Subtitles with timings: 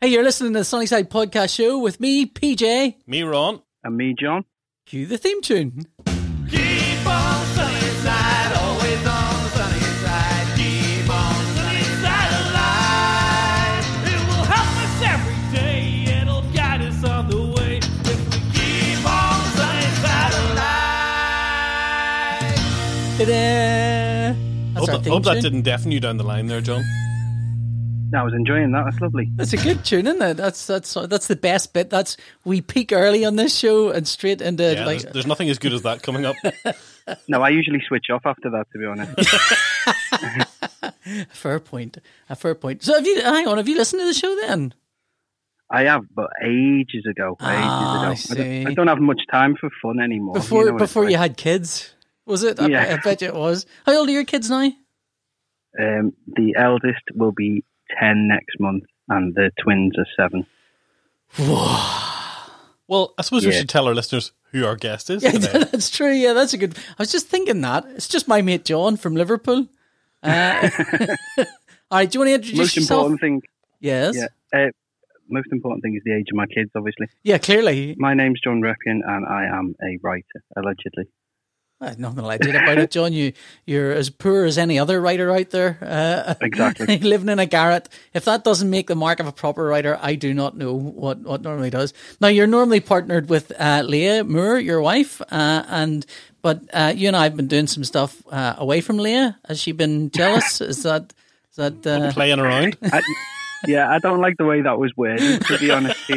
[0.00, 2.94] Hey, you're listening to the Sunnyside Podcast Show with me, PJ.
[3.06, 3.60] Me, Ron.
[3.84, 4.44] And me, John.
[4.86, 5.84] Cue the theme tune.
[6.06, 10.56] Keep on sunny side, always on the sunny side.
[10.56, 13.84] Keep on sunny side alive.
[14.08, 16.04] It will help us every day.
[16.22, 17.76] It'll guide us on the way.
[17.76, 20.78] If we keep on sunny side alive.
[23.18, 24.32] Ta-da!
[24.72, 26.82] That's Hope, our that- theme hope that didn't deafen you down the line there, John.
[28.14, 28.84] I was enjoying that.
[28.84, 29.28] That's lovely.
[29.36, 30.36] That's a good tune, isn't it?
[30.36, 31.90] That's that's that's the best bit.
[31.90, 35.48] That's we peak early on this show and straight into Yeah, like there's, there's nothing
[35.50, 36.36] as good as that coming up.
[37.26, 39.18] No, I usually switch off after that, to be honest.
[40.82, 41.98] a fair point.
[42.28, 42.84] A fair point.
[42.84, 44.74] So have you hang on, have you listened to the show then?
[45.70, 47.36] I have, but ages ago.
[47.40, 48.14] Ages Ah, I ago.
[48.14, 48.34] see.
[48.34, 50.34] don't, I don't have much time for fun anymore.
[50.34, 51.20] Before you know before you like.
[51.20, 51.94] had kids?
[52.26, 52.60] Was it?
[52.60, 52.96] I, Yeah.
[52.98, 53.66] I bet you it was.
[53.86, 54.70] How old are your kids now?
[55.80, 57.64] Um, the eldest will be
[57.98, 60.46] 10 next month, and the twins are seven.
[62.88, 65.64] Well, I suppose we should tell our listeners who our guest is Yeah, today.
[65.72, 66.12] that's true.
[66.12, 66.76] Yeah, that's a good.
[66.76, 69.68] I was just thinking that it's just my mate John from Liverpool.
[70.22, 70.68] Uh,
[71.38, 71.44] all
[71.92, 73.02] right, do you want to introduce Most yourself?
[73.12, 73.42] important thing,
[73.80, 74.16] Yes.
[74.16, 74.26] yeah.
[74.52, 74.70] Uh,
[75.28, 77.06] most important thing is the age of my kids, obviously.
[77.22, 77.94] Yeah, clearly.
[77.96, 81.04] My name's John Reppion, and I am a writer, allegedly.
[81.82, 83.12] Uh, nothing legend about it, John.
[83.14, 83.32] You
[83.64, 85.78] you're as poor as any other writer out there.
[85.80, 86.98] Uh, Exactly.
[87.12, 87.88] living in a garret.
[88.12, 91.20] If that doesn't make the mark of a proper writer, I do not know what
[91.20, 91.94] what normally does.
[92.20, 96.04] Now you're normally partnered with uh, Leah Moore, your wife, uh, and
[96.42, 99.38] but uh, you and I have been doing some stuff uh, away from Leah.
[99.48, 100.60] Has she been jealous?
[100.60, 101.14] is that
[101.50, 101.86] is that?
[101.86, 102.76] Uh, Playing around.
[102.82, 103.00] I,
[103.66, 105.98] yeah, I don't like the way that was worded, to be honest.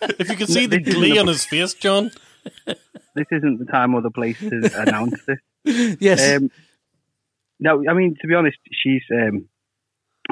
[0.00, 2.10] If you could see the glee on his face, John.
[3.18, 5.96] This isn't the time or the place to announce this.
[6.00, 6.36] yes.
[6.36, 6.50] Um,
[7.60, 9.48] no, I mean to be honest, she's um,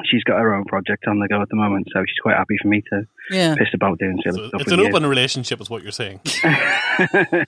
[0.05, 2.55] she's got her own project on the go at the moment, so she's quite happy
[2.61, 3.55] for me to yeah.
[3.55, 4.61] piss about doing silly So stuff.
[4.61, 4.89] it's with an you.
[4.89, 6.21] open relationship, is what you're saying.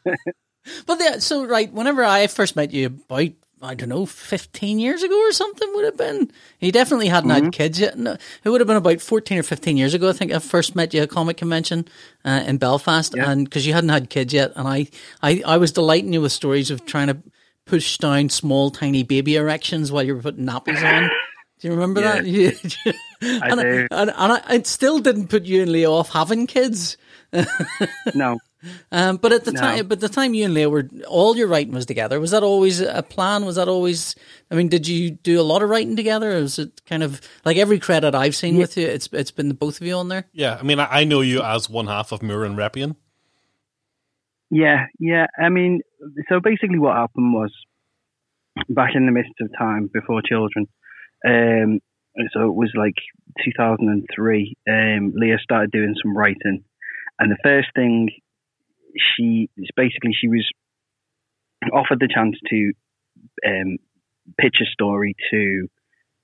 [0.85, 3.31] But the, so right, whenever I first met you, about
[3.61, 6.31] I don't know, fifteen years ago or something would have been.
[6.59, 7.43] He definitely hadn't Mm-hmm.
[7.45, 7.97] had kids yet.
[7.97, 10.09] No, it would have been about fourteen or fifteen years ago.
[10.09, 11.85] I think I first met you at a comic convention
[12.23, 13.29] uh, in Belfast, Yeah.
[13.29, 14.87] and because you hadn't had kids yet, and I,
[15.21, 17.17] I, I was delighting you with stories of trying to
[17.65, 21.09] push down small, tiny baby erections while you were putting nappies on.
[21.59, 22.21] Do you remember Yeah.
[22.21, 22.25] that?
[23.21, 23.87] You- I and, do.
[23.91, 26.95] and, and I, it still didn't put you and Leah off having kids.
[28.15, 28.39] no,
[28.91, 29.59] Um, but at the No.
[29.61, 32.19] time, but the time you and Leah were all your writing was together.
[32.19, 33.45] Was that always a plan?
[33.45, 34.15] Was that always?
[34.51, 36.37] I mean, did you do a lot of writing together?
[36.37, 38.85] Or was it kind of like every credit I've seen with you?
[38.87, 40.25] It's it's been the both of you on there.
[40.33, 42.95] Yeah, I mean, I, I know you as one half of Moore and Reppion.
[44.51, 45.27] yeah, yeah.
[45.37, 45.81] I mean,
[46.27, 47.53] so basically, what happened was
[48.67, 50.67] back in the midst of time before children.
[51.25, 51.79] Um,
[52.33, 52.95] so it was like
[53.45, 54.55] 2003.
[54.67, 56.63] Um, Leah started doing some writing,
[57.19, 58.09] and the first thing
[58.97, 60.47] she basically she was
[61.73, 62.71] offered the chance to
[63.45, 63.77] um,
[64.37, 65.67] pitch a story to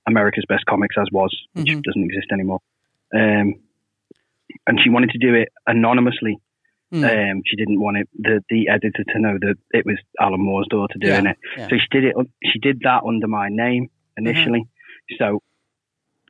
[0.07, 1.83] America's Best Comics as was, which Mhm.
[1.83, 2.59] doesn't exist anymore.
[3.13, 3.55] Um,
[4.67, 6.37] and she wanted to do it anonymously.
[6.91, 7.03] Hmm.
[7.03, 10.67] Um, she didn't want it the, the editor to know that it was Alan Moore's
[10.69, 11.37] daughter doing Yeah, it.
[11.57, 11.67] yeah.
[11.69, 12.15] So she did it.
[12.43, 14.65] She did that under my name initially.
[15.17, 15.41] So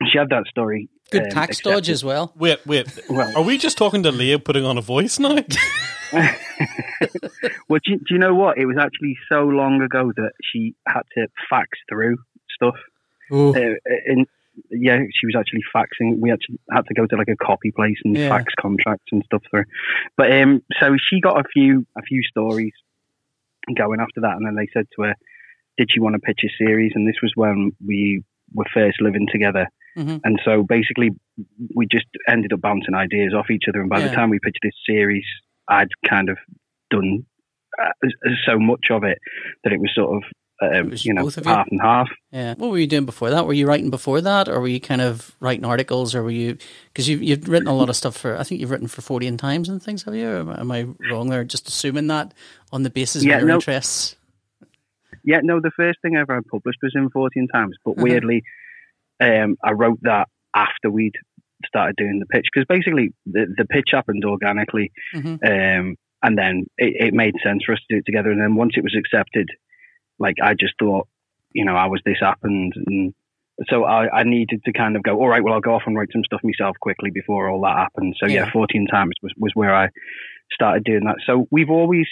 [0.09, 0.89] she had that story.
[1.11, 1.69] Good um, tax accepted.
[1.75, 2.33] dodge as well.
[2.35, 2.87] Wait, wait.
[3.09, 5.37] Well- Are we just talking to Leah putting on a voice now?
[7.69, 8.57] well, do you, do you know what?
[8.57, 12.17] It was actually so long ago that she had to fax through
[12.53, 12.75] stuff.
[13.31, 13.53] Uh,
[14.05, 14.27] and
[14.69, 16.19] yeah, she was actually faxing.
[16.19, 18.29] We actually had to go to like a copy place and Yeah.
[18.29, 19.65] fax contracts and stuff through.
[20.15, 22.71] But um, so she got a few a few stories
[23.75, 25.15] going after that, and then they said to her,
[25.77, 28.23] "Did she want to pitch a series?" And this was when we
[28.53, 29.67] were first living together.
[29.97, 30.21] Mhm.
[30.23, 31.11] And so basically,
[31.73, 33.81] we just ended up bouncing ideas off each other.
[33.81, 34.07] And by Yeah.
[34.09, 35.25] the time we pitched this series,
[35.67, 36.37] I'd kind of
[36.91, 37.25] done
[37.77, 37.91] uh,
[38.45, 39.17] so much of it
[39.63, 40.23] that it was sort of,
[40.61, 41.51] um, was you know, both of you?
[41.51, 42.09] half and half.
[42.31, 42.53] yeah.
[42.57, 43.45] What were you doing before that?
[43.45, 46.57] Were you writing before that, or were you kind of writing articles, or were you
[46.93, 48.37] because you you've written a lot of stuff for?
[48.37, 50.03] I think you've written for Fortean Times and things.
[50.03, 50.25] Have you?
[50.25, 51.43] Am, I- am I wrong there?
[51.43, 52.33] Just assuming that
[52.71, 53.55] on the basis Yeah, of your no.
[53.55, 54.15] interests.
[55.25, 58.03] Yeah, no, the first thing ever I published was in Fortean Times, but Uh-huh.
[59.19, 61.15] Um, I wrote that after we'd
[61.65, 65.39] started doing the pitch because basically the, the pitch happened organically, Mhm.
[65.43, 68.29] um, and then it, it made sense for us to do it together.
[68.31, 69.49] And then once it was accepted,
[70.19, 71.07] like I just thought,
[71.53, 73.13] you know, I was this happened, and
[73.69, 75.95] so I, I needed to kind of go, all right, well, I'll go off and
[75.97, 78.15] write some stuff myself quickly before all that happened.
[78.19, 78.51] So yeah, Yeah.
[78.51, 79.89] Fortean Times was was where I
[80.51, 81.17] started doing that.
[81.25, 82.07] So we've always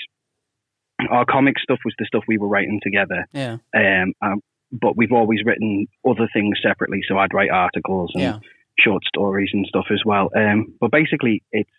[1.10, 3.26] our comic stuff was the stuff we were writing together.
[3.34, 3.58] Yeah.
[3.76, 4.40] Um, um,
[4.82, 7.02] but we've always written other things separately.
[7.08, 8.40] So I'd write articles and Yeah.
[8.80, 10.30] short stories and stuff as well.
[10.36, 11.70] Um, but basically, it's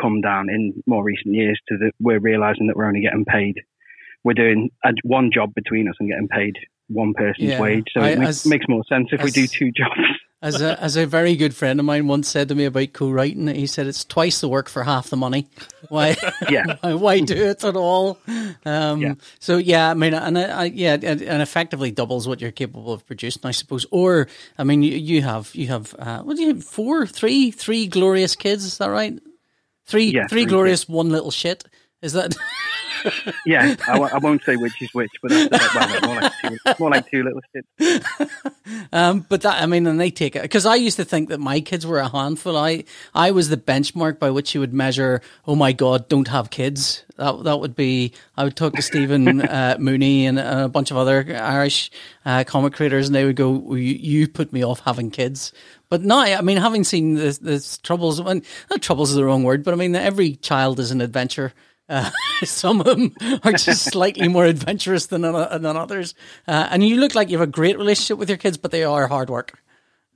[0.00, 3.56] come down in more recent years to that we're realizing that we're only getting paid.
[4.22, 6.54] We're doing a, one job between us and getting paid
[6.88, 7.60] one person's Yeah.
[7.60, 7.88] wage.
[7.92, 10.00] So I- it makes, as- makes more sense if we do two jobs.
[10.44, 13.46] As a as a very good friend of mine once said to me about co-writing,
[13.48, 15.48] he said it's twice the work for half the money.
[15.88, 16.16] Why?
[16.50, 16.76] Yeah.
[16.94, 18.18] why, do it at all?
[18.66, 19.14] Um, Yeah.
[19.40, 22.92] So yeah, I mean, and I, I, yeah, and, and effectively doubles what you're capable
[22.92, 23.86] of producing, I suppose.
[23.90, 26.62] Or I mean, you, you have you have uh, what do you have?
[26.64, 28.64] Four, three, three glorious kids.
[28.64, 29.18] Is that right?
[29.86, 31.64] Three, Yeah, three three glorious, one little shit.
[32.02, 32.36] Is that?
[33.46, 36.58] Yeah, I, w- I won't say which is which, but that's well, more, like two,
[36.78, 38.30] more like two little shits.
[38.92, 41.38] Um, but that, I mean, and they take it because I used to think that
[41.38, 42.56] my kids were a handful.
[42.56, 42.84] I,
[43.14, 45.20] I was the benchmark by which you would measure.
[45.46, 47.04] Oh my God, don't have kids.
[47.16, 48.12] That that would be.
[48.36, 51.90] I would talk to Stephen uh, Mooney and a bunch of other Irish
[52.24, 55.52] uh, comic creators, and they would go, well, you, "You put me off having kids."
[55.90, 59.44] But now, I mean, having seen the, the troubles, and not troubles is the wrong
[59.44, 61.52] word, but I mean, every child is an adventure.
[61.88, 62.10] Uh,
[62.44, 66.14] some of them are just slightly more adventurous than than others,
[66.48, 68.84] uh, and you look like you have a great relationship with your kids, but they
[68.84, 69.58] are hard work.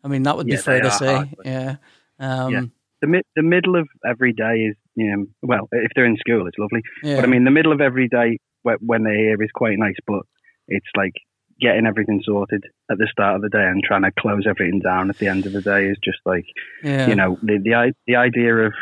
[0.05, 1.33] I mean, that would be Yeah, fair to say.
[1.45, 1.77] Yeah.
[2.19, 2.63] Um, Yeah.
[3.01, 6.49] The mid, the middle of every day is, you know, well, if they're in school,
[6.49, 6.83] it's lovely.
[7.05, 7.17] yeah.
[7.17, 10.23] But I mean, the middle of every day when they're here is quite nice, but
[10.67, 11.13] it's like
[11.61, 15.11] getting everything sorted at the start of the day and trying to close everything down
[15.11, 16.47] at the end of the day is just like,
[16.83, 17.07] yeah.
[17.07, 18.73] you know, the the the idea of,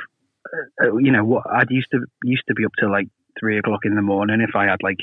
[0.81, 3.08] you know, what I'd used to used to be up till like
[3.38, 4.98] three o'clock in the morning if I had like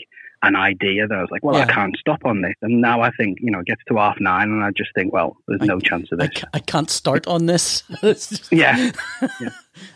[0.45, 1.63] an idea that I was like, well, Yeah.
[1.63, 4.19] I can't stop on this, and now I think, you know, it gets to half
[4.19, 6.31] nine, and I just think, well, there's no chance of this.
[6.35, 7.83] ca- I can't start on this.
[8.03, 8.91] It's just- Yeah,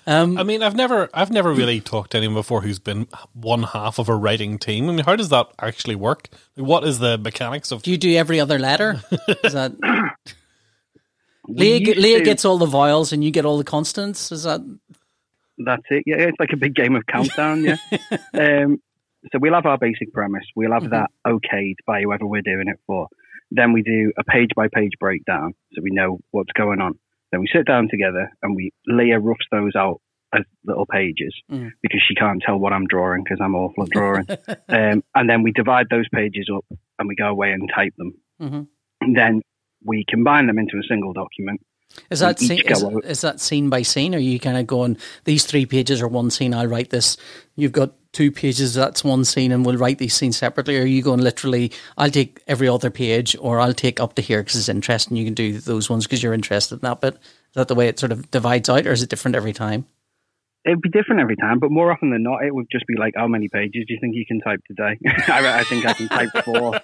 [0.06, 3.64] um, I mean, I've never, I've never really talked to anyone before who's been one
[3.64, 4.90] half of a writing team.
[4.90, 6.30] I mean, how does that actually work?
[6.56, 7.82] What is the mechanics of?
[7.84, 9.02] do you do every other letter?
[9.44, 9.74] Is that
[11.48, 11.96] Leah?
[11.96, 14.32] Leah to- gets all the vowels and you get all the consonants.
[14.32, 14.62] Is that?
[15.58, 16.04] That's it.
[16.06, 17.64] Yeah, it's like a big game of countdown.
[17.64, 17.78] Yeah.
[18.34, 18.80] um,
[19.32, 20.46] so we'll have our basic premise.
[20.56, 23.08] We'll have that okayed by whoever we're doing it for.
[23.52, 26.94] Then we do a page by page breakdown, so we know what's going on.
[27.32, 30.00] Then we sit down together and we Leah roughs those out
[30.34, 31.72] as little pages Mhm.
[31.82, 34.26] because she can't tell what I'm drawing because I'm awful at drawing.
[34.70, 36.66] um, and then we divide those pages up
[37.00, 38.14] and we go away and type them.
[38.42, 38.68] Mhm.
[39.02, 39.42] And then
[39.86, 41.62] we combine them into a single document.
[42.10, 44.14] Is that scene, is, is that scene by scene?
[44.14, 46.54] Or are you kind of going these three pages are one scene?
[46.54, 47.18] I'll write this.
[47.56, 48.74] You've got two pages.
[48.74, 50.78] That's one scene, and we'll write these scenes separately.
[50.78, 51.72] Or are you going literally?
[51.98, 55.18] I'll take every other page, or I'll take up to here because it's interesting.
[55.18, 57.02] You can do those ones because you're interested in that.
[57.02, 57.22] But is
[57.56, 59.86] that the way it sort of divides out, or is it different every time?
[60.66, 63.14] It'd be different every time, but more often than not, it would just be like,
[63.16, 64.98] "How many pages do you think you can type today?"
[65.32, 66.80] I, I think I can type four.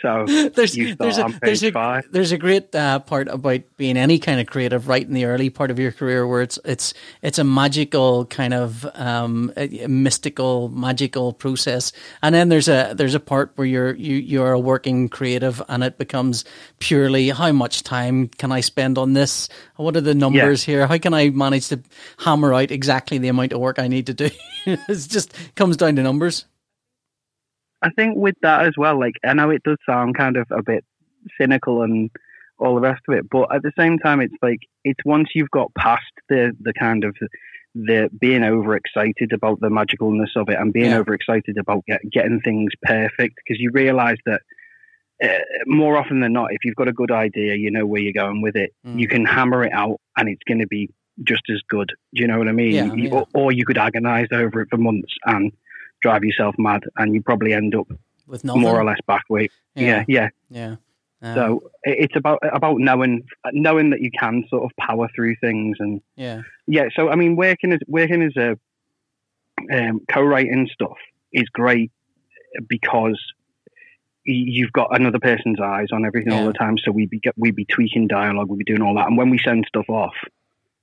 [0.00, 0.24] So
[0.54, 4.46] There's there's a there's a there's a great uh, part about being any kind of
[4.46, 8.24] creative right in the early part of your career where it's it's it's a magical
[8.26, 9.52] kind of um,
[9.86, 11.92] mystical magical process,
[12.22, 15.84] and then there's a there's a part where you're you you're a working creative and
[15.84, 16.44] it becomes
[16.78, 19.48] purely how much time can I spend on this?
[19.76, 20.86] What are the numbers here?
[20.86, 21.80] How can I manage to
[22.18, 24.30] hammer out exactly the amount of work I need to do?
[24.66, 26.46] it just comes down to numbers.
[27.82, 30.62] I think with that as well, like I know it does sound kind of a
[30.62, 30.84] bit
[31.40, 32.10] cynical and
[32.58, 35.50] all the rest of it, but at the same time, it's like it's once you've
[35.50, 37.16] got past the the kind of
[37.74, 40.98] the being overexcited about the magicalness of it and being Yeah.
[40.98, 44.42] overexcited about get, getting things perfect because you realize that
[45.22, 48.12] uh, more often than not, if you've got a good idea, you know where you're
[48.12, 48.98] going with it, Mm.
[49.00, 50.88] you can hammer it out and it's going to be
[51.22, 51.90] just as good.
[52.14, 52.72] Do you know what I mean?
[52.74, 53.10] Yeah, yeah.
[53.10, 55.52] Or, or you could agonize over it for months and
[56.02, 57.88] drive yourself mad, and you probably end up
[58.26, 59.48] With nothing, more or less back way.
[59.74, 60.28] Yeah, yeah.
[60.50, 60.76] yeah.
[61.22, 65.76] Um, So it's about about knowing knowing that you can sort of power through things,
[65.78, 66.42] and yeah.
[66.66, 66.88] yeah.
[66.96, 68.58] So I mean, working as working as a
[69.72, 70.96] um, co-writing stuff
[71.32, 71.90] is great
[72.68, 73.20] because
[74.24, 76.76] you've got another person's eyes on everything all the time.
[76.78, 79.38] So we'd be we'd be tweaking dialogue, we'd be doing all that, and when we
[79.38, 80.14] send stuff off.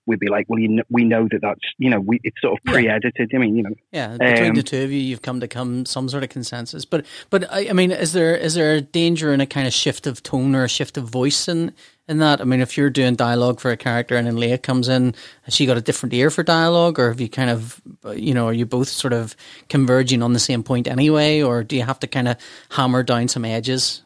[0.08, 2.58] We'd be like, well, you know, we know that that's, you know, we, it's sort
[2.58, 3.30] of pre-edited.
[3.36, 5.86] I mean, you know, Yeah, between Um, the two of you, you've come to come
[5.86, 6.86] some sort of consensus.
[6.86, 9.74] But, but I, I mean, is there is there a danger in a kind of
[9.74, 11.74] shift of tone or a shift of voice in
[12.08, 12.40] in that?
[12.40, 15.54] I mean, if you're doing dialogue for a character and then Leah comes in, has
[15.54, 17.82] she got a different ear for dialogue, or have you kind of,
[18.16, 19.36] you know, are you both sort of
[19.68, 22.38] converging on the same point anyway, or do you have to kind of
[22.72, 24.04] hammer down some edges?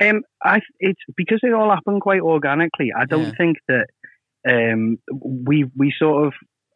[0.00, 2.90] Um, I it's because it all happened quite organically.
[2.96, 3.32] I don't Yeah.
[3.36, 3.88] think that
[4.48, 6.32] um we we sort of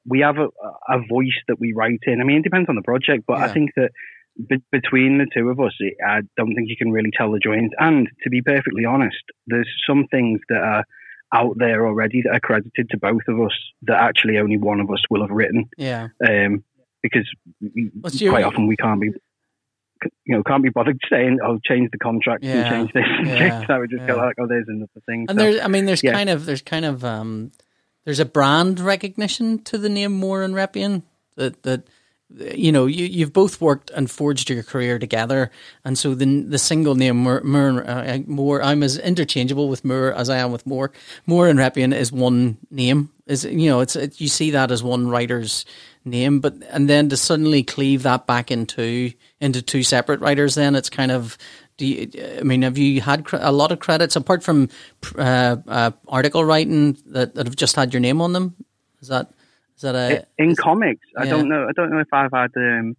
[0.09, 0.49] we have a,
[0.89, 2.21] a voice that we write in.
[2.21, 3.47] I mean, it depends on the project, but Yeah.
[3.47, 3.91] I think that
[4.49, 7.41] be- between the two of us, it, I don't think you can really tell the
[7.41, 7.73] joins.
[7.81, 9.17] And to be perfectly honest,
[9.49, 10.85] there's some things that are
[11.35, 14.89] out there already that are credited to both of us that actually only one of
[14.93, 15.65] us will have written.
[15.77, 16.09] Yeah.
[16.25, 16.63] Um,
[17.03, 17.29] because
[17.61, 19.11] your- quite often we can't be,
[20.25, 23.27] you know, can't be bothered saying, "Oh, change the contract Yeah, and change this and
[23.29, 24.23] yeah, change that." We just go yeah.
[24.23, 26.13] like, "Oh, there's another thing." And So, there's, I mean, there's yeah.
[26.13, 27.53] kind of, there's kind of, um,
[28.05, 31.03] there's a brand recognition to the name Moore and Reppion
[31.37, 31.89] that that
[32.35, 35.51] you know you you've both worked and forged your career together,
[35.85, 40.13] and so the the single name Moore, Moore, uh, Moore I'm as interchangeable with Moore
[40.13, 40.93] as I am with Moore.
[41.27, 43.11] Moore and Reppion is one name.
[43.27, 45.65] Is you know it's it, you see that as one writer's
[46.05, 50.75] name, but and then to suddenly cleave that back into into two separate writers, then
[50.75, 51.39] it's kind of.
[51.79, 54.71] Do you, I mean, have you had a lot of credits apart from
[55.19, 58.57] uh, uh, article writing that, that have just had your name on them?
[59.03, 59.31] Is that
[59.77, 61.67] is that a in comics, I don't know.
[61.69, 62.51] I don't know if I've had.
[62.57, 62.97] Um,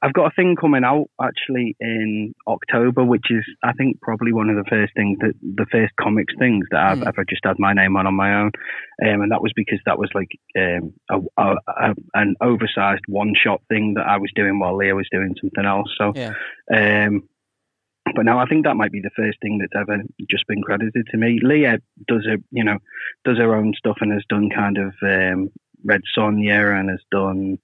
[0.00, 4.48] I've got a thing coming out actually in October, which is I think probably one
[4.48, 7.08] of the first things that the first comics things that I've Hmm.
[7.08, 8.52] ever just had my name on on my own,
[9.04, 13.32] um, and that was because that was like um, a, a, a, an oversized one
[13.34, 15.92] shot thing that I was doing while Leah was doing something else.
[15.98, 16.34] So, yeah
[16.72, 17.28] um,
[18.14, 21.06] but now I think that might be the first thing that's ever just been credited
[21.10, 21.40] to me.
[21.42, 22.78] Leah does her, you know,
[23.24, 25.50] does her own stuff and has done kind of um,
[25.84, 27.58] Red Sonja and has done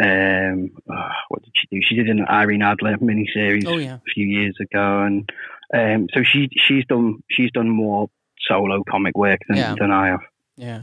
[0.00, 1.80] um, oh, what did she do?
[1.82, 3.94] She did an Irene Adler miniseries Oh, yeah.
[3.96, 5.28] a few years ago, and
[5.74, 8.08] um, so she she's done she's done more
[8.46, 9.74] solo comic work than, Yeah.
[9.78, 10.20] than I have.
[10.56, 10.82] yeah?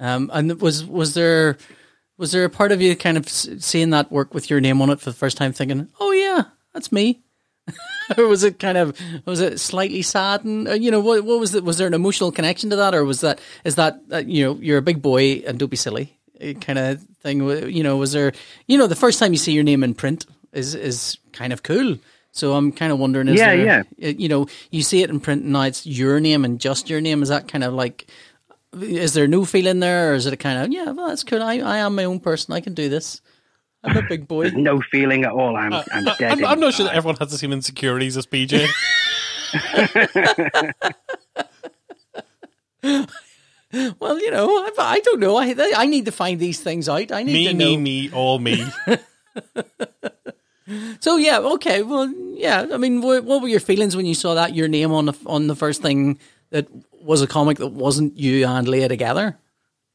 [0.00, 1.56] Um, and was was there
[2.16, 4.90] was there a part of you kind of seeing that work with your name on
[4.90, 6.42] it for the first time, thinking, "Oh yeah,
[6.74, 7.20] that's me,"
[8.18, 11.38] or was it kind of was it slightly sad and uh, you know what what
[11.38, 11.62] was it?
[11.64, 14.58] Was there an emotional connection to that, or was that is that uh, you know
[14.60, 16.17] you're a big boy and don't be silly
[16.60, 17.40] kind of thing?
[17.70, 18.32] You know, was there
[18.66, 21.62] you know the first time you see your name in print is is kind of
[21.62, 21.98] cool.
[22.32, 23.64] So I'm kind of wondering, is Yeah, there,
[24.00, 24.08] yeah.
[24.08, 26.88] uh, you know, you see it in print and now it's your name and just
[26.88, 27.22] your name.
[27.22, 28.06] Is that kind of like,
[28.80, 31.42] is there no feeling there, or is it a kind of, yeah, well, that's cool.
[31.42, 32.54] I, I am my own person.
[32.54, 33.22] I can do this.
[33.82, 34.50] I'm a big boy.
[34.54, 35.56] No feeling at all.
[35.56, 36.32] I'm I'm dead.
[36.32, 38.68] I'm, I'm not sure that everyone has the same insecurities as PJ.
[44.00, 45.36] Well, you know, I, I don't know.
[45.36, 47.12] I I need to find these things out.
[47.12, 47.64] I need me, to know.
[47.66, 48.64] me, me, all me.
[51.00, 51.82] So yeah, okay.
[51.82, 52.66] Well, yeah.
[52.72, 55.14] I mean, what, what were your feelings when you saw that your name on the
[55.24, 56.18] on the first thing
[56.50, 56.68] that
[57.02, 59.38] was a comic that wasn't you and Leah together?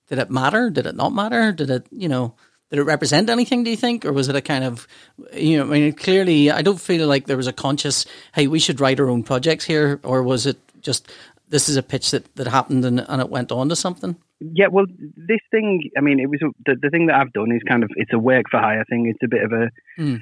[0.09, 0.69] Did it matter?
[0.69, 1.51] Did it not matter?
[1.51, 2.33] Did it, you know,
[2.69, 3.63] did it represent anything?
[3.63, 4.87] Do you think, or was it a kind of,
[5.31, 8.59] you know, I mean, clearly, I don't feel like there was a conscious, hey, we
[8.59, 11.09] should write our own projects here, or was it just
[11.49, 14.15] this is a pitch that that happened and and it went on to something?
[14.39, 14.85] Yeah, well,
[15.15, 15.89] this thing.
[15.97, 18.11] I mean, it was a, the the thing that I've done is kind of it's
[18.13, 19.07] a work for hire thing.
[19.07, 20.15] It's a bit of a Hmm.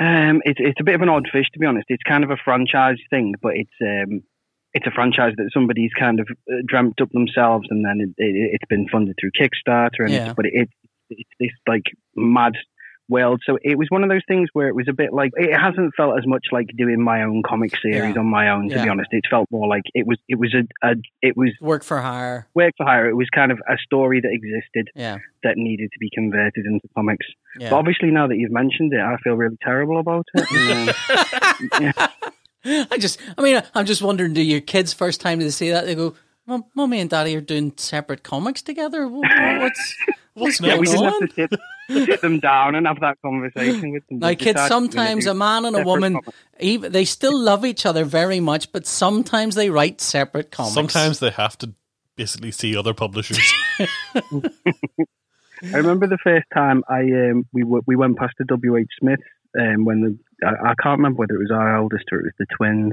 [0.00, 1.86] um, it's it's a bit of an odd fish to be honest.
[1.88, 4.22] It's kind of a franchise thing, but it's um,
[4.74, 8.50] it's a franchise that somebody's kind of uh, dreamt up themselves, and then it, it,
[8.54, 10.26] it's been funded through Kickstarter, and Yeah.
[10.26, 10.68] it's, but it,
[11.10, 11.84] it's this like
[12.16, 12.54] mad
[13.08, 13.42] world.
[13.46, 15.92] So it was one of those things where it was a bit like it hasn't
[15.96, 18.20] felt as much like doing my own comic series Yeah.
[18.20, 18.68] on my own.
[18.70, 18.84] To Yeah.
[18.84, 21.84] be honest, it felt more like it was it was a, a it was Work
[21.84, 22.46] for hire.
[22.54, 23.08] work for hire.
[23.08, 25.18] It was kind of a story that existed Yeah.
[25.42, 27.26] that needed to be converted into comics.
[27.58, 30.46] But obviously, now that you've mentioned it, I feel really terrible about it.
[32.66, 35.84] I just, I mean, I'm just wondering, do your kids first time they see that
[35.84, 36.14] they go,
[36.46, 39.06] "Mum- "Mummy and Daddy are doing separate comics together"?
[39.06, 39.96] Wha- wha- What's
[40.34, 43.18] what's Yeah, Yeah, we going didn't have to sit, sit them down and have that
[43.22, 44.18] conversation with them.
[44.18, 46.38] Now, We kids, decided we're gonna sometimes a man and a woman, comics.
[46.60, 50.74] even they still love each other very much, but sometimes they write separate comics.
[50.74, 51.72] Sometimes they have to
[52.16, 53.52] basically see other publishers.
[55.72, 58.76] I remember the first time I um, we w- we went past the W.
[58.76, 58.86] H.
[59.00, 59.20] Smith
[59.58, 62.32] um, when the I, I can't remember whether it was our eldest or it was
[62.38, 62.92] the twins,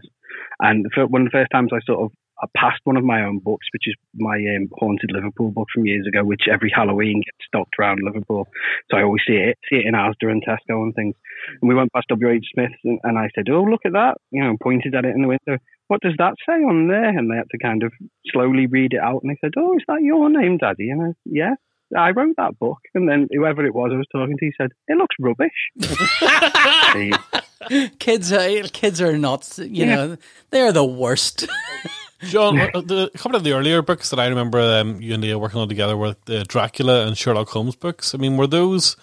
[0.59, 3.23] and for one of the first times I sort of I passed one of my
[3.23, 7.21] own books, which is my um, haunted Liverpool book from years ago, which every Halloween
[7.23, 8.47] gets stocked around Liverpool.
[8.89, 11.15] So I always see it see it in Asda and Tesco and things.
[11.61, 12.29] And we went past W.
[12.29, 12.45] H.
[12.53, 15.21] Smith, and, and I said, "Oh, look at that!" You know, pointed at it in
[15.21, 15.57] the window.
[15.87, 17.09] What does that say on there?
[17.09, 17.91] And they had to kind of
[18.31, 21.05] slowly read it out, and they said, "Oh, is that your name, Daddy?" And I,
[21.07, 21.53] said, yeah.
[21.97, 24.71] I wrote that book, and then whoever it was I was talking to, he said,
[24.87, 25.51] "It looks rubbish."
[27.99, 29.95] Kids, are, kids are not, you Yeah.
[29.95, 30.17] know,
[30.49, 31.47] they're the worst.
[32.23, 35.23] John, uh, the, a couple of the earlier books that I remember um, you and
[35.23, 38.13] Leah working on together were the Dracula and Sherlock Holmes books.
[38.13, 38.95] I mean, were those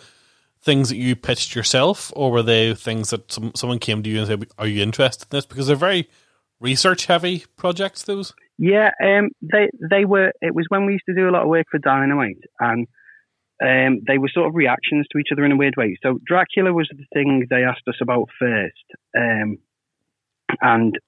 [0.60, 4.18] things that you pitched yourself, or were they things that some, someone came to you
[4.18, 6.08] and said, "Are you interested in this?" Because they're very
[6.60, 8.02] research heavy projects.
[8.02, 8.34] Those.
[8.58, 10.32] yeah, um, they they were.
[10.40, 12.86] It was when we used to do a lot of work for Dynamite, and
[13.62, 15.96] um, they were sort of reactions to each other in a weird way.
[16.02, 18.74] So Dracula was the thing they asked us about first,
[19.16, 19.58] um,
[20.60, 20.98] and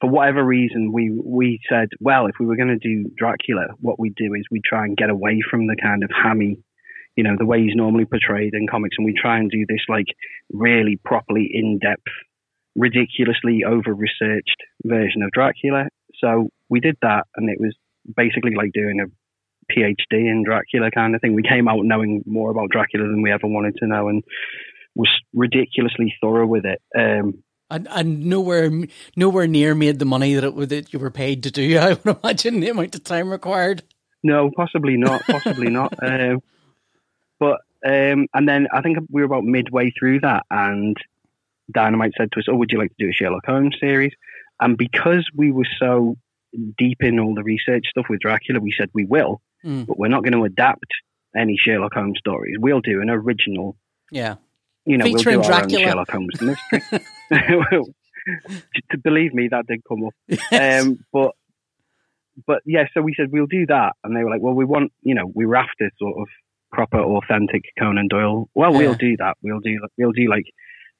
[0.00, 3.98] for whatever reason, we we said, well, if we were going to do Dracula, what
[3.98, 6.58] we'd do is we'd try and get away from the kind of hammy,
[7.16, 9.80] you know, the way he's normally portrayed in comics, and we try and do this
[9.88, 10.06] like
[10.52, 12.02] really properly in depth,
[12.74, 15.84] ridiculously over researched version of Dracula.
[16.20, 17.74] So we did that, and it was
[18.16, 21.34] basically like doing a PhD in Dracula kind of thing.
[21.34, 24.22] We came out knowing more about Dracula than we ever wanted to know, and
[24.94, 26.80] was ridiculously thorough with it.
[26.98, 28.70] Um, And, and nowhere,
[29.16, 31.78] nowhere near made the money that it would- that you were paid to do.
[31.80, 33.82] I would imagine the amount of time required.
[34.22, 35.22] No, possibly not.
[35.26, 35.92] Possibly not.
[36.02, 36.40] Um,
[37.38, 40.96] but um, and then I think we were about midway through that, and
[41.72, 44.12] Dynamite said to us, "Oh, would you like to do a Sherlock Holmes series?"
[44.60, 46.16] And because we were so
[46.78, 49.86] deep in all the research stuff with Dracula, we said we will, Mm.
[49.86, 50.86] but we're not going to adapt
[51.36, 52.56] any Sherlock Holmes stories.
[52.58, 53.76] We'll do an original.
[54.10, 54.36] Yeah.
[54.86, 55.82] You know, Featuring we'll do our Dracula.
[55.82, 57.00] own Sherlock Holmes mystery.
[58.90, 60.14] to believe me, that did come up.
[60.52, 61.32] Um, but
[62.46, 64.92] but yeah, so we said we'll do that, and they were like, well, we want,
[65.02, 66.28] you know, we were after sort of
[66.70, 68.48] proper, authentic Conan Doyle.
[68.54, 68.78] Well, Yeah.
[68.78, 69.36] we'll do that.
[69.42, 70.44] We'll do we'll do like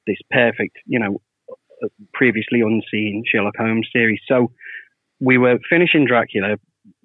[0.07, 1.21] this perfect, you know,
[2.13, 4.19] previously unseen Sherlock Holmes series.
[4.27, 4.51] So
[5.19, 6.55] we were finishing Dracula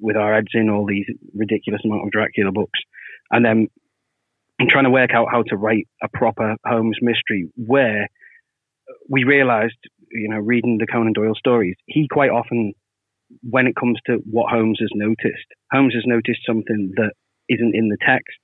[0.01, 2.81] with our heads in all these ridiculous amount of Dracula books,
[3.31, 3.69] and then
[4.63, 8.09] I'm trying to work out how to write a proper Holmes mystery where
[9.09, 9.75] we realized,
[10.13, 12.73] you know, reading the Conan Doyle stories, he quite often,
[13.43, 17.13] when it comes to what Holmes has noticed, Holmes has noticed something that
[17.49, 18.39] isn't in the text,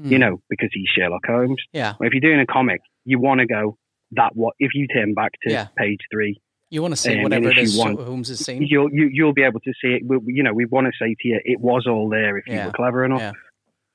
[0.00, 0.20] you Mm.
[0.20, 1.62] know, because he's Sherlock Holmes.
[1.72, 1.94] Yeah.
[2.00, 3.78] If you're doing a comic, you want to go
[4.12, 5.66] that what if you turn back to Yeah.
[5.78, 8.62] page three, You want to see Um, whatever and it you want- Holmes has seen.
[8.62, 10.02] you'll you, you'll be able to see it.
[10.04, 12.56] We, you know, we want to say to you, it was all there if you
[12.56, 13.20] were clever enough.
[13.20, 13.32] Yeah.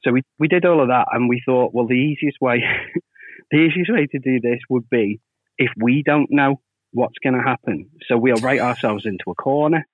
[0.03, 2.63] So we we did all of that, and we thought, well, the easiest way,
[3.51, 5.19] the easiest way to do this would be
[5.57, 7.89] if we don't know what's going to happen.
[8.07, 9.85] So we'll write ourselves into a corner.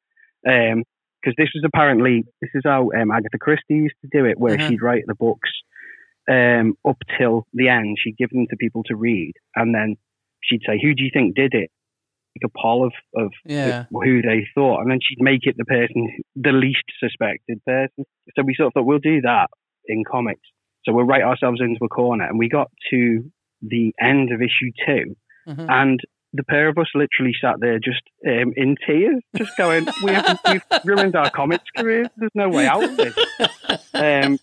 [0.48, 0.84] Um,
[1.22, 4.54] because this was apparently this is how um, Agatha Christie used to do it, where
[4.56, 4.68] Uh-huh.
[4.68, 5.50] she'd write the books
[6.30, 7.98] um, up till the end.
[8.00, 9.96] She'd give them to people to read, and then
[10.44, 11.72] she'd say, "Who do you think did it?"
[12.40, 13.86] Like a poll of of Yeah.
[13.92, 18.06] who they thought, and then she'd make it the person, the least suspected person.
[18.36, 19.50] So we sort of thought we'll do that
[19.88, 20.42] in comics.
[20.86, 23.24] So we'll write ourselves into a corner, and we got to
[23.62, 25.16] the end of issue two,
[25.48, 25.66] Mhm.
[25.70, 26.00] and
[26.34, 30.40] the pair of us literally sat there just um, in tears, just going, "We haven't,
[30.52, 32.08] we've ruined our comics careers.
[32.18, 33.16] There's no way out of this."
[33.94, 34.38] Um,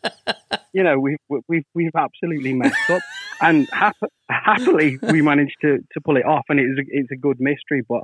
[0.73, 3.03] you know, we've we've we've absolutely messed up,
[3.41, 3.97] and hap-
[4.31, 7.83] happily we managed to, to pull it off, and it's a, it's a good mystery,
[7.89, 8.03] but.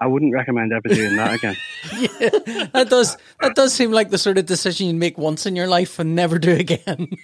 [0.00, 1.56] I wouldn't recommend ever doing that again.
[1.92, 2.08] yeah,
[2.72, 5.66] that does that does seem like the sort of decision you make once in your
[5.68, 7.08] life and never do again.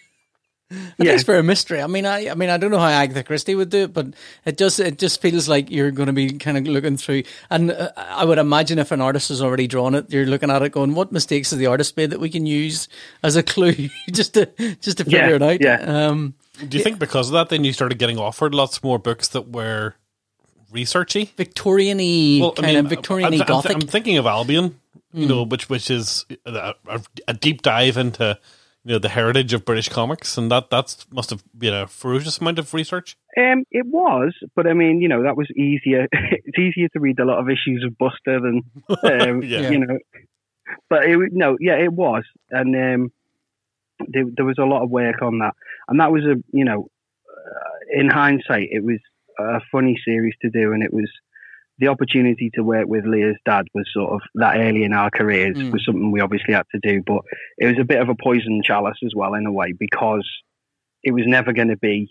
[0.98, 1.12] At Yeah.
[1.12, 1.80] least for a mystery.
[1.80, 4.08] I mean, I, I mean, I don't know how Agatha Christie would do it, but
[4.44, 7.22] it just it just feels like you're going to be kind of looking through.
[7.50, 10.62] And uh, I would imagine if an artist has already drawn it, you're looking at
[10.62, 12.88] it going, "What mistakes has the artist made that we can use
[13.22, 14.46] as a clue just to
[14.80, 15.76] just to figure Yeah, it out?" yeah.
[16.08, 16.34] Um,
[16.68, 19.48] Do you think because of that, then you started getting offered lots more books that
[19.52, 19.94] were
[20.72, 21.30] researchy?
[21.36, 23.74] Victorian-y kind of Victorian-y I'm, th- I'm, th- gothic.
[23.74, 24.78] I'm thinking of Albion,
[25.12, 25.28] you Hmm.
[25.28, 28.38] know, which which is a, a, a deep dive into
[28.84, 32.38] you know the heritage of British comics, and that that's must have been a ferocious
[32.38, 33.16] amount of research.
[33.38, 36.06] Um, it was, but I mean, you know, that was easier.
[36.12, 38.62] it's easier to read a lot of issues of Buster than,
[39.02, 39.70] um, Yeah.
[39.70, 39.98] you know.
[40.90, 43.12] But it, no, yeah, it was, and um,
[44.08, 45.54] there, there was a lot of work on that,
[45.88, 46.88] and that was a, you know,
[47.28, 48.98] uh, in hindsight, it was
[49.38, 51.10] a funny series to do, and it was
[51.78, 55.56] the opportunity to work with Leah's dad was sort of that early in our careers
[55.58, 55.72] Mm.
[55.72, 57.22] was something we obviously had to do, but
[57.58, 60.26] it was a bit of a poison chalice as well in a way because
[61.02, 62.08] it was never going to be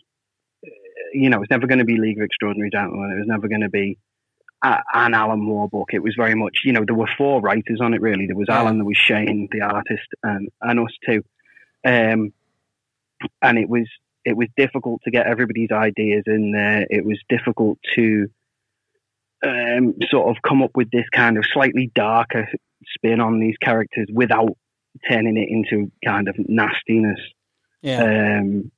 [1.13, 3.11] you know, it's never going to be League of Extraordinary Gentlemen.
[3.11, 3.97] It was never going to be
[4.61, 5.89] an Alan Moore book.
[5.93, 8.25] It was very much, you know, there were four writers on it really.
[8.27, 8.49] There was.
[8.49, 11.23] Alan, there was Shane, the artist, and and us too.
[11.85, 12.33] Um,
[13.41, 13.87] and it was
[14.25, 16.85] it was difficult to get everybody's ideas in there.
[16.89, 18.27] It was difficult to
[19.45, 22.49] um, sort of come up with this kind of slightly darker
[22.95, 24.57] spin on these characters without
[25.07, 27.19] turning it into kind of nastiness.
[27.81, 28.71] yeah, Um,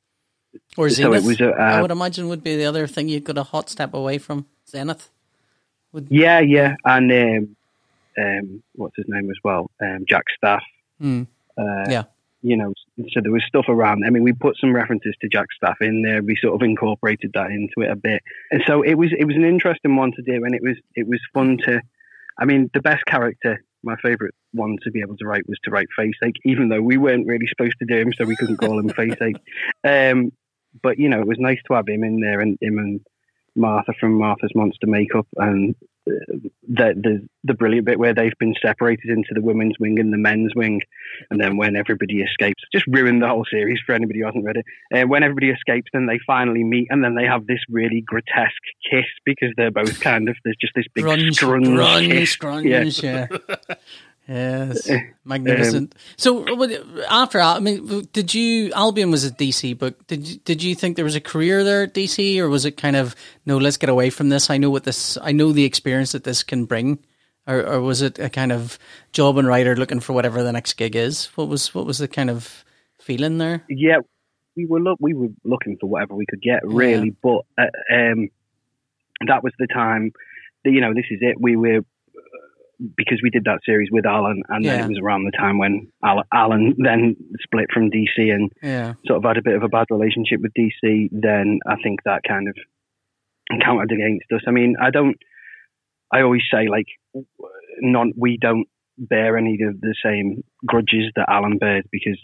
[0.76, 1.26] or so it Zenith.
[1.26, 3.70] was a, I uh, would imagine would be the other thing you got a hot
[3.70, 5.10] step away from Zenith.
[5.94, 6.08] Would...
[6.10, 7.56] Yeah, yeah, and um,
[8.18, 9.72] um, what's his name as well?
[9.82, 10.64] Um, Jack Staff.
[11.00, 11.24] Hmm.
[11.58, 12.04] Uh, Yeah.
[12.42, 12.74] You know,
[13.10, 14.04] so there was stuff around.
[14.06, 16.22] I mean, we put some references to Jack Staff in there.
[16.22, 18.22] We sort of incorporated that into it a bit,
[18.52, 21.08] and so it was it was an interesting one to do, and it was it
[21.08, 21.82] was fun to.
[22.40, 25.72] I mean, the best character, my favourite one to be able to write was to
[25.72, 28.80] write Faceache, even though we weren't really supposed to do him, so we couldn't call
[28.80, 29.40] him Faceache.
[29.84, 30.32] Um,
[30.84, 33.00] but you know, it was nice to have him in there, and him and
[33.56, 35.76] Martha from Martha's Monster Makeup, and
[36.68, 40.18] the, the the brilliant bit where they've been separated into the women's wing and the
[40.18, 40.82] men's wing,
[41.30, 44.58] and then when everybody escapes, just ruined the whole series for anybody who hasn't read
[44.58, 44.66] it.
[44.94, 48.54] Uh, when everybody escapes, then they finally meet, and then they have this really grotesque
[48.90, 52.38] kiss because they're both kind of there's just this big grunge, grunge, kiss.
[52.38, 53.28] grunge, yeah.
[54.28, 54.90] Yes,
[55.24, 55.96] magnificent.
[56.18, 56.46] so,
[57.10, 60.06] after I mean, did you Albion was a DC book?
[60.08, 62.76] Did you, did you think there was a career there at DC, or was it
[62.76, 63.58] kind of no?
[63.58, 64.50] Let's get away from this.
[64.50, 65.18] I know what this.
[65.22, 67.00] I know the experience that this can bring,
[67.48, 68.78] or, or was it a kind of
[69.14, 71.28] job and writer looking for whatever the next gig is?
[71.36, 72.66] What was what was the kind of
[73.00, 73.64] feeling there?
[73.70, 74.00] yeah,
[74.58, 78.28] we were look we were looking for whatever we could get really, but uh, um,
[79.26, 80.12] that was the time.
[80.66, 81.40] That, you know, this is it.
[81.40, 81.82] We were
[82.96, 85.88] because we did that series with Alan, and then it was around the time when
[86.04, 89.70] Al- Alan then split from DC and Yeah, sort of had a bit of a
[89.70, 91.10] bad relationship with DC.
[91.12, 92.56] Then I think that kind of
[93.64, 94.42] counted against us.
[94.48, 95.18] I mean, I don't.
[96.12, 96.88] I always say like,
[97.82, 102.20] non we don't bear any of the same grudges that Alan bears because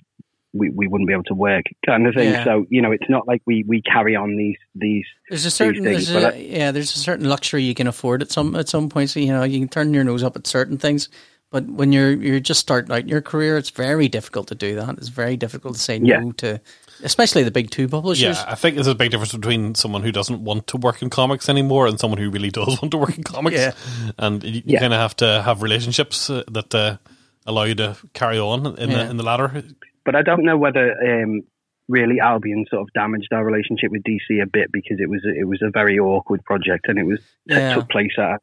[0.53, 2.31] we, we wouldn't be able to work kind of thing.
[2.31, 2.43] Yeah.
[2.43, 5.05] So you know, it's not like we, we carry on these these.
[5.29, 7.87] there's a certain things, there's a, but I- yeah there's a certain luxury you can
[7.87, 9.15] afford at some at some points.
[9.15, 11.09] You know, you can turn your nose up at certain things.
[11.51, 14.75] But when you're you're just starting out in your career, it's very difficult to do
[14.75, 14.97] that.
[14.97, 16.19] It's very difficult to say Yeah.
[16.19, 16.59] no to,
[17.03, 18.37] especially the big two publishers.
[18.37, 21.11] Yeah, I think there's a big difference between someone who doesn't want to work in
[21.11, 23.57] comics anymore and someone who really does want to work in comics.
[23.57, 23.73] Yeah.
[24.17, 24.79] And you, you Yeah.
[24.79, 26.97] kind of have to have relationships uh, that uh,
[27.45, 29.03] allow you to carry on in Yeah.
[29.03, 29.63] the in the ladder.
[30.05, 30.91] But I don't know whether
[31.23, 31.41] um,
[31.87, 35.39] really Albion sort of damaged our relationship with DC a bit because it was a,
[35.39, 37.71] it was a very awkward project and it was Yeah.
[37.71, 38.41] it took place at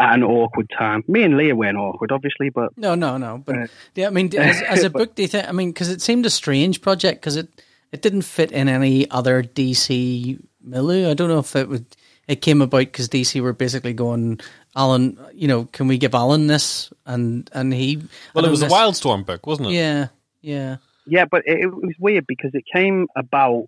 [0.00, 1.02] at an awkward time.
[1.08, 3.42] Me and Leah weren't awkward, obviously, but No, no, no.
[3.44, 3.70] But Right.
[3.96, 5.48] yeah, I mean, as, as a book, do you think?
[5.48, 7.48] I mean, because it seemed a strange project because it
[7.90, 11.10] it didn't fit in any other DC milieu.
[11.10, 11.86] I don't know if it would.
[12.28, 14.38] It came about because DC were basically going,
[14.76, 16.92] Alan, you know, can we give Alan this?
[17.06, 18.02] And and he.
[18.34, 19.72] Well, it was a this- Wildstorm book, wasn't it?
[19.72, 20.08] Yeah,
[20.42, 20.76] yeah,
[21.08, 23.66] Yeah, but it, it was weird because it came about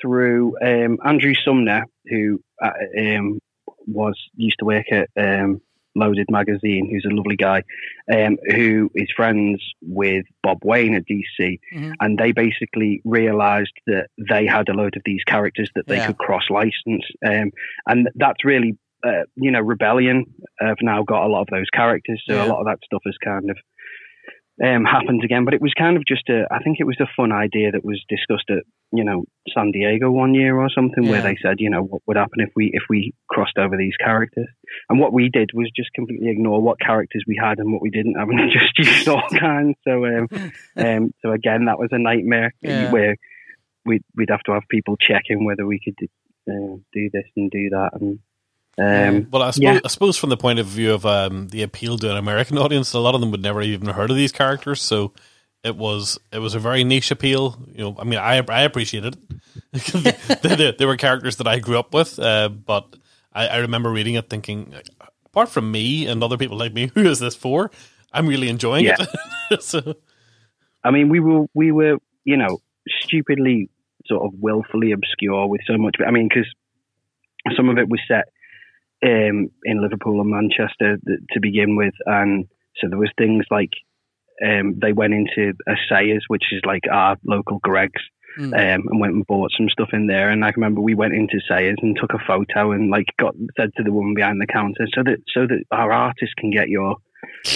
[0.00, 3.40] through um, Andrew Sumner, who uh, um,
[3.86, 5.60] was used to work at um,
[5.96, 7.62] Loaded Magazine, who's a lovely guy,
[8.12, 11.94] um, who is friends with Bob Wayne at DC, Mhm.
[12.00, 16.06] and they basically realised that they had a load of these characters that they Yeah.
[16.06, 17.50] could cross license, um,
[17.86, 18.76] and that's really.
[19.04, 20.24] Uh, you know, Rebellion
[20.58, 22.44] have now got a lot of those characters, so Yeah.
[22.44, 23.56] a lot of that stuff is kind of
[24.62, 25.44] um, happened again.
[25.44, 27.84] But it was kind of just a, I think it was a fun idea that
[27.84, 31.70] was discussed at, you know, San Diego one year or something, where they said, you
[31.70, 34.48] know, what would happen if we if we crossed over these characters?
[34.88, 37.90] And what we did was just completely ignore what characters we had and what we
[37.90, 39.76] didn't have, and just use all kinds.
[39.86, 40.28] So, um,
[40.76, 42.90] um, so again, that was a nightmare Yeah.
[42.90, 43.16] where
[43.84, 45.96] we'd we'd have to have people checking whether we could
[46.50, 48.18] uh, do this and do that, and
[48.78, 49.80] um, Well, I suppose, Yeah.
[49.84, 52.92] I suppose from the point of view of um, the appeal to an American audience,
[52.92, 54.80] a lot of them would never even heard of these characters.
[54.82, 55.12] So
[55.64, 57.58] it was it was a very niche appeal.
[57.74, 60.42] You know, I mean, I I appreciated it.
[60.42, 62.96] they, they, they were characters that I grew up with, uh, but
[63.32, 64.72] I, I remember reading it thinking,
[65.26, 67.70] apart from me and other people like me, who is this for?
[68.12, 68.96] I'm really enjoying Yeah.
[69.50, 69.62] it.
[69.62, 69.96] so
[70.84, 72.58] I mean, we were we were you know
[73.02, 73.68] stupidly
[74.06, 75.96] sort of willfully obscure with so much.
[76.06, 76.46] I mean, because
[77.56, 78.26] some of it was set
[79.04, 82.46] um, in Liverpool and Manchester th- to begin with, and
[82.80, 83.70] so there was things like
[84.44, 88.02] um, they went into a Sayers, which is like our local Greggs,
[88.38, 88.52] Mm.
[88.52, 90.28] um, and went and bought some stuff in there.
[90.28, 93.34] And I can remember we went into Sayers and took a photo and like got
[93.58, 96.68] said to the woman behind the counter, so that so that our artist can get
[96.68, 96.96] your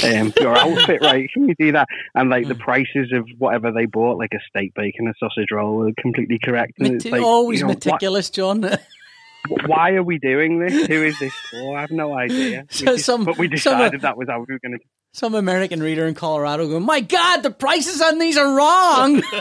[0.02, 1.28] um, your outfit right.
[1.32, 1.86] Can you do that?
[2.16, 5.76] And like the prices of whatever they bought, like a steak bacon, a sausage roll,
[5.76, 6.72] were completely correct.
[6.80, 8.62] And Meti- it's like, always you know, meticulous, John.
[9.48, 10.86] why, why are we doing this?
[10.86, 11.76] Who is this for?
[11.76, 12.66] I have no idea.
[12.70, 14.84] We So just- some- but we some- decided that was how we were going to.
[15.14, 19.22] Some American reader in Colorado going, "My God, the prices on these are wrong."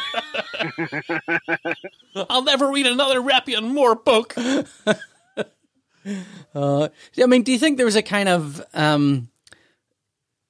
[2.30, 4.34] I'll never read another Reppion Moore book.
[6.54, 6.90] Uh,
[7.22, 9.30] I mean, do you think there was a kind of um,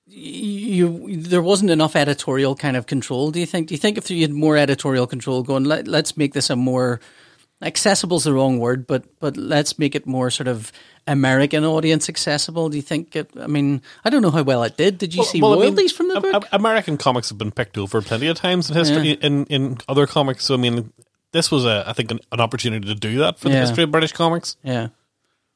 [0.07, 3.31] you there wasn't enough editorial kind of control?
[3.31, 3.67] Do you think?
[3.67, 6.55] Do you think if you had more editorial control, going Let, let's make this a
[6.55, 6.99] more
[7.61, 10.71] accessible is the wrong word, but but let's make it more sort of
[11.07, 12.69] American audience accessible.
[12.69, 13.15] Do you think?
[13.15, 14.97] It, I mean, I don't know how well it did.
[14.97, 16.33] Did you see I mean, royalties from the Am- book?
[16.35, 20.07] Am- American comics have been picked over plenty of times in history in, in other
[20.07, 20.45] comics.
[20.45, 20.91] So I mean,
[21.31, 23.91] this was a I think an, an opportunity to do that for the history of
[23.91, 24.57] British comics.
[24.63, 24.87] yeah,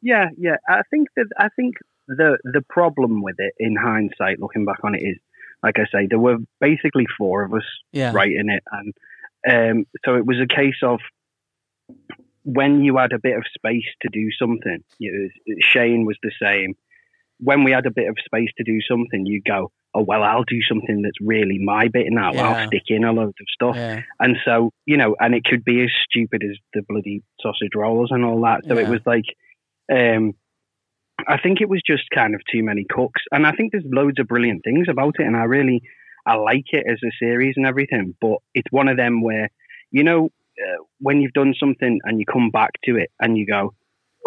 [0.02, 0.58] Yeah, yeah.
[0.68, 1.76] I think that I think
[2.08, 5.18] the the problem with it, in hindsight, looking back on it, is
[5.64, 8.94] like I say, there were basically four of us yeah, writing it, and
[9.48, 11.00] um, so it was a case of
[12.44, 14.84] when you had a bit of space to do something.
[15.62, 16.76] Shane was the same.
[17.40, 20.44] when we had a bit of space to do something, you go, oh well, I'll
[20.44, 22.34] do something that's really my bit now.
[22.34, 22.48] Yeah.
[22.48, 23.76] I'll stick in a load of stuff.
[23.76, 24.02] Yeah.
[24.20, 28.10] And so, you know, and it could be as stupid as the bloody sausage rolls
[28.12, 28.62] and all that.
[28.68, 29.26] So it was like,
[29.92, 30.34] um,
[31.28, 33.22] I think it was just kind of too many cooks.
[33.32, 35.26] And I think there's loads of brilliant things about it.
[35.26, 35.82] And I really,
[36.26, 38.16] I like it as a series and everything.
[38.20, 39.50] But it's one of them where,
[39.92, 40.30] you know,
[40.62, 43.74] uh, when you've done something and you come back to it and you go,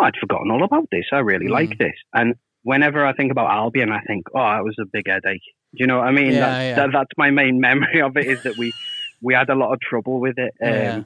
[0.01, 1.07] oh, I'd forgotten all about this.
[1.13, 1.51] I really Mm.
[1.51, 1.95] like this.
[2.13, 5.43] And whenever I think about Albion, I think, oh, that was a big headache.
[5.75, 6.33] Do you know what I mean?
[6.33, 6.75] Yeah, that's, yeah.
[6.77, 8.73] That, that's my main memory of it is that we
[9.21, 10.55] we had a lot of trouble with it.
[10.63, 11.03] Um, Yeah.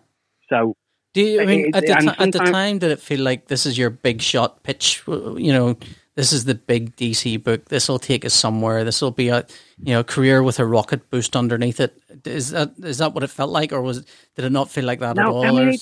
[0.50, 0.76] So
[1.14, 3.48] Do you, I mean, It- at the, ti- at the time, did it feel like
[3.48, 5.02] this is your big shot pitch?
[5.06, 5.76] You know,
[6.14, 7.66] this is the big DC book.
[7.70, 8.84] This will take us somewhere.
[8.84, 9.46] This will be a
[9.82, 11.98] you know career with a rocket boost underneath it.
[12.24, 14.04] Is that is that what it felt like, or was it,
[14.36, 15.44] did it not feel like that at No, all?
[15.46, 15.80] I mean, it,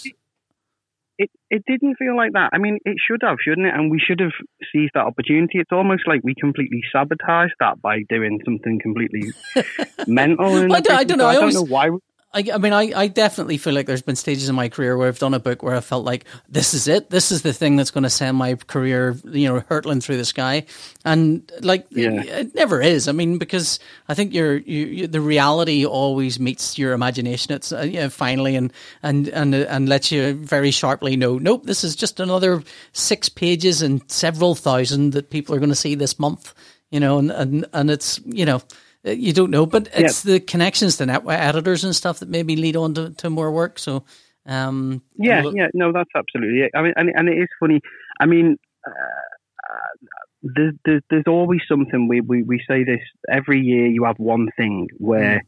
[1.19, 2.51] it it didn't feel like that.
[2.53, 3.75] I mean, it should have, shouldn't it?
[3.75, 4.33] And we should have
[4.73, 5.59] seized that opportunity.
[5.59, 9.33] It's almost like we completely sabotaged that by doing something completely
[10.07, 10.73] mental.
[10.73, 11.27] I don't- I don't know.
[11.27, 11.91] I I don't always- know why.
[11.91, 11.99] we-
[12.33, 15.09] I, I mean, I, I definitely feel like there's been stages in my career where
[15.09, 17.11] I've done a book where I felt like this is it.
[17.11, 20.25] This is the thing that's going to send my career, you know, hurtling through the
[20.25, 20.67] sky.
[21.05, 22.23] And like, Yeah.
[22.23, 23.09] it never is.
[23.09, 27.53] I mean, because I think your you, you, the reality always meets your imagination.
[27.53, 31.83] It's uh, yeah, finally and and and and lets you very sharply know, nope, this
[31.83, 32.63] is just another
[32.93, 36.55] six pages and several thousand that people are going to see this month.
[36.93, 38.63] You know, and and and it's you know.
[39.07, 42.57] Uh, You don't know, but it's the connections to net editors and stuff that maybe
[42.57, 43.79] lead on to, to more work.
[43.79, 44.05] So,
[44.47, 46.71] um, Yeah, Well, yeah, no, that's absolutely it.
[46.75, 47.81] I mean, and, and it is funny.
[48.21, 52.09] I mean, uh, uh, there's, there's, there's always something.
[52.09, 53.87] We, we, we say this every year.
[53.87, 55.43] You have one thing where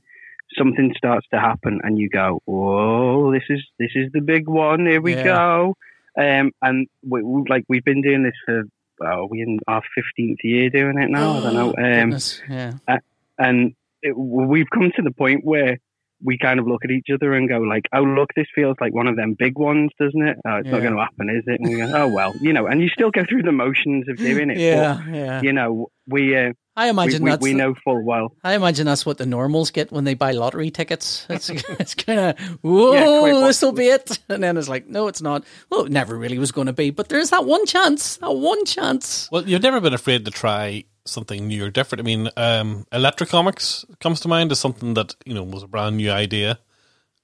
[0.58, 4.84] something starts to happen, and you go, "Oh, this is this is the big one.
[4.86, 5.24] Here we Yeah.
[5.24, 5.76] go."
[6.18, 8.64] Um, and we, we like we've been doing this for
[8.98, 11.38] well, we in our fifteenth year doing it now.
[11.38, 11.74] I don't know.
[11.78, 12.18] Um,
[12.54, 12.98] yeah,
[13.38, 15.78] and it, we've come to the point where
[16.24, 18.94] we kind of look at each other and go like, "Oh, look, this feels like
[18.94, 20.36] one of them big ones, doesn't it?
[20.46, 22.66] Oh, it's not going to happen, is it?" And we go, "Oh well, you know."
[22.66, 24.58] And you still go through the motions of doing it.
[24.58, 25.42] yeah, yeah.
[25.42, 28.34] You know, we uh, I imagine we, that's we know full well.
[28.42, 31.26] I imagine that's what the normals get when they buy lottery tickets.
[31.28, 35.08] It's it's kind of whoa, Yeah, this will be it, and then it's like, no,
[35.08, 35.44] it's not.
[35.70, 38.64] Well, it never really was going to be, but there's that one chance, that one
[38.64, 39.28] chance.
[39.30, 42.00] Well, you've never been afraid to try something new or different.
[42.00, 45.68] I mean, um, Electric Comics comes to mind as something that you know was a
[45.68, 46.58] brand new idea,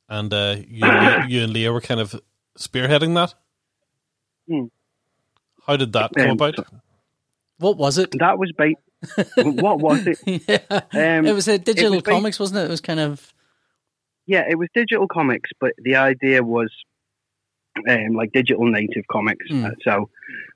[0.08, 2.20] and uh, you, and you and Leah were kind of
[2.58, 3.34] spearheading that.
[4.48, 4.66] Hmm.
[5.66, 6.54] How did that come Um, about?
[7.58, 8.10] What was it?
[8.18, 8.78] That was bait.
[9.36, 10.18] what was it?
[10.48, 12.64] yeah, Um, it was a digital was ba- comics, wasn't it?
[12.64, 13.32] It was kind of
[14.26, 16.70] Yeah, it was digital comics, but the idea was
[17.88, 19.44] um, like digital native comics.
[19.52, 20.08] Uh, so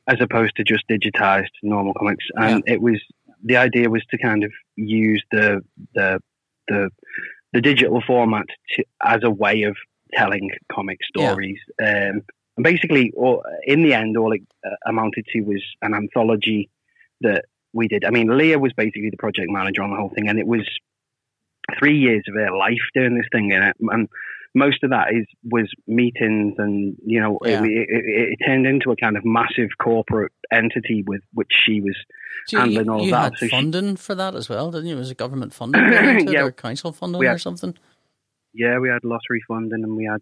[0.06, 3.00] as opposed to just digitized normal comics, and it was
[3.44, 5.62] the idea was to kind of use the
[5.94, 6.20] the
[6.68, 6.90] the
[7.52, 9.76] the digital format to, as a way of
[10.14, 11.28] telling comic Yeah.
[11.28, 11.58] stories.
[11.80, 12.22] Um,
[12.56, 16.68] and basically, all, in the end, all it uh, amounted to was an anthology
[17.22, 18.04] that we did.
[18.04, 20.68] I mean, Leah was basically the project manager on the whole thing, and it was
[21.78, 24.08] three years of her life doing this thing, it, and
[24.54, 27.62] most of that is was meetings, and you know, Yeah.
[27.62, 31.80] it, it, it, it turned into a kind of massive corporate entity with which she
[31.80, 31.96] was
[32.46, 33.22] So you, handling all you that.
[33.24, 34.96] had So she- funding for that as well, didn't you?
[34.96, 36.42] Was it government funding it Yeah.
[36.44, 37.76] or council funding We or something?
[38.54, 40.20] yeah, we had lottery funding and we had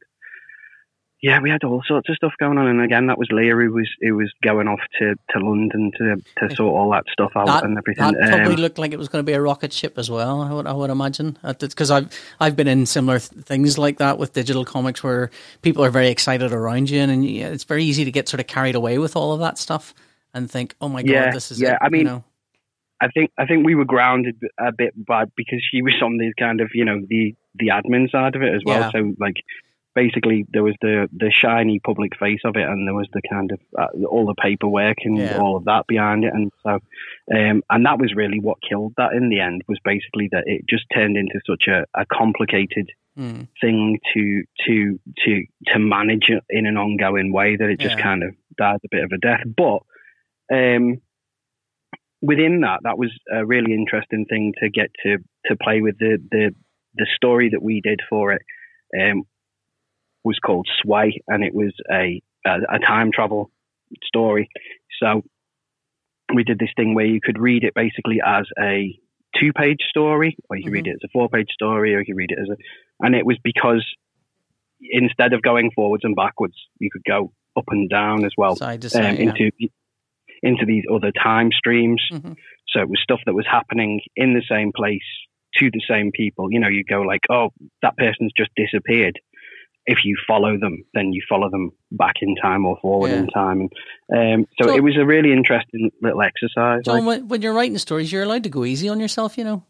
[1.23, 2.67] yeah, we had all sorts of stuff going on.
[2.67, 6.17] And again, that was Leah who was who was going off to, to London to
[6.39, 8.13] to sort all that stuff out That, and everything.
[8.13, 10.41] that probably Um, looked like it was going to be a rocket ship as well.
[10.41, 12.09] I would, I would imagine because I've
[12.41, 15.31] I've been in similar th- things like that with digital comics where
[15.63, 18.47] people are very excited around you, and, you, it's very easy to get sort of
[18.47, 19.95] carried away with all of that stuff
[20.33, 22.25] and think, "Oh my Yeah, god, this is yeah, it," I mean, you know?
[23.03, 26.33] I think I think we were grounded a bit by because she was on the
[26.39, 28.81] kind of you know the the admin side of it as well.
[28.81, 28.91] Yeah.
[28.93, 29.37] So like
[30.03, 33.51] basically there was the the shiny public face of it, and there was the kind
[33.55, 35.39] of uh, all the paperwork and Yeah.
[35.43, 36.73] all of that behind it, and so
[37.37, 40.61] um, and that was really what killed that in the end was basically that it
[40.75, 43.49] just turned into such a, a complicated Mm.
[43.61, 44.25] thing to
[44.67, 44.77] to
[45.25, 45.31] to
[45.71, 46.27] to manage
[46.59, 48.05] in an ongoing way that it just Yeah.
[48.09, 49.43] kind of died a bit of a death.
[49.65, 49.81] But
[50.59, 50.85] um,
[52.23, 56.19] within that, that was a really interesting thing to get to to play with the
[56.31, 56.55] the
[56.95, 58.43] the story that we did for it.
[58.99, 59.25] Um,
[60.25, 63.51] was called Sway, and it was a a, a time travel
[64.05, 64.49] story.
[65.03, 65.23] So
[66.35, 68.99] we did this thing where you could read it basically as a
[69.39, 72.07] two page story, or you could read it as a four page story, or you
[72.07, 72.57] could read it as a.
[73.05, 73.85] And it was because
[74.81, 78.83] instead of going forwards and backwards, you could go up and down as well Side
[78.83, 79.31] to um, side, yeah.
[79.31, 79.51] into
[80.43, 82.03] into these other time streams.
[82.11, 82.37] Mhm.
[82.69, 85.03] So it was stuff that was happening in the same place
[85.57, 86.53] to the same people.
[86.53, 87.51] You know, you go like, oh,
[87.83, 89.19] that person's just disappeared.
[89.91, 93.19] If you follow them, then you follow them back in time or forward Yeah.
[93.19, 93.69] in time.
[94.09, 96.81] And, um, so So- it was a really interesting little exercise.
[96.85, 99.45] John, like- when, when you're writing stories, you're allowed to go easy on yourself, you
[99.45, 99.65] know.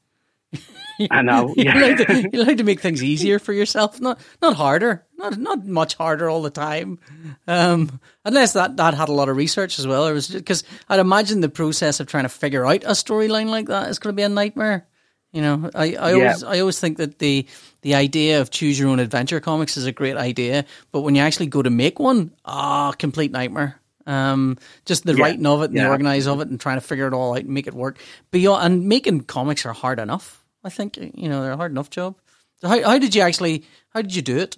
[1.10, 1.54] I know.
[1.56, 5.38] You're, allowed to, you're allowed to make things easier for yourself, not not harder, not
[5.38, 6.98] not much harder all the time.
[7.46, 11.00] Um, unless that, that had a lot of research as well, or was because I'd
[11.00, 14.16] imagine the process of trying to figure out a storyline like that is going to
[14.16, 14.86] be a nightmare.
[15.32, 17.46] You know, I, I always I always think that the
[17.82, 21.22] the idea of choose your own adventure comics is a great idea, but when you
[21.22, 23.80] actually go to make one, ah, complete nightmare.
[24.06, 25.22] Um, just the Yeah.
[25.22, 25.88] writing of it and the Yeah.
[25.90, 27.98] organize of it and trying to figure it all out and make it work.
[28.32, 30.42] Beyond and making comics are hard enough.
[30.64, 32.16] I think you know they're a hard enough job.
[32.60, 34.56] So how how did you actually how did you do it?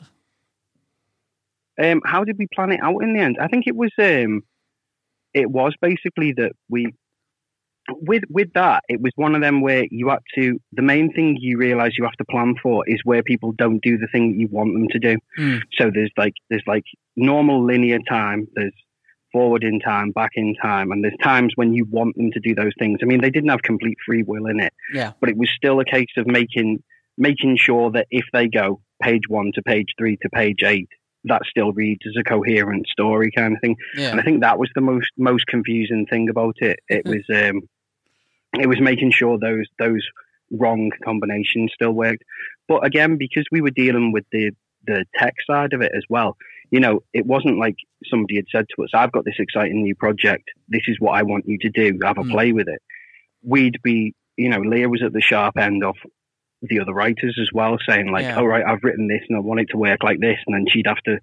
[1.82, 3.36] Um, how did we plan it out in the end?
[3.40, 4.42] I think it was um,
[5.34, 6.94] it was basically that we
[7.88, 11.36] with with that it was one of them where you had to the main thing
[11.40, 14.38] you realize you have to plan for is where people don't do the thing that
[14.38, 15.16] you want them to do.
[15.36, 15.56] Hmm.
[15.76, 16.84] So there's like there's like
[17.16, 18.46] normal linear time.
[18.54, 18.72] There's
[19.32, 22.54] forward in time, back in time, and there's times when you want them to do
[22.54, 22.98] those things.
[23.02, 25.80] I mean, they didn't have complete free will in it, Yeah, but it was still
[25.80, 26.82] a case of making
[27.18, 30.88] making sure that if they go page one to page three to page eight,
[31.24, 33.76] that still reads as a coherent story kind of thing.
[33.96, 36.80] yeah, And I think that was the most most confusing thing about it.
[36.88, 37.62] It was um,
[38.60, 40.06] it was making sure those those
[40.50, 42.22] wrong combinations still worked.
[42.68, 44.50] But again, because we were dealing with the
[44.86, 46.36] the tech side of it as well,
[46.70, 49.94] you know, it wasn't like somebody had said to us, "I've got this exciting new
[49.94, 50.50] project.
[50.68, 51.98] This is what I want you to do.
[52.04, 52.30] Have a Mm.
[52.30, 52.82] play with it."
[53.44, 55.96] We'd be, you know, Leah was at the sharp end of
[56.62, 58.36] the other writers as well, saying like, Yeah.
[58.36, 60.66] "All right, I've written this and I want it to work like this," and then
[60.68, 61.18] she'd have to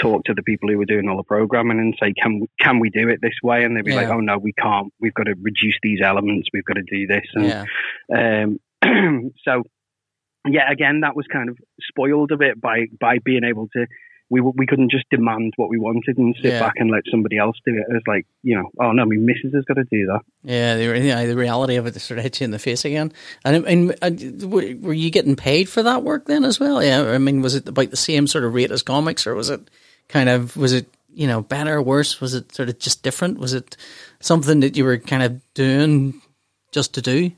[0.00, 2.78] talk to the people who were doing all the programming and say, "Can we, can
[2.78, 4.92] we do it this way?" And they'd be like, "Oh no, we can't.
[5.00, 6.48] We've got to reduce these elements.
[6.52, 7.66] We've got to do this." And
[8.10, 8.44] yeah,
[8.84, 9.62] um, so,
[10.46, 13.86] yeah, again, that was kind of spoiled a bit by by being able to.
[14.30, 16.60] We we couldn't just demand what we wanted and sit Yeah.
[16.60, 17.86] back and let somebody else do it.
[17.88, 20.20] It was like, you know, oh no, my missus has got to do that.
[20.42, 20.76] yeah.
[20.76, 22.84] The, re- yeah, the reality of it just sort of hits you in the face
[22.84, 23.12] again.
[23.44, 26.82] And, and, and were were you getting paid for that work then as well?
[26.82, 29.48] Yeah, I mean, was it about the same sort of rate as comics, or was
[29.50, 29.60] it
[30.08, 32.20] kind of was it you know better or worse?
[32.20, 33.38] Was it sort of just different?
[33.38, 33.76] Was it
[34.20, 36.20] something that you were kind of doing
[36.72, 37.30] just to do?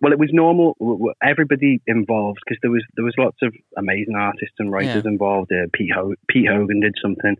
[0.00, 0.76] Well, it was normal.
[1.22, 5.50] Everybody involved because there was there was lots of amazing artists and writers involved.
[5.50, 7.36] Uh, Pete, Ho- Pete Hogan did something.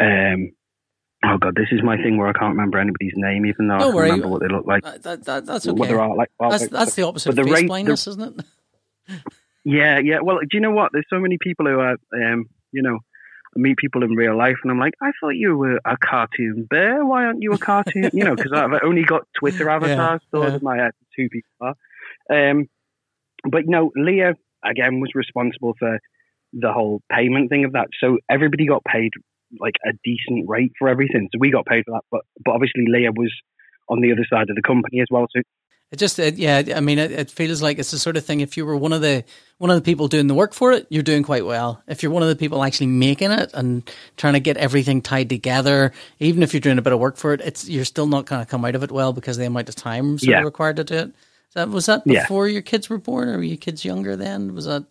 [0.00, 0.52] Um,
[1.24, 3.78] oh god, this is my thing where I can't remember anybody's name, even though I
[3.78, 4.10] Don't can worry.
[4.10, 4.84] remember what they look like.
[4.84, 5.88] That, that, that, that's What okay.
[5.88, 6.30] their art like.
[6.38, 8.40] That's that's the opposite but of the face blindness, isn't
[9.08, 9.20] it?
[9.62, 10.20] Yeah, yeah.
[10.22, 10.90] Well, do you know what?
[10.92, 13.09] There's so many people who are, um, you know, I
[13.56, 17.04] meet people in real life, and I'm like, I thought you were a cartoon bear.
[17.04, 18.10] Why aren't you a cartoon?
[18.12, 20.54] you know, because I've only got Twitter avatars yeah.
[20.54, 20.92] in my head.
[21.16, 21.74] Two people are.
[22.30, 22.68] Um,
[23.50, 24.34] but no, Leah
[24.64, 25.98] again was responsible for
[26.52, 27.88] the whole payment thing of that.
[28.00, 29.12] So everybody got paid
[29.58, 31.28] like a decent rate for everything.
[31.32, 33.32] So we got paid for that, but but obviously Leah was
[33.88, 35.26] on the other side of the company as well.
[35.34, 35.42] So
[35.92, 36.62] It just, it, yeah.
[36.76, 38.40] I mean, it, it feels like it's the sort of thing.
[38.40, 39.24] If you were one of the
[39.58, 41.82] one of the people doing the work for it, you're doing quite well.
[41.88, 43.82] If you're one of the people actually making it and
[44.16, 47.32] trying to get everything tied together, even if you're doing a bit of work for
[47.34, 49.46] it, it's you're still not going to come out of it well because of the
[49.48, 50.38] amount of time sort Yeah.
[50.38, 51.12] of required to do it.
[51.54, 52.22] That was that Yeah.
[52.22, 54.54] before your kids were born, or were your kids younger then?
[54.54, 54.84] Was that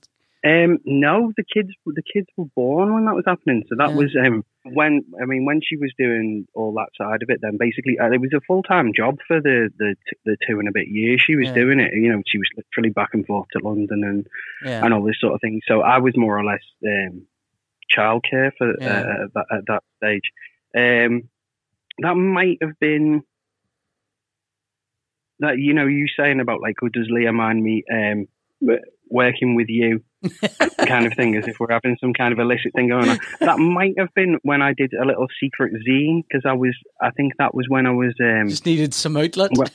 [0.45, 3.63] Um, no, the kids the kids were born when that was happening.
[3.67, 3.95] So that Yeah.
[3.95, 7.39] was um, when I mean when she was doing all that side of it.
[7.41, 10.59] Then basically uh, it was a full time job for the, the t- the two
[10.59, 11.61] and a bit years she was Yeah.
[11.63, 11.91] doing it.
[11.93, 14.27] You know, she was literally back and forth to London and
[14.63, 14.83] yeah?
[14.83, 15.59] and all this sort of thing.
[15.67, 17.25] So I was more or less um,
[17.95, 20.31] childcare for uh, at, that, at that stage.
[20.75, 21.29] Um,
[22.01, 23.23] that might have been
[25.39, 28.27] that you know you saying about like, oh, does Leah mind me um,
[29.09, 30.01] working with you,
[30.85, 33.19] kind of thing, as if we're having some kind of illicit thing going on.
[33.39, 37.11] That might have been when I did a little secret zine because I was, I
[37.11, 38.13] think that was when I was.
[38.21, 39.51] Um, Just needed some outlet.
[39.55, 39.69] Well,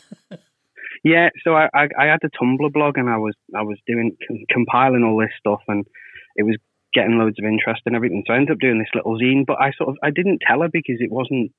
[1.02, 4.16] yeah, so I, I I had a Tumblr blog and I was I was doing
[4.26, 5.86] com- compiling all this stuff and
[6.36, 6.56] it was
[6.94, 8.24] getting loads of interest and everything.
[8.26, 10.62] So I ended up doing this little zine, but I sort of I didn't tell
[10.62, 11.52] her because it wasn't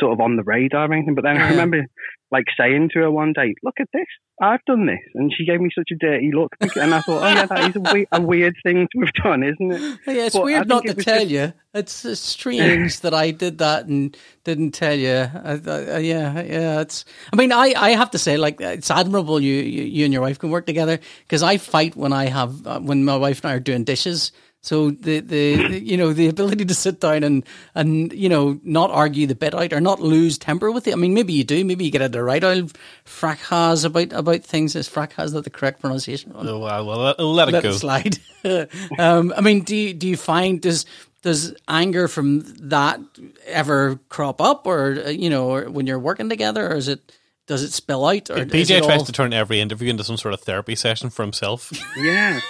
[0.00, 1.14] sort of on the radar or anything.
[1.14, 1.86] But then I remember
[2.32, 4.06] like saying to her one day, "Look at this,
[4.42, 7.28] I've done this," and she gave me such a dirty look, and I thought, "Oh
[7.28, 10.34] yeah, that is a, we- a weird thing to have done, isn't it?" Yeah, it's
[10.36, 11.52] But weird not it to tell just- you.
[11.72, 15.08] It's strange that I did that and didn't tell you.
[15.10, 16.80] Uh, uh, yeah, yeah.
[16.80, 17.04] It's.
[17.32, 20.22] I mean, I, I have to say, like, it's admirable you you, you and your
[20.22, 23.52] wife can work together because I fight when I have uh, when my wife and
[23.52, 24.32] I are doing dishes.
[24.66, 27.44] So the, the, the you know the ability to sit down and
[27.74, 30.92] and you know not argue the bit out or not lose temper with it.
[30.92, 31.64] I mean, maybe you do.
[31.64, 34.74] Maybe you get into right old fracas about about things.
[34.74, 36.32] Is fracas that the correct pronunciation?
[36.34, 37.70] Oh, well, well, let, let it let go.
[37.70, 38.18] it slide.
[38.98, 40.84] um, I mean, do you, do you find does
[41.22, 43.00] does anger from that
[43.46, 47.12] ever crop up, or uh, you know, or when you're working together, or is it
[47.46, 48.30] does it spill out?
[48.30, 50.74] Or is PJ it tries all to turn every interview into some sort of therapy
[50.74, 51.72] session for himself.
[51.96, 52.40] Yeah.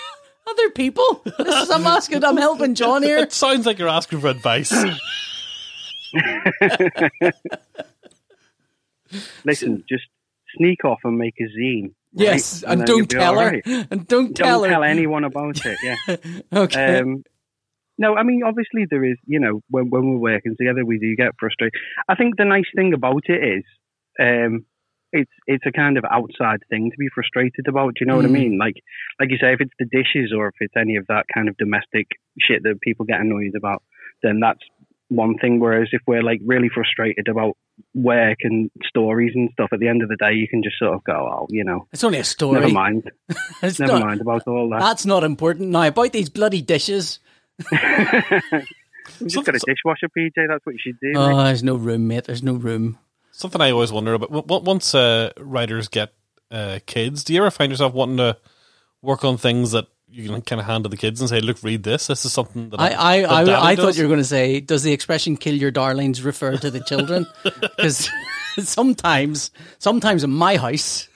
[0.46, 1.22] Other people?
[1.38, 2.24] This is, I'm asking.
[2.24, 3.18] I'm helping John here.
[3.18, 4.72] it sounds like you're asking for advice.
[9.44, 10.04] Listen, just
[10.56, 11.82] sneak off and make a zine.
[11.84, 11.92] right?
[12.12, 13.46] Yes, and, don't tell her.
[13.46, 13.62] right.
[13.66, 14.74] And don't tell Don't her.
[14.74, 15.78] tell anyone about it.
[15.82, 16.16] Yeah.
[16.52, 16.98] Okay.
[17.00, 17.22] Um,
[17.98, 21.14] no, I mean, obviously there is, you know, when, when we're working together, we do
[21.16, 21.72] get frustrated.
[22.08, 23.64] I think the nice thing about it is,
[24.20, 24.66] um,
[25.12, 27.94] it's it's a kind of outside thing to be frustrated about.
[27.94, 28.32] Do you know what I Mm.
[28.32, 28.58] mean?
[28.58, 28.76] Like
[29.20, 31.56] like you say, if it's the dishes or if it's any of that kind of
[31.56, 32.06] domestic
[32.38, 33.82] shit that people get annoyed about,
[34.22, 34.60] then that's
[35.08, 35.60] one thing.
[35.60, 37.56] Whereas if we're like really frustrated about
[37.94, 40.94] work and stories and stuff, at the end of the day, you can just sort
[40.94, 42.60] of go, oh, you know, it's only a story.
[42.60, 43.10] never mind,
[43.62, 44.80] never not- mind about all that.
[44.80, 45.68] That's not important.
[45.70, 47.20] Now about these bloody dishes.
[49.20, 50.32] We've just got a dishwasher, PJ.
[50.48, 51.12] That's what you should do.
[51.12, 51.16] mate.
[51.18, 52.24] Oh, there's no room, mate.
[52.24, 52.98] There's no room.
[53.36, 54.30] Something I always wonder about.
[54.64, 56.14] Once uh, writers get
[56.50, 58.38] uh, kids, do you ever find yourself wanting to
[59.02, 61.62] work on things that you can kind of hand to the kids and say, "Look,
[61.62, 62.06] read this.
[62.06, 64.60] This is something that I, I, that I, I thought you were going to say,
[64.60, 67.26] does the expression "kill your darlings" refer to the children?
[67.44, 68.08] Because
[68.58, 71.06] sometimes, sometimes in my house,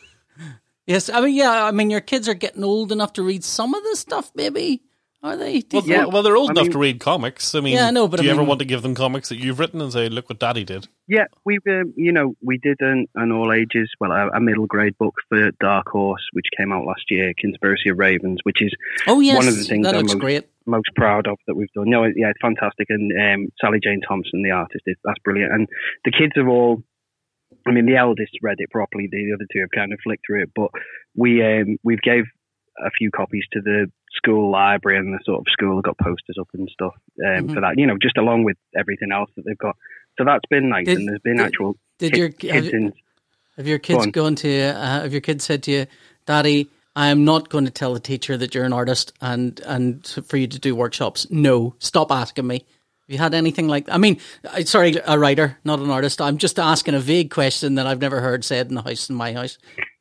[0.86, 3.74] yes, I mean, yeah, I mean, your kids are getting old enough to read some
[3.74, 4.30] of this stuff.
[4.34, 4.82] Maybe
[5.22, 5.60] are they?
[5.60, 5.86] Do you Well.
[5.88, 6.04] Yeah.
[6.06, 7.54] well, they're old I enough mean- to read comics.
[7.54, 9.28] I mean, Yeah, I know, but do I you ever want to give them comics
[9.28, 10.88] that you've written and say, "Look what Daddy did"?
[11.08, 14.66] Yeah, we've um, you know we did an, an all ages well a, a middle
[14.66, 18.72] grade book for Dark Horse which came out last year, Conspiracy of Ravens, which is
[19.06, 20.44] oh yes, one of the things that I'm looks most- great.
[20.66, 21.90] most proud of that we've done.
[21.90, 25.52] No, yeah, it's fantastic, and um, Sally Jane Thompson, the artist, is that's brilliant.
[25.52, 25.68] And
[26.04, 26.82] the kids have all,
[27.66, 29.08] I mean, the eldest read it properly.
[29.10, 30.70] The other two have kind of flicked through it, but
[31.16, 32.24] we um, we've gave
[32.78, 36.36] a few copies to the school library, and the sort of school have got posters
[36.40, 36.94] up and stuff
[37.24, 37.54] um, Mhm.
[37.54, 37.78] for that.
[37.78, 39.76] You know, just along with everything else that they've got.
[40.18, 42.92] So that's been nice, Did- and there's been did- actual Did your have, kids in.
[43.56, 44.11] have your kids on.
[44.11, 45.86] gone to uh, have your kids said to you,
[46.26, 46.68] Daddy?
[46.96, 50.36] I am not going to tell the teacher that you're an artist and and for
[50.36, 51.30] you to do workshops.
[51.30, 52.64] No, stop asking me.
[53.11, 53.88] Have you had anything like?
[53.90, 54.20] I mean,
[54.66, 56.20] sorry, a writer, not an artist.
[56.20, 59.16] I'm just asking a vague question that I've never heard said in the house in
[59.16, 59.58] my house.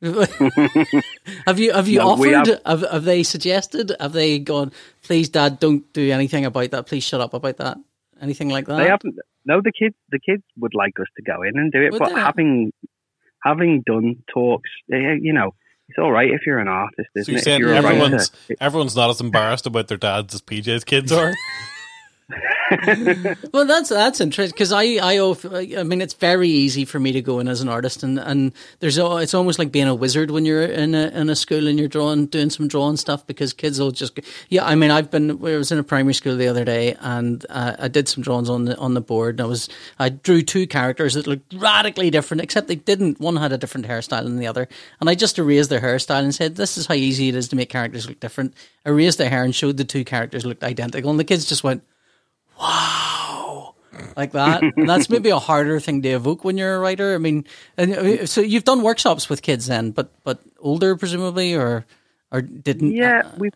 [1.44, 2.60] have you have you No, offered?
[2.64, 3.90] Have, have they suggested?
[3.98, 4.70] Have they gone?
[5.02, 6.86] Please, Dad, don't do anything about that.
[6.86, 7.78] Please shut up about that.
[8.22, 8.76] Anything like that?
[8.76, 9.16] They haven't.
[9.44, 9.96] No, the kids.
[10.12, 12.20] The kids would like us to go in and do it, Would but they?
[12.20, 12.72] having
[13.42, 15.52] having done talks, eh, you know,
[15.88, 17.44] it's all right if you're an artist, So isn't you're it?
[17.44, 18.56] Saying you're everyone's writer.
[18.60, 21.34] everyone's not as embarrassed about their dads as PJ's kids are.
[23.52, 25.18] Well, that's that's interesting because I I
[25.78, 28.52] I mean it's very easy for me to go in as an artist and and
[28.78, 31.66] there's a, it's almost like being a wizard when you're in a in a school
[31.66, 34.18] and you're drawing doing some drawing stuff because kids will just
[34.48, 37.44] yeah I mean I've been I was in a primary school the other day and
[37.50, 39.68] uh, I did some drawings on the on the board and I was
[39.98, 43.86] I drew two characters that looked radically different except they didn't one had a different
[43.86, 44.68] hairstyle than the other.
[45.00, 47.56] And I just erased their hairstyle and said this is how easy it is to
[47.56, 48.54] make characters look different.
[48.86, 51.64] I erased their hair and showed the two characters looked identical and the kids just
[51.64, 51.82] went
[54.16, 54.62] like that.
[54.62, 57.14] And that's maybe a harder thing to evoke when you're a writer.
[57.14, 57.44] I mean,
[57.76, 61.86] and uh, so you've done workshops with kids then, but but older presumably, or
[62.30, 62.92] or didn't?
[62.92, 63.54] Yeah, uh, we've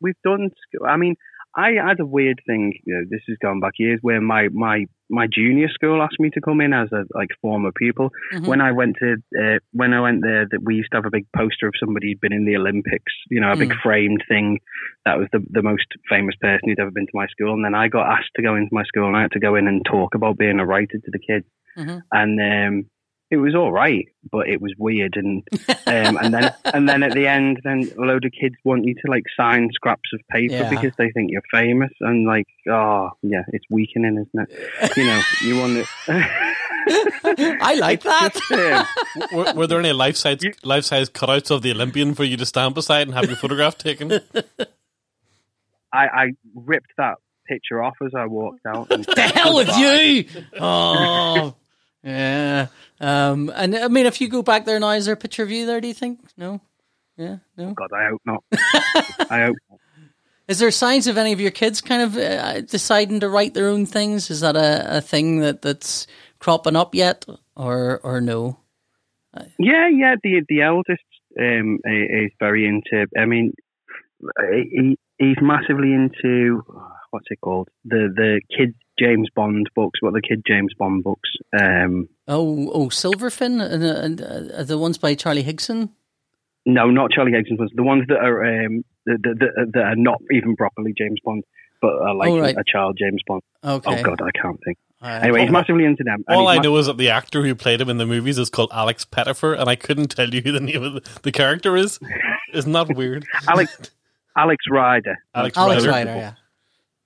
[0.00, 0.50] we've done.
[0.84, 1.16] I mean,
[1.56, 2.72] I had a weird thing.
[2.84, 6.30] You know, this is going back years where my my my junior school asked me
[6.30, 8.10] to come in as a like former pupil.
[8.32, 8.46] Mhm.
[8.48, 11.10] When I went to uh, when I went there, that we used to have a
[11.10, 13.12] big poster of somebody who'd been in the Olympics.
[13.30, 13.80] You know, a big Mm.
[13.82, 14.58] framed thing.
[15.04, 17.54] That was the the most famous person who'd ever been to my school.
[17.54, 19.54] And then I got asked to go into my school, and I had to go
[19.54, 21.46] in and talk about being a writer to the kids.
[21.78, 22.02] Mhm.
[22.12, 22.84] And um,
[23.30, 25.16] it was all right, but it was weird.
[25.16, 25.42] And
[25.86, 28.94] um, and then and then at the end, then a load of kids want you
[28.94, 30.70] to like sign scraps of paper Yeah.
[30.70, 34.96] because they think you're famous, and like, oh yeah, it's weakening, isn't it?
[34.96, 36.44] You know, you want to.
[36.86, 38.86] I like that.
[39.32, 42.44] were, were there any life size life size cutouts of the Olympian for you to
[42.46, 44.12] stand beside and have your photograph taken?
[45.92, 47.14] I, I ripped that
[47.46, 48.90] picture off as I walked out.
[48.90, 50.42] And the hell with you!
[50.60, 51.54] Oh,
[52.04, 52.66] yeah.
[53.00, 55.50] Um, and I mean, if you go back there now, is there a picture of
[55.50, 55.80] you there?
[55.80, 56.20] Do you think?
[56.36, 56.60] No.
[57.16, 57.38] Yeah.
[57.56, 57.72] No.
[57.72, 58.44] God, I hope not.
[59.30, 59.56] I hope.
[59.70, 59.80] Not.
[60.46, 63.68] Is there signs of any of your kids kind of uh, deciding to write their
[63.68, 64.30] own things?
[64.30, 66.06] Is that a, a thing that, that's
[66.38, 67.24] cropping up yet,
[67.56, 68.58] or or no?
[69.58, 70.16] Yeah, yeah.
[70.22, 71.02] The the eldest
[71.40, 73.06] um, is very into.
[73.18, 73.54] I mean,
[74.70, 76.62] he he's massively into
[77.10, 80.00] what's it called the the kid James Bond books.
[80.00, 81.30] What are the kid James Bond books?
[81.58, 85.90] Um, Oh, oh, Silverfin and, uh, and uh, the ones by Charlie Higson.
[86.64, 87.70] no, not Charlie Higson's ones.
[87.74, 91.44] The ones that are um, that, that, that, that are not even properly James Bond,
[91.82, 92.56] but are like Oh, right.
[92.56, 93.42] a child James Bond.
[93.62, 94.00] Okay.
[94.00, 94.78] Oh God, I can't think.
[95.02, 96.24] Uh, Anyway, he's massively into them.
[96.28, 98.48] All I ma- know is that the actor who played him in the movies is
[98.48, 101.76] called Alex Pettyfer, and I couldn't tell you who the name of the, the character
[101.76, 102.00] is.
[102.54, 103.26] Isn't that weird?
[103.48, 103.90] Alex
[104.34, 105.16] Alex Rider.
[105.34, 105.90] Alex, Alex Rider.
[106.10, 106.32] Rider, yeah.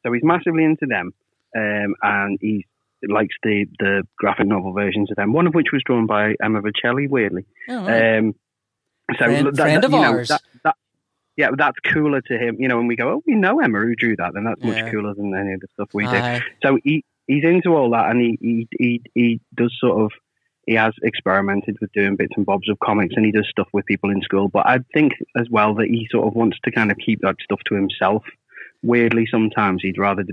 [0.06, 1.12] So he's massively into them,
[1.58, 2.66] um, and he
[3.08, 5.32] likes the the graphic novel versions of them.
[5.32, 7.44] One of which was drawn by Emma Vieceli, weirdly.
[7.68, 8.18] Oh, right.
[8.18, 8.34] Um,
[9.12, 10.28] so Friend- that, friend that- of you know, ours.
[10.28, 10.74] that, that,
[11.36, 12.56] yeah, that's cooler to him.
[12.58, 14.82] You know, when we go, oh, we know Emma who drew that, then that's Yeah.
[14.82, 16.10] much cooler than any of the stuff we do.
[16.10, 16.42] Aye.
[16.64, 20.12] So he he's into all that, and he he he, he does sort of.
[20.66, 23.86] He has experimented with doing bits and bobs of comics, and he does stuff with
[23.86, 24.48] people in school.
[24.48, 27.36] But I think as well that he sort of wants to kind of keep that
[27.42, 28.22] stuff to himself.
[28.82, 30.24] Weirdly, sometimes he'd rather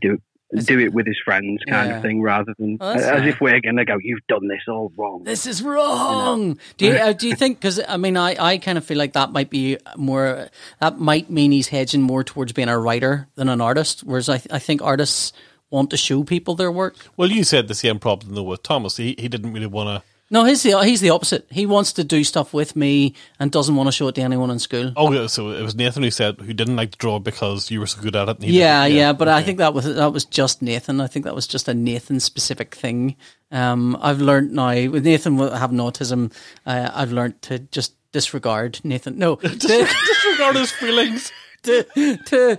[0.00, 0.18] do
[0.52, 1.96] do, Is do it with his friends, kind Yeah.
[1.96, 3.34] of thing, rather than that's as nice.
[3.34, 3.96] if we're going to go.
[4.00, 5.24] You've done this all wrong.
[5.24, 6.58] This is wrong.
[6.76, 7.58] Do you uh, do you think?
[7.58, 10.48] Because I mean, I, I kind of feel like that might be more.
[10.80, 14.04] That might mean he's hedging more towards being a writer than an artist.
[14.04, 15.32] Whereas I I think artists
[15.70, 16.94] want to show people their work.
[17.16, 18.96] Well, you said the same problem though with Thomas.
[18.98, 20.08] He he didn't really want to.
[20.28, 21.46] No, he's the he's the opposite.
[21.50, 24.50] He wants to do stuff with me and doesn't want to show it to anyone
[24.50, 24.92] in school.
[24.96, 27.78] Oh, yeah, so it was Nathan who said who didn't like to draw because you
[27.78, 28.36] were so good at it.
[28.38, 28.98] and he Yeah, didn't.
[28.98, 31.00] yeah, but I think that was that was just Nathan.
[31.00, 33.14] I think that was just a Nathan specific thing.
[33.52, 36.32] Um, I've learned now with Nathan having autism,
[36.66, 39.18] uh, I've learned to just disregard Nathan.
[39.18, 41.30] No, disregard his feelings.
[41.62, 41.84] to
[42.26, 42.58] to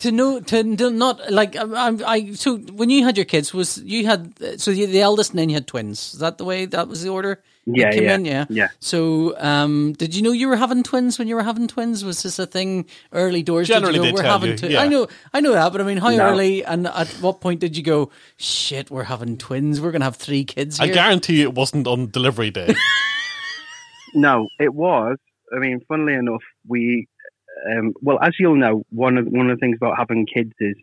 [0.00, 2.32] to know to, to not like I, I, I.
[2.32, 5.48] So when you had your kids, was you had so you, the eldest and then
[5.48, 6.14] you had twins?
[6.14, 7.42] Is that the way that was the order?
[7.66, 8.68] Yeah, came yeah, in, yeah, yeah.
[8.80, 12.04] So, um, did you know you were having twins when you were having twins?
[12.04, 13.68] Was this a thing early doors?
[13.68, 14.80] Generally, did you they go, we're tell having you, twi-" yeah.
[14.80, 16.30] I know, I know that, but I mean, how No.
[16.30, 18.10] early and at what point did you go?
[18.38, 19.80] Shit, we're having twins.
[19.80, 22.74] We're gonna have three kids I guarantee it wasn't on delivery day.
[24.14, 25.18] No, it was.
[25.54, 27.08] I mean, funnily enough, we,
[27.70, 30.76] um, well, as you'll know, one of one of the things about having kids is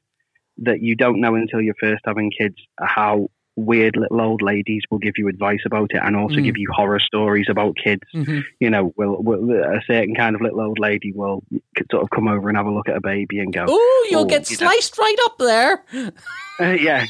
[0.59, 4.99] that you don't know until you're first having kids how weird little old ladies will
[4.99, 6.43] give you advice about it and also Mm.
[6.43, 8.03] give you horror stories about kids.
[8.13, 8.43] Mhm.
[8.59, 11.43] You know, will, will a certain kind of little old lady will
[11.91, 14.21] sort of come over and have a look at a baby and go, Oh, you'll
[14.21, 14.67] Oh, get you know.
[14.69, 15.83] sliced right up there.
[16.59, 17.05] Uh, yeah,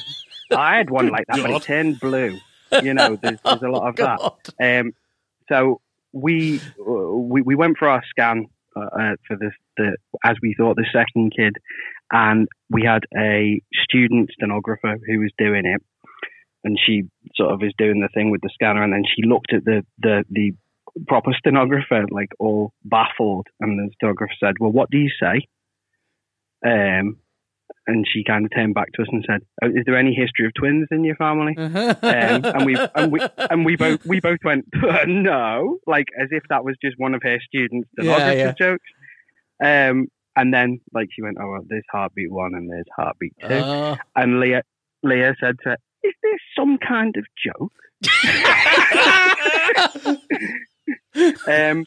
[0.51, 2.37] I had one like that, but it turned blue.
[2.83, 3.95] You know, there's, there's a lot of
[4.59, 4.81] that.
[4.81, 4.93] Um,
[5.47, 5.79] so
[6.11, 8.47] we uh, we we went for our scan
[8.83, 11.55] uh, for this the as we thought the second kid,
[12.11, 15.81] and we had a student stenographer who was doing it,
[16.63, 17.03] and she
[17.35, 19.85] sort of is doing the thing with the scanner, and then she looked at the
[19.99, 20.51] the the
[21.07, 25.47] proper stenographer like all baffled, and the stenographer said, "Well, what do you say?"
[26.65, 27.17] Um,
[27.87, 30.45] and she kind of turned back to us and said, oh, "Is there any history
[30.45, 33.19] of twins in your family?" um, and we and we
[33.49, 34.65] and we both we both went
[35.07, 38.51] no, like as if that was just one of her students' Yeah, yeah.
[38.53, 38.85] jokes.
[39.63, 43.47] Um, and then like she went, oh, well, there's heartbeat one and there's heartbeat two,
[43.47, 44.61] Uh, and Leah
[45.01, 47.73] Leah said to, her, is this some kind of joke?
[51.47, 51.85] Um,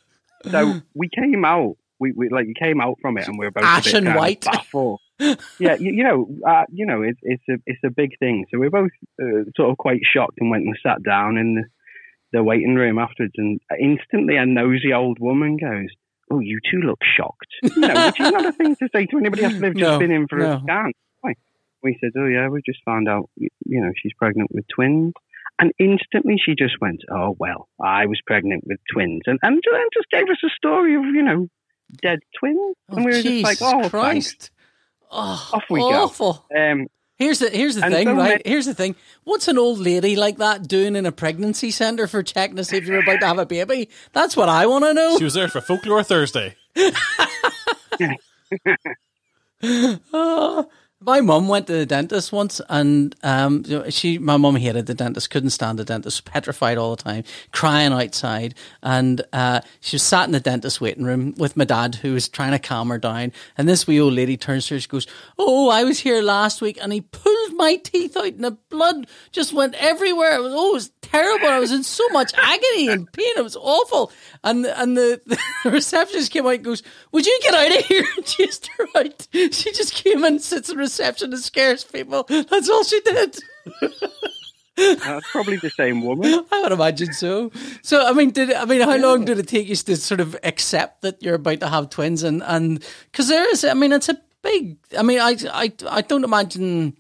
[0.51, 1.77] so we came out.
[1.99, 4.07] We, we like we came out from it, and we were both Ash a bit
[4.07, 4.41] and white.
[4.41, 5.01] baffled.
[5.59, 8.47] Yeah, you, you know, uh, you know, it's it's a it's a big thing.
[8.51, 8.91] So we are both
[9.23, 11.65] uh, sort of quite shocked and went and sat down in the,
[12.39, 15.89] the waiting room afterwards, and instantly a nosy old woman goes,
[16.31, 19.17] "Oh, you two look shocked," you know, which is not a thing to say to
[19.19, 20.55] anybody after they've just No, been in for no.
[20.55, 20.93] a scan.
[21.83, 25.15] We said, "Oh yeah, we just found out, you know, she's pregnant with twins."
[25.59, 29.91] And instantly she just went, "Oh well, I was pregnant with twins," and and, and
[29.95, 31.49] just gave us a story of you know
[32.03, 34.51] dead twins, and we were just like, Jesus "Oh, thanks."
[35.11, 35.51] Christ.
[35.51, 35.91] Oh, Off we go.
[35.91, 36.47] awful.
[36.57, 36.87] Um,
[37.17, 38.29] Here's the here's the thing, so right?
[38.31, 38.97] many- Here's the thing.
[39.25, 42.79] What's an old lady like that doing in a pregnancy centre for checking to see
[42.79, 43.91] if you're about to have a baby?
[44.15, 45.19] That's what I want to know.
[45.19, 46.57] she was there for Folklore Thursday.
[49.63, 50.67] Oh,
[51.03, 55.31] my mum went to the dentist once, and um, she, my mum hated the dentist,
[55.31, 60.27] couldn't stand the dentist, petrified all the time, crying outside, and uh, she was sat
[60.27, 63.33] in the dentist waiting room with my dad, who was trying to calm her down.
[63.57, 65.07] And this wee old lady turns to her, she goes,
[65.39, 69.07] "Oh, I was here last week, and he pulled my teeth out, and the blood
[69.33, 70.35] just went everywhere.
[70.35, 71.49] It was, oh, it was terrible.
[71.49, 73.33] I was in so much agony and pain.
[73.39, 74.13] It was awful."
[74.45, 75.21] And and the,
[75.65, 76.83] the receptionist came out and goes,
[77.13, 79.29] "Would you get out of here?" And chased her out.
[79.33, 82.25] She just came and sits in and scares people.
[82.25, 83.39] That's all she did.
[84.77, 86.45] That's probably the same woman.
[86.53, 87.51] I would imagine so.
[87.83, 90.37] So, I mean, did I mean how long did it take you to sort of
[90.43, 92.23] accept that you're about to have twins?
[92.23, 94.79] And and because there is, I mean, it's a big.
[94.97, 96.97] I mean, I I I don't imagine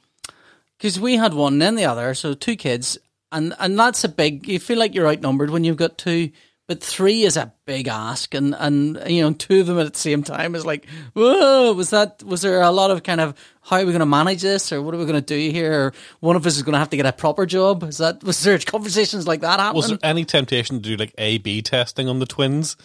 [0.79, 2.99] because we had one and then the other, so two kids,
[3.33, 4.47] and and that's a big.
[4.47, 6.31] You feel like you're outnumbered when you've got two.
[6.71, 9.99] But three is a big ask, and, and you know two of them at the
[9.99, 11.73] same time is like, whoa!
[11.73, 14.43] Was that was there a lot of kind of how are we going to manage
[14.43, 15.87] this, or what are we going to do here?
[15.87, 17.83] Or one of us is going to have to get a proper job.
[17.83, 19.79] Is that was there conversations like that happening?
[19.79, 22.77] Was there any temptation to do like A B testing on the twins?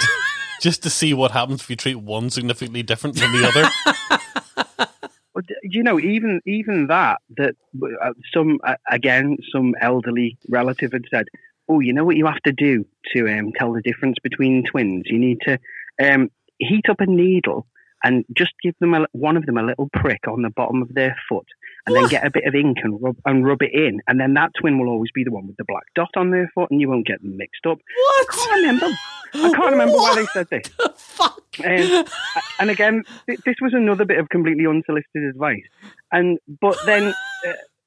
[0.60, 3.70] Just to see what happens if you treat one significantly different from the other.
[5.38, 11.04] Well, you know, even even that that uh, some uh, again some elderly relative had
[11.12, 11.26] said,
[11.68, 15.04] "Oh, you know what you have to do to um, tell the difference between twins?
[15.06, 15.58] You need to
[16.02, 17.66] um, heat up a needle
[18.04, 20.94] and just give them a, one of them a little prick on the bottom of
[20.94, 21.46] their foot,
[21.86, 24.34] and then get a bit of ink and rub and rub it in, and then
[24.34, 26.80] that twin will always be the one with the black dot on their foot, and
[26.80, 28.26] you won't get them mixed up." What?
[28.30, 28.86] I can't remember.
[29.34, 30.68] I can't remember why they said this.
[30.96, 31.42] Fuck.
[31.64, 32.04] Um,
[32.60, 35.64] and again, th- this was another bit of completely unsolicited advice.
[36.12, 37.14] And but then,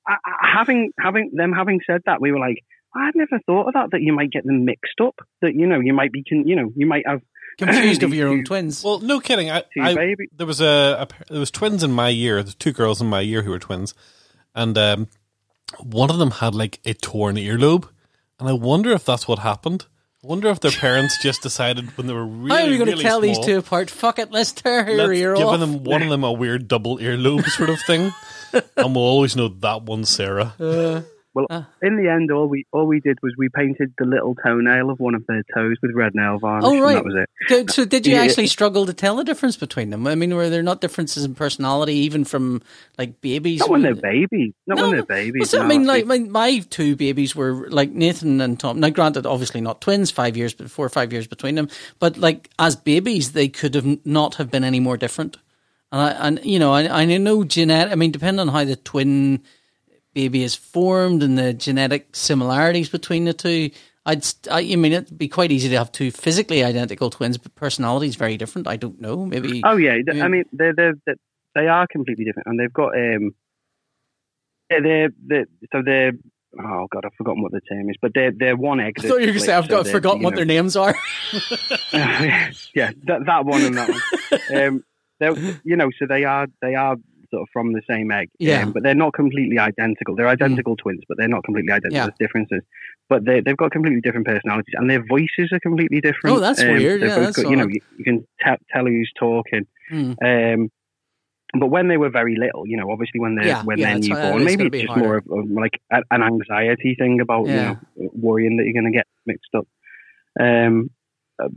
[0.10, 2.64] uh, having having them having said that, we were like,
[2.96, 3.92] I'd never thought of that.
[3.92, 5.16] That you might get them mixed up.
[5.42, 7.22] That you know, you might be, you know, you might have
[7.58, 8.84] Confused over your own twins.
[8.84, 9.52] Well, no kidding.
[9.52, 12.42] I, I there was a, a there was twins in my year.
[12.42, 13.94] There's two girls in my year who were twins,
[14.56, 15.08] and um,
[15.80, 17.88] one of them had like a torn earlobe,
[18.40, 19.86] and I wonder if that's what happened.
[20.24, 22.86] I wonder if their parents just decided when they were really, How are we going
[22.86, 23.90] to really tell these two apart?
[23.90, 25.60] Fuck it, let's tear her Let's ear give off.
[25.60, 28.14] them one of them a weird double earlobe sort of thing,
[28.54, 30.54] and we'll always know that one's Sarah.
[31.34, 31.48] Well,
[31.82, 35.00] in the end, all we all we did was we painted the little toenail of
[35.00, 36.98] one of their toes with red nail varnish, Oh, right.
[36.98, 37.30] and that was it.
[37.48, 38.24] So, so did you Yeah.
[38.24, 40.06] actually struggle to tell the difference between them?
[40.08, 42.62] I mean, were there not differences in personality even from
[42.98, 43.62] like babies?
[43.62, 44.52] Not when they're babies.
[44.68, 45.50] Not when they're babies.
[45.50, 48.82] So, I mean, like my, my two babies were like Nathan and Tom.
[48.82, 51.70] Now, granted, obviously not twins, five years, but four or five years between them.
[52.00, 55.38] But like as babies, they could have not have been any more different.
[55.94, 57.94] And, I, and you know, I, I know genetic.
[57.94, 59.44] I mean, depending on how the twin
[60.14, 63.72] baby is formed and the genetic similarities between the two.
[64.06, 67.54] I'd, I, I mean, it'd be quite easy to have two physically identical twins, but
[67.56, 68.68] personalities very different.
[68.68, 69.26] I don't know.
[69.26, 69.62] Maybe.
[69.66, 70.26] Oh yeah, Yeah.
[70.26, 71.14] I mean they're, they're, they
[71.54, 73.36] they are completely different, and they've got um,
[74.70, 76.14] they're, they're, they're so they're
[76.60, 78.96] oh god, I've forgotten what the term is, but they're they're one egg.
[78.98, 80.96] I thought you were going to say I've got forgotten what their names are.
[81.94, 84.02] yeah, that that one and that one.
[84.54, 84.84] Um,
[85.20, 86.96] they're you know, so they are they are
[87.32, 88.64] sort of from the same egg, Yeah.
[88.64, 90.16] um, but they're not completely identical.
[90.16, 91.96] They're identical twins, but they're not completely identical.
[91.98, 92.06] Yeah.
[92.06, 92.62] There's differences,
[93.10, 96.36] but they they've got completely different personalities, and their voices are completely different.
[96.36, 97.02] Oh, that's Um, weird.
[97.02, 99.66] Yeah, that's got, you know, you, you can tell tell who's talking.
[99.90, 100.14] Hmm.
[100.24, 100.72] Um,
[101.60, 104.00] but when they were very little, you know, obviously when they're Yeah, when yeah, they're
[104.00, 105.04] newborn, maybe it's just harder.
[105.04, 107.76] more of, of like a, an anxiety thing about Yeah.
[107.98, 109.68] you know worrying that you're going to get mixed up.
[110.40, 110.92] Um,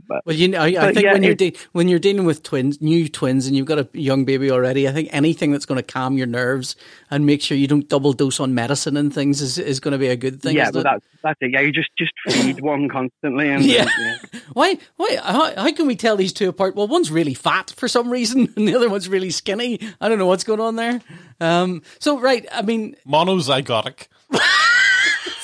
[0.07, 2.25] but Well, you know, I, I think yeah, when you're it- de- when you're dealing
[2.25, 5.65] with twins, new twins, and you've got a young baby already, I think anything that's
[5.65, 6.75] going to calm your nerves
[7.11, 9.97] and make sure you don't double dose on medicine and things is, is going to
[9.97, 10.55] be a good thing.
[10.55, 10.83] yeah, isn't but it?
[10.83, 11.51] that's that's it.
[11.51, 13.87] Yeah, you just just feed one constantly, and Yeah.
[13.99, 14.17] yeah.
[14.53, 14.77] Why?
[14.97, 15.17] Why?
[15.23, 16.75] How, how can we tell these two apart?
[16.75, 19.79] Well, one's really fat for some reason, and the other one's really skinny.
[20.01, 21.01] I don't know what's going on there.
[21.39, 24.07] Um, so, right, I mean, Monozygotic.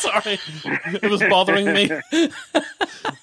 [0.02, 0.39] Sorry,
[1.02, 1.89] it was bothering me.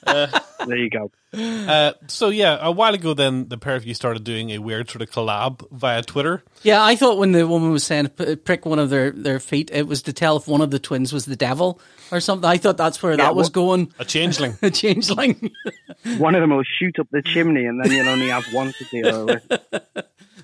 [0.07, 1.11] there you go.
[1.35, 4.89] Uh, so yeah, a while ago, then the pair of you started doing a weird
[4.89, 6.43] sort of collab via Twitter.
[6.62, 9.70] yeah, I thought when the woman was saying p- prick one of their, their feet,
[9.72, 12.49] it was to tell if one of the twins was the devil or something.
[12.49, 13.93] I thought that's where that was what- going.
[13.99, 14.57] A changeling.
[14.62, 15.51] A changeling.
[16.16, 18.85] One of them will shoot up the chimney, and then you'll only have one to
[18.85, 19.61] deal with.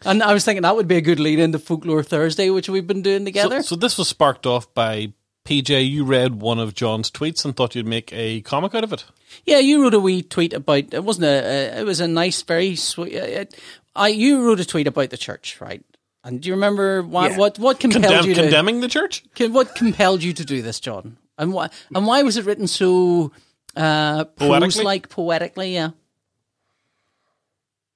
[0.05, 2.87] And I was thinking that would be a good lead into Folklore Thursday, which we've
[2.87, 3.63] been doing so, together.
[3.63, 5.15] so this was sparked off by
[5.45, 5.89] PJ.
[5.91, 9.05] You read one of John's tweets and thought you'd make a comic out of it.
[9.45, 12.43] yeah, you wrote a wee tweet about it wasn't a, a it was a nice,
[12.43, 13.13] very sweet.
[13.15, 13.61] It,
[13.95, 15.83] I you wrote a tweet about the church, right?
[16.25, 17.37] And do you remember what Yeah.
[17.39, 19.25] what what compelled Condemn, you to condemning the church.
[19.35, 21.19] Can- what compelled you to do this, John?
[21.37, 23.33] And why and why was it written so
[23.77, 24.59] uh, Poetically?
[24.59, 25.75] prose like poetically?
[25.75, 25.91] Yeah.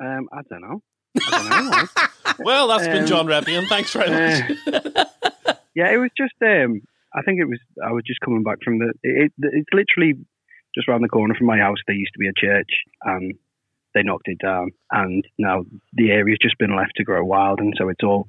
[0.00, 0.82] Um, I don't know.
[1.30, 2.04] I don't know.
[2.44, 3.66] Well, that's been Um, John Reppion.
[3.68, 4.58] Thanks very much.
[4.68, 6.34] Uh, yeah, it was just.
[6.40, 6.82] Um,
[7.14, 7.58] I think it was.
[7.84, 8.92] I was just coming back from the.
[9.02, 10.14] It, it, it's literally
[10.74, 11.78] just around the corner from my house.
[11.86, 12.70] There used to be a church,
[13.02, 13.34] and
[13.94, 17.72] they knocked it down, and now the area's just been left to grow wild, and
[17.78, 18.26] so it's all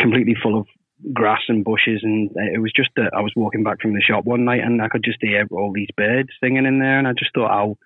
[0.00, 0.66] completely full of
[1.12, 2.00] grass and bushes.
[2.02, 4.82] And it was just that I was walking back from the shop one night, and
[4.82, 7.76] I could just hear all these birds singing in there, and I just thought how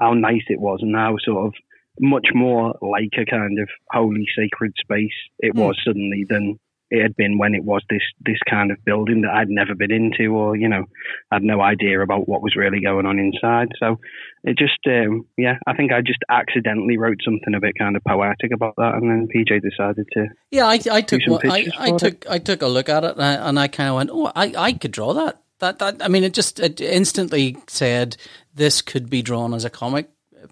[0.00, 1.54] how nice it was, and how sort of
[2.00, 5.60] much more like a kind of holy sacred space it Hmm.
[5.60, 6.60] was suddenly than
[6.90, 9.90] it had been when it was this this kind of building that I'd never been
[9.90, 10.84] into, or you know,
[11.30, 13.68] had no idea about what was really going on inside.
[13.78, 14.00] So
[14.44, 18.04] it just, um, yeah, I think I just accidentally wrote something a bit kind of
[18.04, 20.26] poetic about that, and then PJ decided to.
[20.50, 21.98] Yeah, I, I took I, I for it.
[21.98, 24.32] took I took a look at it and I, and I kind of went, oh,
[24.34, 25.40] I, I could draw that.
[25.58, 28.16] That that I mean, it just it instantly said
[28.54, 30.08] this could be drawn as a comic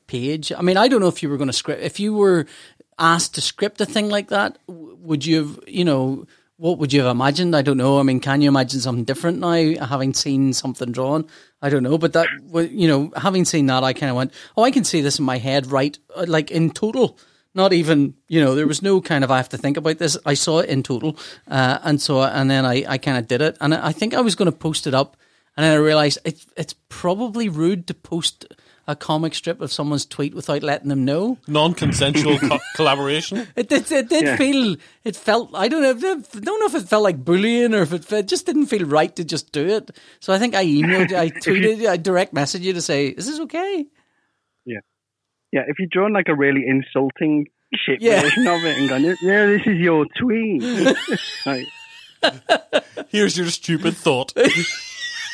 [0.07, 0.53] page.
[0.53, 2.47] I mean, I don't know if you were going to script if you were
[2.99, 6.27] asked to script a thing like that, would you have you know
[6.59, 7.55] what would you have imagined?
[7.55, 7.99] I don't know.
[7.99, 11.27] I mean, can you imagine something different now, having seen something drawn?
[11.61, 12.29] I don't know, but that
[12.71, 15.25] you know, having seen that, I kind of went, oh, I can see this in
[15.25, 15.99] my head, right?
[16.15, 17.19] uh, Like in total
[17.57, 20.17] not even you know there was no kind of I have to think about this.
[20.27, 21.17] I saw it in total,
[21.49, 24.21] uh, and so and then I, I kind of did it, and I think I
[24.21, 25.17] was going to post it up,
[25.57, 28.47] and then I realized it's it's probably rude to post
[28.89, 31.39] a comic strip of someone's tweet without letting them know.
[31.49, 33.47] Non-consensual co- collaboration.
[33.57, 34.37] It did it did Yeah.
[34.37, 37.83] feel it felt I don't know I don't know if it felt like bullying or
[37.83, 39.91] if it, it just didn't feel right to just do it.
[40.21, 43.27] So I think I emailed you, I tweeted, I direct messaged you to say, "Is
[43.27, 43.87] this okay?"
[44.65, 44.81] Yeah,
[45.53, 48.21] yeah, if you're drawing like a really insulting shit Yeah.
[48.23, 50.63] version of it and going, yeah, this is your tweet.
[51.47, 51.67] like,
[53.09, 54.33] Here's your stupid thought.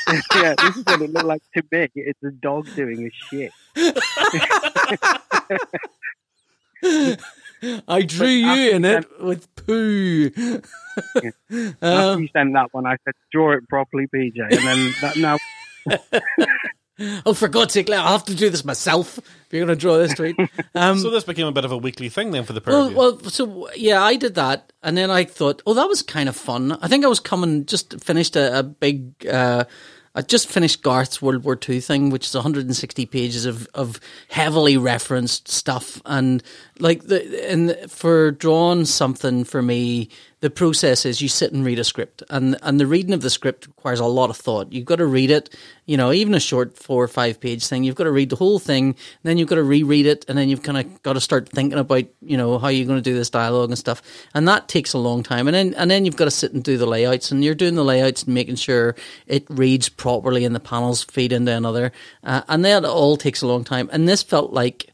[0.35, 1.89] yeah, this is what it looked like to me.
[1.95, 3.53] It's a dog doing a shit.
[7.89, 10.31] I drew you in it with poo.
[11.51, 14.39] Um, after you sent that one, I said, draw it properly, PJ.
[14.39, 15.39] And then that now,
[17.27, 19.19] Oh, for God's sake, I'll have to do this myself.
[19.19, 20.37] If you're going to draw this tweet.
[20.75, 22.93] Um, so this became a bit of a weekly thing then for the pair well,
[22.93, 26.37] well, so yeah, I did that, and then I thought, oh, that was kind of
[26.37, 26.73] fun.
[26.81, 29.27] I think I was coming, just finished a, a big.
[29.27, 29.65] Uh,
[30.15, 34.77] I just finished Garth's World War II thing, which is 160 pages of, of heavily
[34.77, 36.43] referenced stuff, and
[36.83, 40.09] like the and for drawing something for me,
[40.41, 43.31] the process is you sit and read a script, and and the reading of the
[43.31, 44.73] script requires a lot of thought.
[44.73, 45.57] You've got to read it,
[45.87, 47.85] you know, even a short four or five page thing.
[47.85, 50.49] You've got to read the whole thing, then you've got to reread it, and then
[50.49, 53.15] you've kind of got to start thinking about, you know, how you're going to do
[53.15, 54.03] this dialogue and stuff,
[54.35, 55.47] and that takes a long time.
[55.47, 57.77] And then and then you've got to sit and do the layouts, and you're doing
[57.77, 58.97] the layouts and making sure
[59.29, 61.93] it reads properly, and the panels feed into another,
[62.25, 63.89] uh, and that all takes a long time.
[63.93, 64.93] And this felt like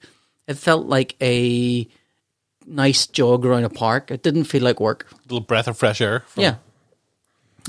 [0.48, 1.86] it felt like a
[2.66, 4.10] nice jog around a park.
[4.10, 5.06] It didn't feel like work.
[5.12, 6.24] A little breath of fresh air.
[6.26, 6.54] From, Yeah.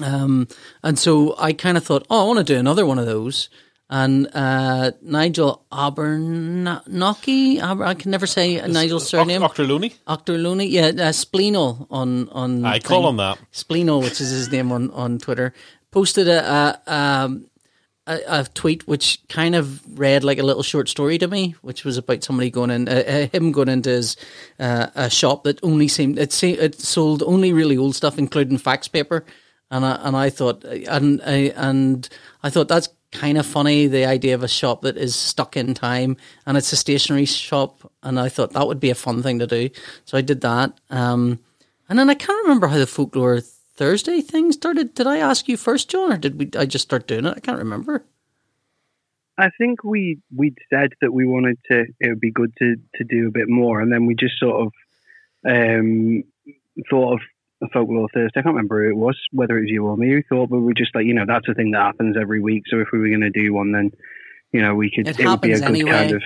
[0.01, 0.47] Um,
[0.81, 3.49] and so I kind of thought, oh, I want to do another one of those.
[3.91, 9.41] And uh, Nigel Abernocki, Aber, I can never say Nigel's surname.
[9.41, 9.63] Dr.
[9.63, 9.95] Looney.
[10.07, 12.63] Auchterlounie, yeah, uh, Spleenol on on.
[12.63, 13.39] I call him that.
[13.51, 15.53] Spleenol, which is his name on, on Twitter,
[15.89, 17.47] posted a, a, um,
[18.09, 21.85] a, a tweet which kind of read like a little short story to me, which
[21.85, 24.17] was about somebody going in, uh, uh, him going into his
[24.59, 28.57] uh, a shop that only seemed it, se- it sold only really old stuff, including
[28.57, 29.23] fax paper,
[29.69, 32.09] and I, and I thought and I, and
[32.41, 35.73] I thought that's kind of funny the idea of a shop that is stuck in
[35.73, 37.91] time and it's a stationery shop.
[38.03, 39.69] And I thought that would be a fun thing to do.
[40.05, 40.79] So I did that.
[40.89, 41.39] Um,
[41.87, 43.41] and then I can't remember how the folklore
[43.79, 47.07] Thursday thing started did I ask you first John or did we I just start
[47.07, 48.03] doing it I can't remember
[49.39, 51.85] I think we we'd said that we wanted to.
[52.01, 54.67] It would be good to to do a bit more, and then we just sort
[54.67, 54.73] of
[55.49, 56.25] um,
[56.89, 57.19] thought of
[57.63, 58.37] a folklore Thursday.
[58.37, 60.59] I can't remember who it was, whether it was you or me who thought, but
[60.59, 62.63] we were just like, you know, that's a thing that happens every week.
[62.67, 63.91] So if we were going to do one, then
[64.51, 65.07] you know, we could.
[65.07, 65.91] It It, would be a happens good anyway.
[65.91, 66.23] kind of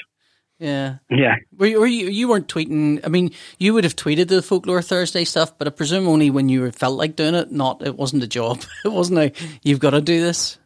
[0.59, 1.35] yeah yeah.
[1.57, 3.01] Were you, were you you weren't tweeting?
[3.05, 6.49] I mean, you would have tweeted the folklore Thursday stuff, but I presume only when
[6.49, 7.51] you felt like doing it.
[7.51, 8.61] Not it wasn't a job.
[8.85, 9.31] It wasn't a
[9.63, 10.57] you've got to do this.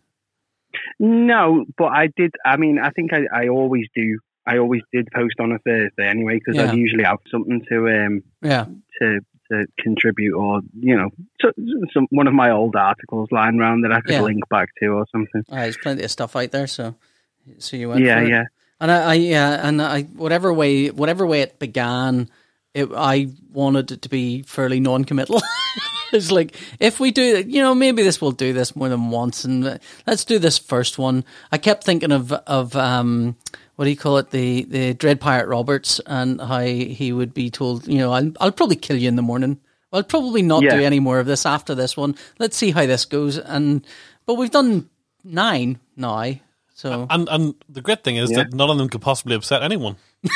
[1.00, 2.34] No, but I did.
[2.46, 4.20] I mean, I think I, I always do.
[4.46, 6.72] I always did post on a Thursday anyway because Yeah.
[6.72, 8.66] I usually have something to um Yeah,
[9.02, 9.20] to
[9.52, 11.10] to contribute or you know
[11.42, 11.52] so,
[11.94, 14.22] some one of my old articles lying around that I could Yeah.
[14.22, 15.44] link back to or something.
[15.50, 16.68] Ah, there's plenty of stuff out there.
[16.68, 16.96] So,
[17.60, 18.04] so you went.
[18.04, 18.48] Yeah, for it.
[18.80, 22.30] And I, I yeah, and I whatever way whatever way it began,
[22.74, 25.42] it, I wanted it to be fairly non-committal.
[26.14, 29.44] it's like if we do, you know, maybe this will do this more than once,
[29.46, 31.24] and uh, let's do this first one.
[31.52, 33.36] I kept thinking of of um,
[33.78, 37.50] what do you call it, the the Dread Pirate Roberts, and how he would be
[37.50, 39.60] told, you know, I'll I'll probably kill you in the morning.
[39.92, 40.76] I'll probably not Yeah.
[40.78, 42.16] do any more of this after this one.
[42.40, 43.38] Let's see how this goes.
[43.40, 43.86] And
[44.28, 44.90] but we've done
[45.24, 46.36] nine now,
[46.78, 48.38] so And and the great thing is Yeah.
[48.44, 49.96] that none of them could possibly upset anyone.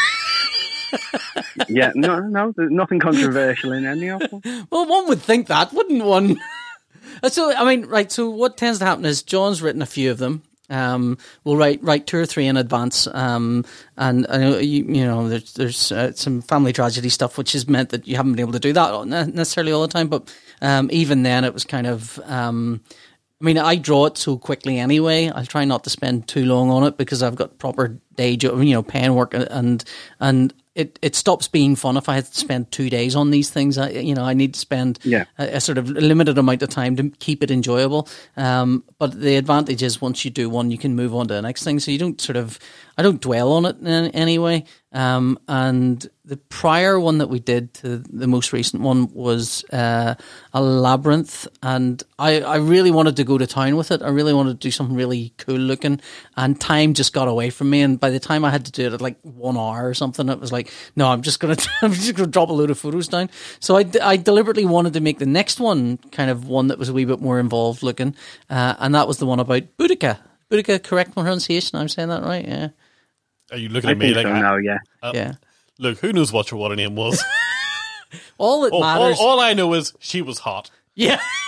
[1.70, 4.42] Yeah, no, no, there's nothing controversial in any of them.
[4.72, 6.38] Well, one would think that, wouldn't one?
[7.30, 8.12] so, I mean, right.
[8.12, 10.44] So, what tends to happen is John's written a few of them.
[10.70, 13.64] Um, we'll write write two or three in advance, um,
[13.98, 17.68] and I know you, you know there's there's uh, some family tragedy stuff, which has
[17.68, 20.08] meant that you haven't been able to do that necessarily all the time.
[20.08, 22.20] But um, even then it was kind of.
[23.42, 25.30] I mean, I draw it so quickly anyway.
[25.30, 28.62] I'll try not to spend too long on it because I've got proper day job,
[28.62, 29.84] you know, pen work, and
[30.20, 33.50] and it, it stops being fun if I had to spend two days on these
[33.50, 33.78] things.
[33.78, 35.26] I, you know, I need to spend Yeah.
[35.38, 38.08] a, a sort of limited amount of time to keep it enjoyable.
[38.38, 41.42] Um, but the advantage is once you do one, you can move on to the
[41.42, 41.80] next thing.
[41.80, 42.58] So you don't sort of,
[42.98, 44.64] I don't dwell on it in any way.
[44.94, 50.16] Um, and the prior one that we did to the most recent one was uh,
[50.54, 54.02] a labyrinth, and I, I really wanted to go to town with it.
[54.02, 56.02] I really wanted to do something really cool looking,
[56.36, 57.82] and time just got away from me.
[57.82, 60.28] And by the time I had to do it at like one hour or something,
[60.28, 63.08] it was like, no, I'm just gonna I'm just gonna drop a load of photos
[63.08, 63.30] down.
[63.62, 66.90] So I, I deliberately wanted to make the next one kind of one that was
[66.90, 68.14] a wee bit more involved looking,
[68.50, 70.20] uh, and that was the one about Boudica.
[70.50, 71.80] Boudica, correct pronunciation?
[71.80, 72.46] I'm saying that right?
[72.46, 72.70] Yeah,
[73.52, 74.78] Are you looking I at me like, so I- now, yeah.
[75.04, 75.34] Uh, yeah.
[75.80, 77.24] look, who knows what your what her name was?
[78.38, 79.18] All that Oh, all, matters.
[79.22, 80.70] all I know is she was hot.
[80.96, 81.20] yeah.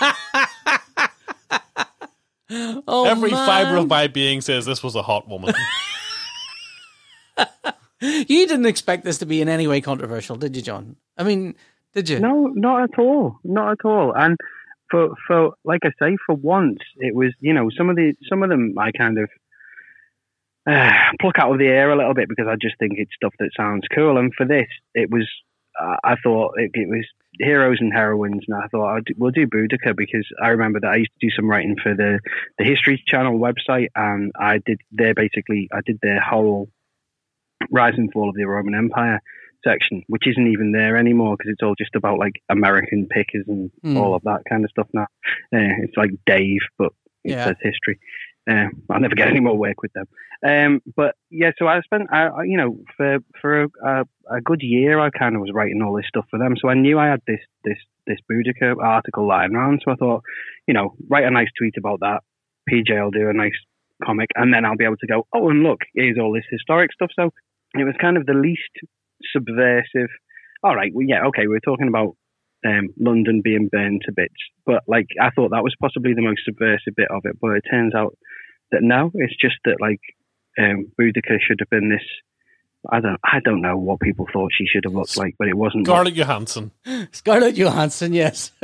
[2.86, 3.46] oh, Every man.
[3.46, 5.54] fiber of my being says this was a hot woman.
[8.00, 10.96] You didn't expect this to be in any way controversial, did you, John?
[11.16, 11.54] I mean,
[11.94, 12.20] did you?
[12.20, 13.38] No, not at all.
[13.44, 14.12] Not at all.
[14.14, 14.36] And
[14.90, 18.42] for for like I say, for once, it was you know some of the some
[18.42, 19.30] of them I kind of
[20.66, 23.34] uh, pluck out of the air a little bit because I just think it's stuff
[23.38, 24.18] that sounds cool.
[24.18, 25.28] And for this, it was
[25.80, 27.04] uh, I thought it, it was
[27.40, 30.96] heroes and heroines, and I thought do, we'll do Boudica because I remember that I
[30.96, 32.20] used to do some writing for the
[32.58, 36.68] the History Channel website, and I did their basically I did their whole
[37.70, 39.20] rise and fall of the Roman Empire
[39.64, 43.70] section, which isn't even there anymore because it's all just about like American pickers and
[43.82, 43.96] Hmm.
[43.96, 45.06] all of that kind of stuff now.
[45.52, 46.92] Uh, it's like Dave, but
[47.24, 47.46] it Yeah.
[47.46, 47.98] says history.
[48.48, 50.06] Uh, I'll never get any more work with them.
[50.46, 54.04] Um, but yeah, so I spent, I, you know, for for a, a,
[54.36, 56.54] a good year, I kind of was writing all this stuff for them.
[56.60, 59.82] So I knew I had this this this Boudica article lying around.
[59.84, 60.22] So I thought,
[60.66, 62.22] you know, write a nice tweet about that.
[62.70, 63.56] PJ will do a nice
[64.02, 66.92] comic, and then I'll be able to go, oh, and look, here's all this historic
[66.92, 67.10] stuff.
[67.18, 67.30] So
[67.74, 68.62] it was kind of the least
[69.32, 70.10] subversive.
[70.62, 72.16] All right, well, yeah, okay, we we're talking about
[72.66, 74.34] um, London being burned to bits,
[74.64, 77.36] but like I thought that was possibly the most subversive bit of it.
[77.40, 78.16] But it turns out
[78.72, 80.00] that no, it's just that like
[80.58, 82.02] um, Boudica should have been this.
[82.90, 85.56] I don't, I don't know what people thought she should have looked like, but it
[85.56, 85.86] wasn't.
[85.86, 86.70] Scarlett Johansson.
[87.12, 88.52] Scarlett Johansson, yes.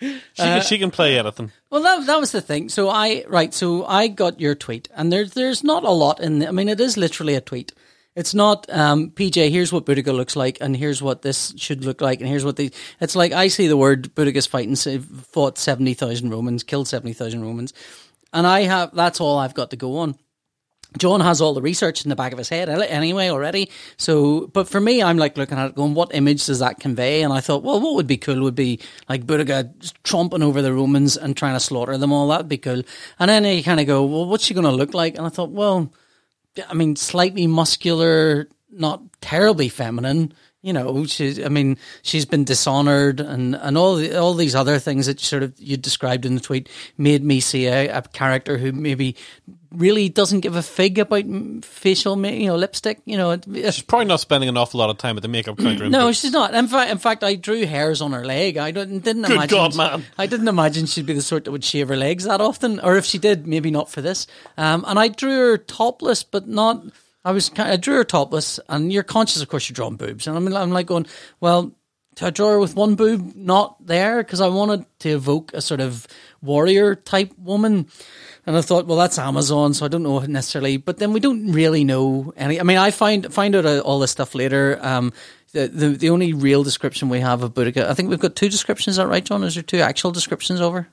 [0.00, 1.50] She, can, she can play anything.
[1.70, 2.68] Well, that that was the thing.
[2.68, 3.54] So I right.
[3.54, 6.40] So I got your tweet, and there's there's not a lot in.
[6.40, 7.72] The, I mean, it is literally a tweet.
[8.16, 9.50] It's not um, PJ.
[9.50, 12.56] Here's what Boudica looks like, and here's what this should look like, and here's what
[12.56, 12.70] the.
[13.00, 17.12] It's like I see the word Boudica's fighting, say, fought seventy thousand Romans, killed seventy
[17.12, 17.72] thousand Romans,
[18.34, 20.16] and I have that's all I've got to go on.
[20.98, 23.70] John has all the research in the back of his head anyway already.
[23.96, 27.22] So, but for me, I'm like looking at it going, what image does that convey?
[27.22, 28.78] And I thought, well, what would be cool would be
[29.08, 29.74] like Boudica
[30.04, 32.28] tromping over the Romans and trying to slaughter them all.
[32.28, 32.82] That'd be cool.
[33.18, 35.16] And then you kind of go, well, what's she going to look like?
[35.16, 35.92] And I thought, well,
[36.68, 40.32] I mean, slightly muscular, not terribly feminine.
[40.64, 41.44] You know, she.
[41.44, 45.42] I mean, she's been dishonored, and, and all the, all these other things that sort
[45.42, 49.14] of you described in the tweet made me see a, a character who maybe
[49.70, 53.00] really doesn't give a fig about mm, facial, ma- you know, lipstick.
[53.04, 55.90] You know, She's probably not spending an awful lot of time at the makeup counter.
[55.90, 56.54] no, she's not.
[56.54, 58.56] In fact, in fact, I drew hairs on her leg.
[58.56, 59.58] I didn't, didn't Good imagine.
[59.58, 60.04] God, man.
[60.16, 62.96] I didn't imagine she'd be the sort that would shave her legs that often, or
[62.96, 64.26] if she did, maybe not for this.
[64.56, 66.82] Um, and I drew her topless, but not.
[67.24, 67.50] I was.
[67.56, 70.70] I drew her topless, and you're conscious, of course, you're drawing boobs, and I'm, I'm
[70.70, 71.06] like going,
[71.40, 71.74] well.
[72.18, 75.80] To draw her with one boob not there because I wanted to evoke a sort
[75.80, 76.06] of
[76.40, 77.88] warrior type woman,
[78.46, 80.76] and I thought, well, that's Amazon, so I don't know necessarily.
[80.76, 82.60] But then we don't really know any.
[82.60, 84.78] I mean, I find find out uh, all this stuff later.
[84.80, 85.12] Um,
[85.54, 88.48] the, the the only real description we have of Boudica, I think we've got two
[88.48, 88.94] descriptions.
[88.94, 89.42] Is that right, John?
[89.42, 90.86] Is there two actual descriptions over?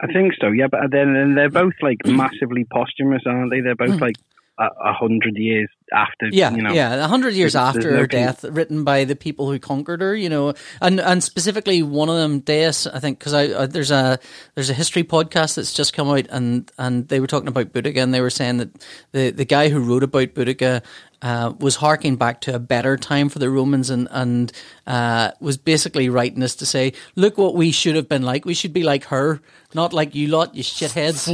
[0.00, 0.68] I think so, yeah.
[0.68, 3.60] But then then they're both like massively posthumous, aren't they?
[3.60, 4.16] They're both like
[4.58, 6.28] a, hundred years after.
[6.30, 9.04] Yeah, you know, yeah, a hundred years there's- after there's no her death, written by
[9.04, 10.14] the people who conquered her.
[10.16, 13.90] You know, and and specifically one of them, Deus, I think, because I, I there's
[13.90, 14.18] a
[14.54, 18.02] there's a history podcast that's just come out, and and they were talking about Boudica,
[18.02, 18.70] and they were saying that
[19.12, 20.82] the the guy who wrote about Boudica.
[21.22, 24.52] Uh, was harking back to a better time for the Romans and and
[24.86, 28.44] uh, was basically writing this to say, look what we should have been like.
[28.44, 29.40] We should be like her,
[29.74, 31.26] not like you lot, you shitheads.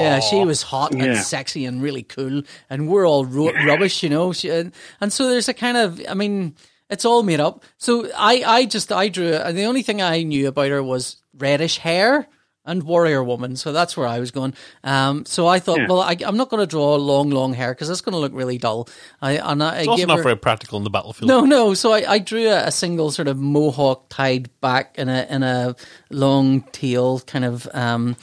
[0.00, 4.08] Yeah, she was hot and sexy and really cool, and we're all ru- rubbish, you
[4.08, 4.32] know.
[4.32, 6.56] She, and, and so there's a kind of, I mean,
[6.88, 7.62] it's all made up.
[7.76, 9.34] So I, I just, I drew.
[9.34, 12.26] And the only thing I knew about her was reddish hair,
[12.66, 13.56] and warrior woman.
[13.56, 14.54] So that's where I was going.
[14.84, 15.86] Um, so I thought, Yeah.
[15.88, 18.32] well, I, I'm not going to draw long, long hair because that's going to look
[18.34, 18.88] really dull.
[19.22, 21.28] I, and I, It's I also not her- very practical in the battlefield.
[21.28, 21.74] no, no.
[21.74, 25.42] So I, I drew a, a single sort of mohawk tied back in a in
[25.42, 25.74] a
[26.10, 27.66] long tail kind of.
[27.72, 28.16] Um,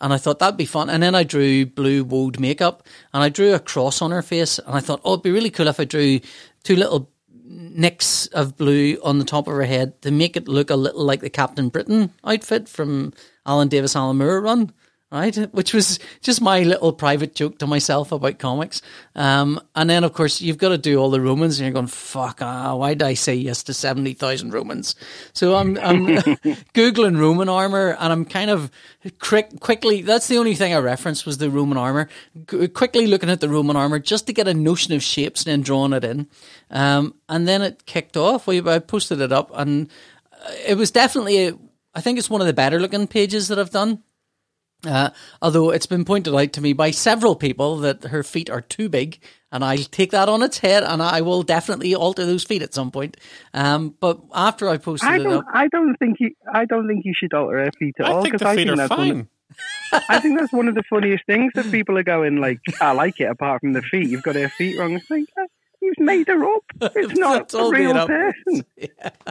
[0.00, 0.90] and I thought that'd be fun.
[0.90, 4.58] And then I drew blue woad makeup, and I drew a cross on her face.
[4.58, 6.20] And I thought, oh, it'd be really cool if I drew
[6.62, 7.10] two little
[7.46, 11.04] nicks of blue on the top of her head to make it look a little
[11.04, 13.12] like the Captain Britain outfit from
[13.46, 14.72] Alan Davis Alan Moore run.
[15.12, 18.82] Right, which was just my little private joke to myself about comics.
[19.14, 21.86] Um, and then, of course, you've got to do all the Romans, and you're going,
[21.86, 22.38] "Fuck!
[22.42, 24.96] Ah, why did I say yes to seventy thousand Romans?"
[25.32, 26.06] So I'm, I'm
[26.74, 28.72] googling Roman armor, and I'm kind of
[29.20, 30.02] quick, quickly.
[30.02, 32.08] That's the only thing I referenced was the Roman armor.
[32.50, 35.52] G- quickly looking at the Roman armor just to get a notion of shapes, and
[35.52, 36.26] then drawing it in.
[36.70, 38.48] Um, and then it kicked off.
[38.48, 39.88] We I posted it up, and
[40.66, 41.56] it was definitely.
[41.94, 44.02] A, I think it's one of the better looking pages that I've done.
[44.86, 48.60] Uh, although it's been pointed out to me by several people that her feet are
[48.60, 49.18] too big,
[49.50, 52.74] and I'll take that on its head, and I will definitely alter those feet at
[52.74, 53.16] some point.
[53.54, 55.32] Um, but after I posted I it don't.
[55.32, 56.32] up, I don't think you.
[56.52, 58.72] I don't think you should alter her feet at I all because I feet think
[58.72, 58.98] are that's one.
[58.98, 59.28] fine.
[59.92, 62.58] Of, I think that's one of the funniest things that people are going like.
[62.80, 63.30] I like it.
[63.30, 64.92] Apart from the feet, you've got her feet wrong.
[64.94, 65.24] It's like
[65.84, 66.64] you've made her up.
[66.96, 68.08] It's not a real up.
[68.08, 68.64] person.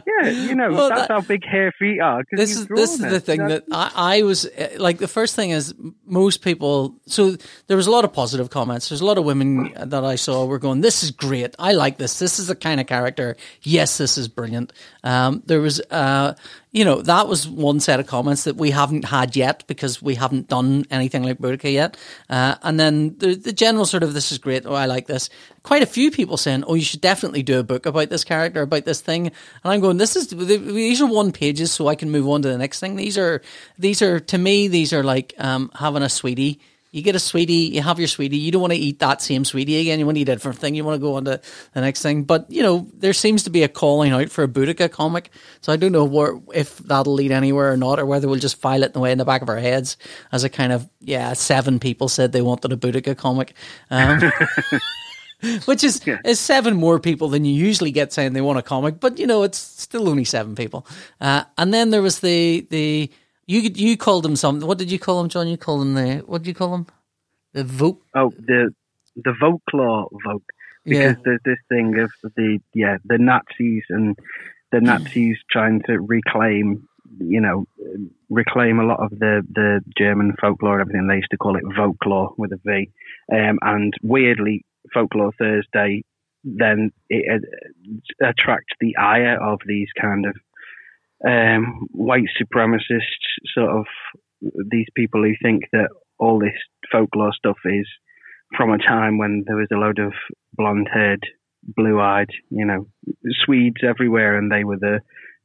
[0.06, 2.24] Yeah, you know Well, that's that- how big her feet are.
[2.32, 5.50] this is this is the thing that I, I was uh, like the first thing
[5.50, 5.74] is
[6.06, 7.36] most people so
[7.66, 10.44] there was a lot of positive comments there's a lot of women that i saw
[10.44, 13.98] were going this is great i like this this is the kind of character yes
[13.98, 14.72] this is brilliant
[15.04, 16.34] um, there was uh,
[16.74, 20.16] you know that was one set of comments that we haven't had yet because we
[20.16, 21.96] haven't done anything like Boudica yet.
[22.28, 24.66] Uh, and then the, the general sort of this is great.
[24.66, 25.30] Oh i like this.
[25.62, 28.60] Quite a few people saying oh you should definitely do a book about this character
[28.60, 29.28] about this thing.
[29.28, 32.48] And i'm going this is these are one pages so i can move on to
[32.48, 32.96] the next thing.
[32.96, 33.40] These are
[33.78, 36.60] these are to me these are like um, having a sweetie
[36.94, 38.36] you get a sweetie, you have your sweetie.
[38.36, 39.98] You don't want to eat that same sweetie again.
[39.98, 40.76] You want to eat a different thing.
[40.76, 41.40] You want to go on to
[41.72, 42.22] the next thing.
[42.22, 45.30] But you know, there seems to be a calling out for a Boudica comic.
[45.60, 48.60] So I don't know where, if that'll lead anywhere or not, or whether we'll just
[48.60, 49.96] file it away in the back of our heads
[50.30, 51.32] as a kind of yeah.
[51.32, 53.54] Seven people said they wanted a Boudica comic.
[53.90, 54.20] Um,
[55.64, 59.00] which is is seven more people than you usually get saying they want a comic,
[59.00, 60.86] but you know it's still only seven people.
[61.20, 63.10] Uh, and then there was the the
[63.46, 64.66] you you called them something.
[64.66, 65.48] What did you call them, John?
[65.48, 66.86] You called them the what did you call them?
[67.52, 68.00] The vote.
[68.14, 68.74] Oh, the
[69.16, 70.42] the folklore vote
[70.84, 71.10] Yeah.
[71.12, 74.16] because there's this thing of the yeah the Nazis and
[74.72, 76.88] the Nazis trying to reclaim
[77.18, 77.66] you know
[78.28, 81.06] reclaim a lot of the the German folklore and everything.
[81.06, 82.90] They used to call it folklore with a V,
[83.32, 86.02] um, and weirdly folklore Thursday
[86.46, 87.42] then it
[88.20, 90.36] uh, attracts the ire of these kind of
[91.26, 93.86] um, white supremacists, sort of
[94.70, 95.88] these people who think that
[96.18, 96.56] all this
[96.92, 97.86] folklore stuff is
[98.56, 100.12] from a time when there was a load of
[100.52, 101.24] blonde-haired,
[101.62, 102.86] blue-eyed, you know,
[103.44, 105.00] Swedes everywhere, and they were the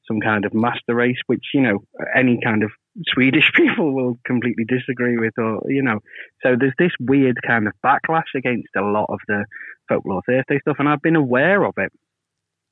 [0.09, 1.79] some kind of master race, which you know
[2.15, 2.71] any kind of
[3.07, 5.99] Swedish people will completely disagree with, or you know.
[6.43, 9.45] So there's this weird kind of backlash against a lot of the
[9.87, 11.91] folklore Thursday stuff, and I've been aware of it,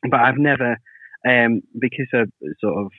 [0.10, 0.78] but I've never,
[1.28, 2.92] um, because of sort of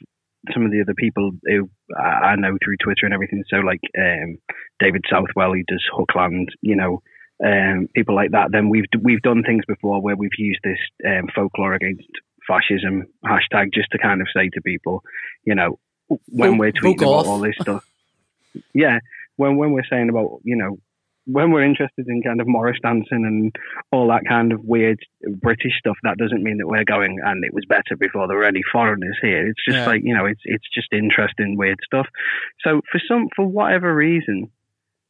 [0.52, 3.42] some of the other people who I know through Twitter and everything.
[3.48, 4.38] So like um,
[4.78, 7.02] David Southwell, who does Hookland, you know,
[7.44, 8.50] um, people like that.
[8.52, 12.08] Then we've we've done things before where we've used this um, folklore against
[12.46, 15.02] fascism hashtag just to kind of say to people,
[15.44, 15.78] you know,
[16.28, 17.84] when we're tweeting about all this stuff.
[18.74, 18.98] Yeah,
[19.36, 20.78] when when we're saying about you know
[21.30, 23.54] when we're interested in kind of Morris dancing and
[23.92, 24.98] all that kind of weird
[25.42, 28.44] British stuff, that doesn't mean that we're going and it was better before there were
[28.44, 29.46] any foreigners here.
[29.46, 29.86] It's just Yeah.
[29.86, 32.06] like you know, it's it's just interesting weird stuff.
[32.64, 34.50] So for some for whatever reason,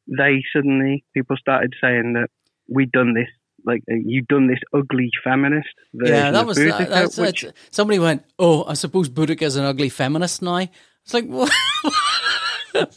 [0.08, 2.28] they suddenly people started saying that
[2.68, 3.28] we'd done this
[3.64, 8.24] like uh, you'd done this ugly feminist Yeah, that was Boudica, that's, which somebody went.
[8.38, 10.58] Oh, I suppose Boudica is an ugly feminist now.
[11.04, 11.50] It's like what?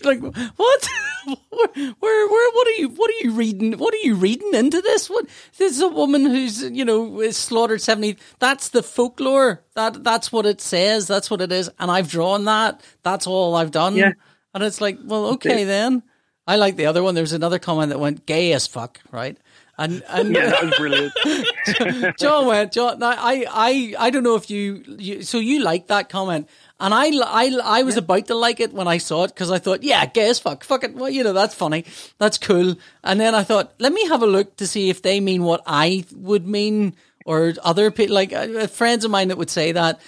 [0.03, 0.21] Like
[0.55, 0.89] what?
[1.25, 1.67] Where,
[1.99, 3.73] where, where, what are you, what are you reading?
[3.73, 5.09] What are you reading into this?
[5.09, 5.27] What?
[5.57, 8.17] This is a woman who's, you know, slaughtered seventy.
[8.39, 9.63] That's the folklore.
[9.75, 11.07] That, that's what it says.
[11.07, 11.69] That's what it is.
[11.79, 12.81] And I've drawn that.
[13.03, 13.95] That's all I've done.
[13.95, 14.13] Yeah.
[14.53, 16.03] And it's like, well, okay then.
[16.47, 17.15] I like the other one.
[17.15, 19.37] There was another comment that went gay as fuck, right?
[19.77, 22.17] And and yeah, that was brilliant.
[22.19, 22.71] John went.
[22.73, 26.49] John, I, I, I don't know if you, you, so you liked that comment,
[26.81, 29.59] and I, I, I was about to like it when I saw it because I
[29.59, 31.85] thought, yeah, gay as fuck, fuck it, well, you know, that's funny,
[32.17, 32.75] that's cool.
[33.03, 35.61] And then I thought, let me have a look to see if they mean what
[35.65, 40.01] I would mean, or other people, like uh, friends of mine that would say that.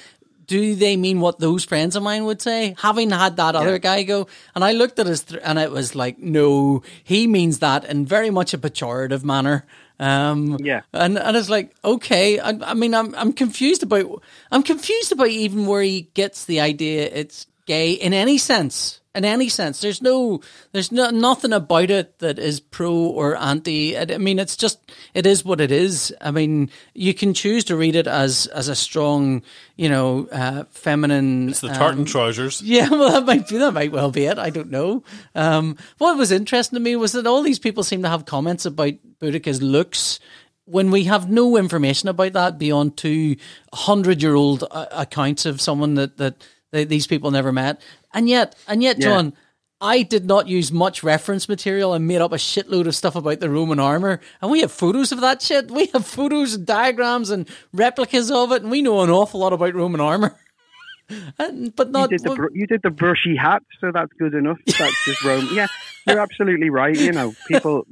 [0.45, 2.75] do they mean what those friends of mine would say?
[2.79, 5.95] Having had that other guy go, and I looked at his, th- and it was
[5.95, 9.63] like, no, he means that in very much a pejorative manner.
[9.99, 10.81] Um, Yeah.
[10.91, 14.21] and and it's like, okay, I, I mean, I'm I'm confused about,
[14.51, 18.99] I'm confused about even where he gets the idea it's gay in any sense.
[19.15, 20.41] In any sense, there's no,
[20.71, 23.95] there's no nothing about it that is pro or anti.
[23.95, 26.11] I mean, it's just, it is what it is.
[26.19, 29.43] I mean, you can choose to read it as as a strong,
[29.75, 31.49] you know, uh, feminine.
[31.49, 32.61] It's the tartan um, trousers.
[32.65, 34.39] yeah, well, that might be that might well be it.
[34.39, 35.03] I don't know.
[35.35, 38.65] Um, what was interesting to me was that all these people seem to have comments
[38.65, 40.19] about Boudica's looks
[40.65, 43.35] when we have no information about that beyond two
[43.73, 47.81] hundred year old uh, accounts of someone that that these people never met,
[48.13, 49.05] and yet and yet, Yeah.
[49.07, 49.33] John.
[49.81, 53.41] I did not use much reference material and made up a shitload of stuff about
[53.41, 54.21] the Roman armor.
[54.41, 55.69] And we have photos of that shit.
[55.69, 58.61] We have photos and diagrams and replicas of it.
[58.61, 60.37] And we know an awful lot about Roman armor.
[61.37, 64.33] And- but You not did the br- you did the brushy hat, so that's good
[64.33, 64.57] enough.
[64.65, 65.49] That's just Rome.
[65.51, 65.67] Yeah,
[66.07, 66.95] you're absolutely right.
[66.97, 67.85] You know, people.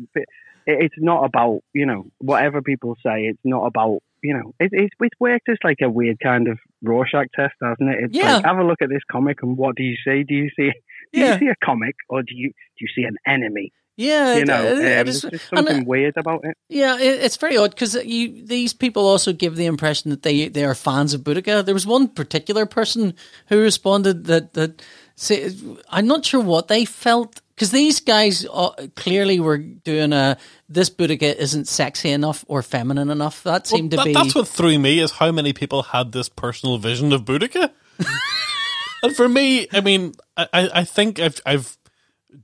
[0.66, 3.26] It's not about you know whatever people say.
[3.26, 4.54] It's not about you know.
[4.60, 8.04] It, it's it's worked as like a weird kind of Rorschach test, hasn't it?
[8.06, 8.36] It's Yeah.
[8.36, 10.24] like have a look at this comic and what do you see?
[10.24, 10.72] Do you see?
[11.14, 11.34] Do Yeah.
[11.34, 13.72] you see a comic or do you do you see an enemy?
[13.98, 16.56] yeah, You know, it- um, it there's something uh, weird about it.
[16.70, 20.48] Yeah, it, it's very odd because you these people also give the impression that they
[20.48, 21.64] they are fans of Boudica.
[21.64, 23.14] There was one particular person
[23.50, 24.82] who responded that that
[25.16, 25.52] say,
[25.90, 30.36] I'm not sure what they felt because these guys uh, clearly were doing a
[30.68, 33.44] this Boudica isn't sexy enough or feminine enough.
[33.44, 36.12] That Well, seemed to that- be That's what threw me is how many people had
[36.12, 37.70] this personal vision of Boudica.
[39.04, 41.78] and for me, I mean, I, I I think I've I've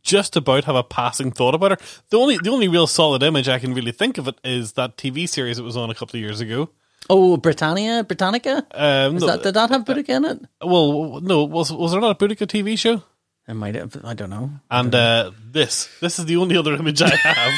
[0.04, 1.78] just about have a passing thought about her.
[2.12, 4.98] The only the only real solid image I can really think of it is that
[4.98, 6.70] TV series that was on a couple of years ago.
[7.10, 8.68] oh Britannia Britannica.
[8.72, 10.42] Um, no, that, did that have Boudica in it?
[10.64, 13.02] well, no, was was there not a Boudica TV show?
[13.48, 14.00] It might have.
[14.04, 14.52] I don't know.
[14.70, 17.54] And uh, this this is the only other image I have.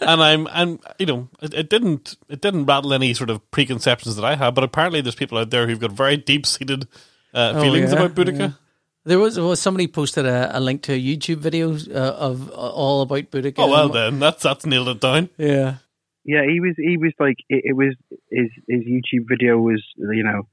[0.00, 4.16] and I'm I'm you know it, it didn't it didn't rattle any sort of preconceptions
[4.16, 6.88] that I have, but apparently there's people out there who've got very deep seated
[7.34, 8.56] uh, feelings Oh, yeah, about Boudica.
[9.04, 12.52] There was, was somebody posted a, a link to a YouTube video uh, of uh,
[12.54, 13.54] all about Boudica.
[13.58, 15.28] Oh well, then that's that's nailed it down.
[15.36, 15.76] Yeah.
[16.24, 16.74] Yeah, he was.
[16.76, 17.94] He was like it, it was.
[18.30, 20.46] His his YouTube video was you know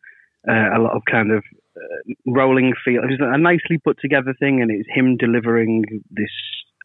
[0.49, 1.43] uh, a lot of kind of
[2.25, 3.01] rolling feel.
[3.03, 6.31] It was a nicely put together thing, and it's him delivering this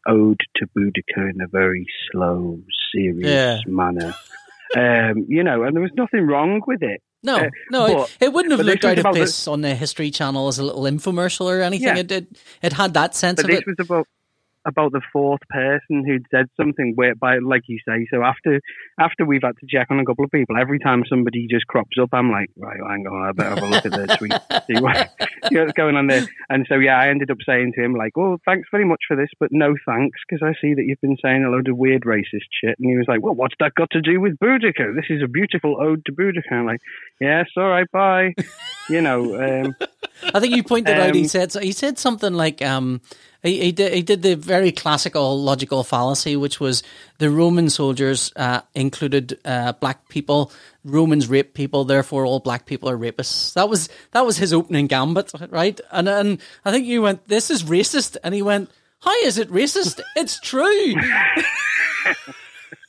[0.07, 2.59] ode to Boudica in a very slow,
[2.93, 3.59] serious Yeah.
[3.67, 4.13] manner.
[4.75, 7.01] Um, you know, and there was nothing wrong with it.
[7.25, 9.75] No, Uh, no, it, but- it wouldn't have looked out of the- place on the
[9.75, 11.87] History Channel as a little infomercial or anything.
[11.87, 11.97] Yeah.
[11.99, 12.27] It did.
[12.61, 13.67] It had that sense But of this it.
[13.67, 14.07] was about
[14.65, 18.61] about the fourth person who'd said something where by like you say so after
[18.99, 21.97] after we've had to check on a couple of people every time somebody just crops
[22.01, 24.33] up i'm like right hang on i better have a look at their tweet
[24.67, 25.11] see what,
[25.49, 28.15] see what's going on there and so yeah i ended up saying to him like
[28.15, 31.17] well thanks very much for this but no thanks because i see that you've been
[31.21, 33.89] saying a load of weird racist shit and he was like well what's that got
[33.91, 34.95] to do with Boudica?
[34.95, 36.51] this is a beautiful ode to Boudica.
[36.51, 36.81] i'm like
[37.19, 38.33] yes all right bye
[38.89, 39.75] you know um
[40.33, 43.01] I think you pointed out he Um, said he said something like um
[43.41, 46.83] he, he did he did the very classical logical fallacy, which was
[47.17, 50.51] the Roman soldiers uh, included uh, black people.
[50.85, 53.53] Romans rape people, therefore all black people are rapists.
[53.53, 55.79] That was that was his opening gambit, right?
[55.91, 58.69] And and I think you went, "This is racist," and he went,
[59.01, 60.01] "How is it racist?
[60.15, 60.95] it's true."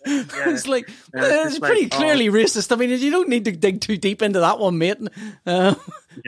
[0.50, 1.96] it's like Yeah, it's it's pretty like, oh.
[1.98, 2.72] clearly racist.
[2.72, 4.98] I mean, you don't need to dig too deep into that one, mate.
[5.46, 5.74] Uh,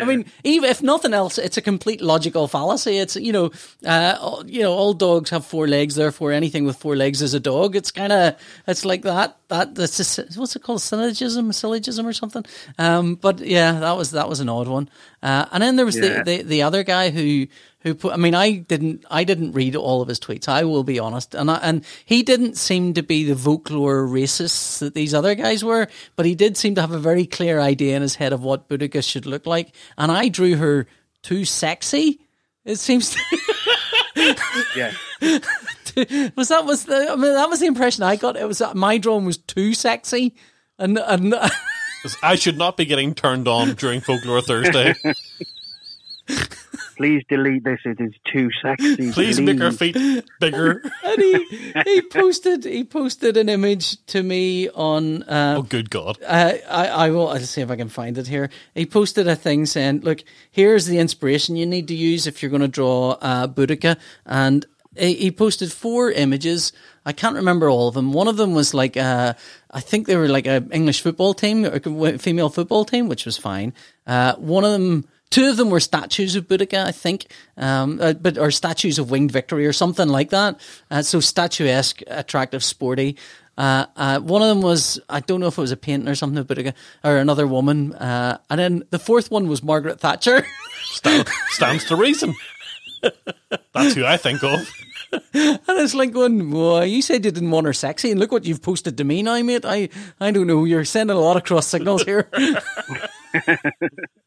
[0.00, 2.98] I mean, even if nothing else, it's a complete logical fallacy.
[2.98, 3.50] It's you know,
[3.84, 7.34] uh, all- you know, all dogs have four legs, therefore anything with four legs is
[7.34, 7.76] a dog.
[7.76, 8.34] It's kind of
[8.66, 9.36] it's like that.
[9.48, 12.44] That that's just, what's it called, syllogism, syllogism or something.
[12.78, 14.88] Um, but yeah, that was that was an odd one.
[15.22, 16.22] Uh, and then there was Yeah.
[16.24, 17.46] the, the the other guy who
[17.86, 18.12] who put.
[18.12, 20.48] I mean, I didn't I didn't read all of his tweets.
[20.48, 24.80] I will be honest, and I, and he didn't seem to be the folklore racists
[24.80, 27.94] that these other guys were, but he did seem to have a very clear idea
[27.96, 29.72] in his head of what Boudica should look like.
[29.96, 30.88] And I drew her
[31.22, 32.20] too sexy.
[32.64, 33.14] It seems.
[33.14, 34.36] To,
[34.74, 34.92] yeah
[36.36, 37.08] was that was the?
[37.10, 38.36] I mean, that was the impression I got.
[38.36, 40.34] It was that my drawing was too sexy,
[40.78, 41.32] and and.
[42.02, 44.94] 'Cause I should not be getting turned on during Folklore Thursday.
[46.96, 49.96] please delete this it is too sexy Please make our feet
[50.40, 50.82] bigger.
[51.04, 56.18] and he he posted he posted an image to me on uh, Oh, good God.
[56.26, 58.50] uh, I I will I'll see if I can find it here.
[58.74, 62.50] He posted a thing saying, "Look, here's the inspiration you need to use if you're
[62.50, 64.66] going to draw uh, Boudica." And
[64.96, 66.72] he, he posted four images.
[67.04, 68.12] I can't remember all of them.
[68.12, 69.34] One of them was like uh,
[69.70, 73.24] I think they were like a English football team, or a female football team, which
[73.26, 73.72] was fine.
[74.06, 77.26] Uh, one of them Two of them were statues of Boudica, I think,
[77.56, 80.60] um, uh, but or statues of winged victory or something like that.
[80.90, 83.16] Uh, so statuesque, attractive, sporty.
[83.58, 86.14] Uh, uh, one of them was I don't know if it was a painting or
[86.14, 90.46] something of Boudica or another woman, uh, and then the fourth one was Margaret Thatcher.
[90.82, 92.34] Stand, stands to reason.
[93.74, 94.70] That's who I think of.
[95.12, 98.44] And it's like going, well, you said you didn't want her sexy, and look what
[98.44, 99.64] you've posted to me now, mate.
[99.64, 99.88] I,
[100.20, 100.64] I don't know.
[100.64, 102.30] You're sending a lot of cross signals here.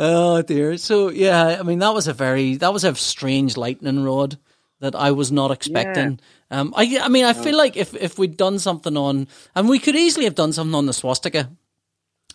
[0.00, 0.76] oh dear.
[0.76, 4.38] So yeah, I mean that was a very that was a strange lightning rod
[4.80, 6.20] that I was not expecting.
[6.50, 9.78] Um, I I mean I feel like if if we'd done something on, and we
[9.78, 11.50] could easily have done something on the swastika,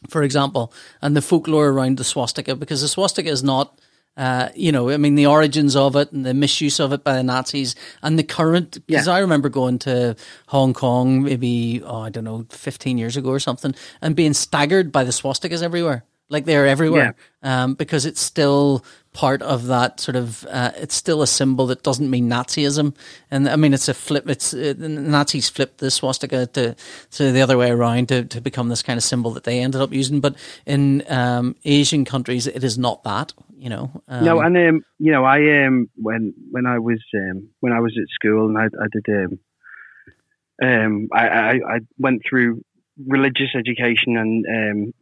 [0.10, 0.72] for example,
[1.02, 3.80] and the folklore around the swastika, because the swastika is not.
[4.15, 7.14] Uh, you know, I mean, the origins of it and the misuse of it by
[7.14, 8.84] the Nazis and the current.
[8.88, 9.14] Because Yeah.
[9.14, 10.15] I remember going to
[10.48, 14.91] Hong Kong, maybe oh, I don't know, fifteen years ago or something, and being staggered
[14.91, 16.03] by the swastikas everywhere.
[16.29, 18.83] Like they're everywhere, um, because it's still
[19.13, 20.45] part of that sort of.
[20.45, 22.95] Uh, it's still a symbol that doesn't mean Nazism,
[23.31, 24.29] and I mean it's a flip.
[24.29, 26.75] It's uh, the Nazis flipped the swastika to
[27.11, 29.81] to the other way around to to become this kind of symbol that they ended
[29.81, 30.19] up using.
[30.19, 30.35] But
[30.65, 33.33] in um, Asian countries, it is not that.
[33.57, 37.49] You know, um, no, and um, you know, I um, when when I was um,
[37.59, 39.39] when I was at school and I, I did um,
[40.61, 42.61] um, I, I I went through
[43.05, 44.97] religious education and um, uh,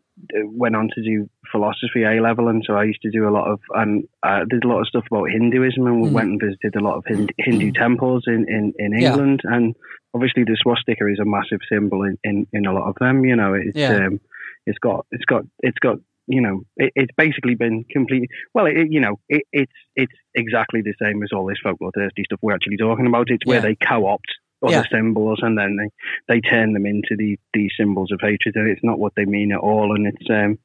[0.45, 3.47] went on to do philosophy A level, and so I used to do a lot
[3.51, 6.13] of and I did a lot of stuff about Hinduism, and we Mhm.
[6.13, 9.09] went and visited a lot of Hind- Hindu temples in in, in Yeah.
[9.11, 9.75] England, and
[10.13, 13.25] obviously the swastika is a massive symbol in, in, in a lot of them.
[13.25, 14.05] You know, it's Yeah.
[14.07, 14.19] um,
[14.65, 15.97] it's got it's got it's got
[16.27, 20.81] you know it, it's basically been completely well it, you know it, it's it's exactly
[20.81, 23.61] the same as all this folklore Thursday stuff we're actually talking about it's where Yeah.
[23.61, 24.25] they co-opt
[24.65, 24.97] other Yeah.
[24.97, 25.89] symbols and then they
[26.35, 29.51] they turn them into the these symbols of hatred and it's not what they mean
[29.51, 30.57] at all and it's um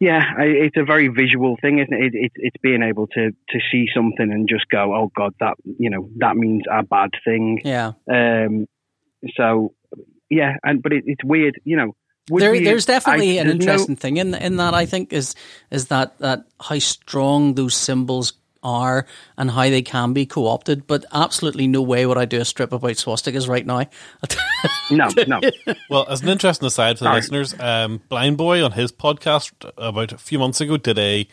[0.00, 2.14] yeah I, it's a very visual thing isn't it?
[2.14, 5.54] it, it it's being able to to see something and just go oh god that
[5.78, 7.92] you know that means a bad thing yeah.
[8.10, 8.66] um
[9.36, 9.72] so
[10.30, 11.94] yeah and but it, it's weird you know
[12.28, 15.12] there, we- there's definitely I- an there's no- interesting thing in in that I think
[15.12, 15.34] is
[15.70, 18.32] is that that how strong those symbols
[18.64, 20.86] are and how they can be co-opted.
[20.86, 23.86] But absolutely no way would I do a strip about swastikas right now.
[24.90, 25.40] no no
[25.90, 27.16] Well, as an interesting aside for the Sorry.
[27.20, 31.28] listeners, um, Blind Boy on his podcast about a few months ago did a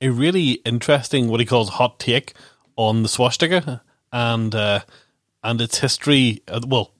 [0.00, 2.32] a really interesting what he calls hot take
[2.76, 3.82] on the swastika
[4.12, 4.80] and uh,
[5.42, 6.40] and its history.
[6.46, 6.92] Uh, well,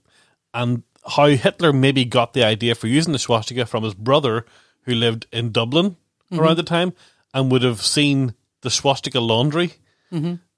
[0.52, 4.44] and how Hitler maybe got the idea for using the swastika from his brother
[4.82, 5.96] who lived in Dublin
[6.32, 6.92] around the time
[7.32, 9.72] and would have seen the swastika laundry.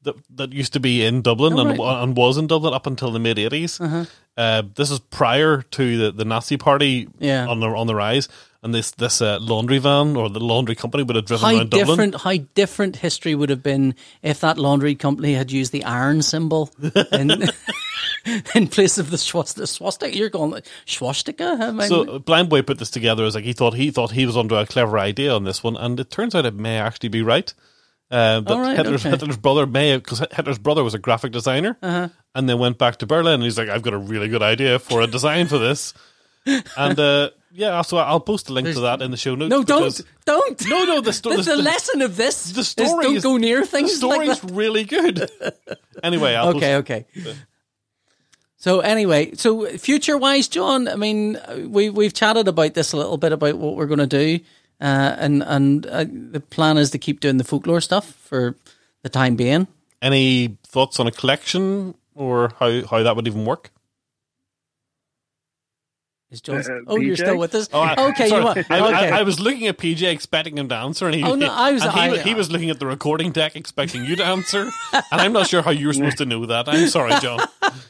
[0.03, 2.03] That, that used to be in Dublin Oh, and, right.
[2.03, 4.09] and was in Dublin up until the mid 80s.
[4.35, 7.47] Uh, this is prior to the, the Nazi Party Yeah.
[7.47, 8.27] on the on the rise,
[8.63, 11.71] and this this uh, laundry van or the laundry company would have driven How around
[11.71, 11.87] Dublin.
[11.87, 16.23] different how different history would have been if that laundry company had used the iron
[16.23, 16.71] symbol
[17.13, 17.31] in
[18.55, 19.67] in place of the swastika.
[19.67, 20.17] swastika.
[20.17, 21.59] You're going swastika?
[21.61, 24.13] I mean, So uh, Blind Boy put this together as like he thought he thought
[24.13, 26.79] he was onto a clever idea on this one, and it turns out it may
[26.79, 27.53] actually be right.
[28.11, 29.11] Uh, that right, Hitler's, okay.
[29.17, 32.09] Hitler's brother may because Hitler's brother was a graphic designer, Uh-huh.
[32.35, 33.35] and then went back to Berlin.
[33.35, 35.95] and He's like, I've got a really good idea for a design for this,
[36.77, 39.51] and uh, yeah, so I'll post a link to that in the show notes.
[39.51, 40.69] no, don't, don't.
[40.69, 43.23] No, no, the sto- The, the- the lesson of this the is story don't is-
[43.23, 44.51] go near The things like story's that.
[44.53, 45.31] really good.
[46.03, 47.07] anyway, I'll Okay, okay.
[48.57, 51.39] So anyway, so future wise, John, I mean,
[51.69, 54.41] we we've chatted about this a little bit about what we're going to do,
[54.81, 58.57] uh, and and uh, the plan is to keep doing the folklore stuff for
[59.03, 59.67] the time being.
[60.03, 63.71] any thoughts on a collection or how, how that would even work?
[66.31, 66.59] Is John?
[66.59, 67.69] Uh, oh, you're still with us?
[67.73, 68.41] Oh, I- okay, sorry.
[68.41, 68.71] you want?
[68.71, 69.11] I, okay.
[69.11, 71.73] I, I was looking at PJ expecting him to answer, and he, Oh, no, I
[71.73, 74.71] was- and he, I- he was looking at the recording deck expecting you to answer,
[74.93, 76.69] and I'm not sure how you were supposed to know that.
[76.69, 77.41] I'm sorry, John.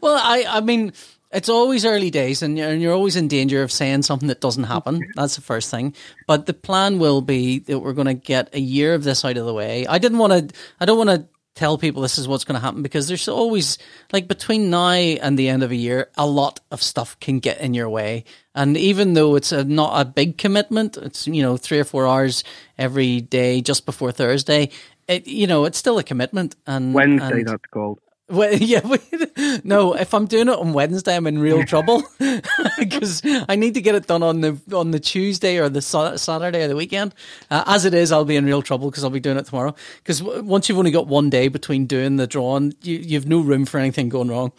[0.00, 0.92] Well, I, I mean,
[1.30, 4.40] it's always early days, and you're, and you're always in danger of saying something that
[4.40, 4.96] doesn't happen.
[4.96, 5.10] Mm-hmm.
[5.14, 5.94] That's the first thing.
[6.26, 9.36] But the plan will be that we're going to get a year of this out
[9.36, 9.86] of the way.
[9.86, 10.56] I didn't want to.
[10.80, 11.28] I don't want to
[11.58, 13.78] tell people this is what's going to happen because there's always
[14.12, 17.60] like between now and the end of a year, a lot of stuff can get
[17.60, 18.24] in your way.
[18.54, 22.06] And even though it's a, not a big commitment, it's you know three or four
[22.06, 22.44] hours
[22.78, 24.70] every day just before Thursday.
[25.08, 26.54] It, you know, it's still a commitment.
[26.66, 27.98] And Wednesday, and- that's called.
[28.28, 29.94] Well, yeah, wait, no.
[29.94, 32.02] If I'm doing it on Wednesday, I'm in real trouble
[32.78, 36.64] because I need to get it done on the on the Tuesday or the Saturday
[36.64, 37.14] or the weekend.
[37.50, 39.74] Uh, as it is, I'll be in real trouble because I'll be doing it tomorrow.
[39.98, 43.64] Because once you've only got one day between doing the drawing, you you've no room
[43.64, 44.52] for anything going wrong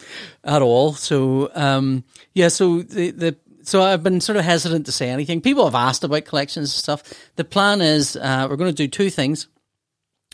[0.44, 0.92] at all.
[0.94, 5.40] So um, yeah, so the the so I've been sort of hesitant to say anything.
[5.40, 7.30] People have asked about collections and stuff.
[7.36, 9.46] The plan is uh, we're going to do two things.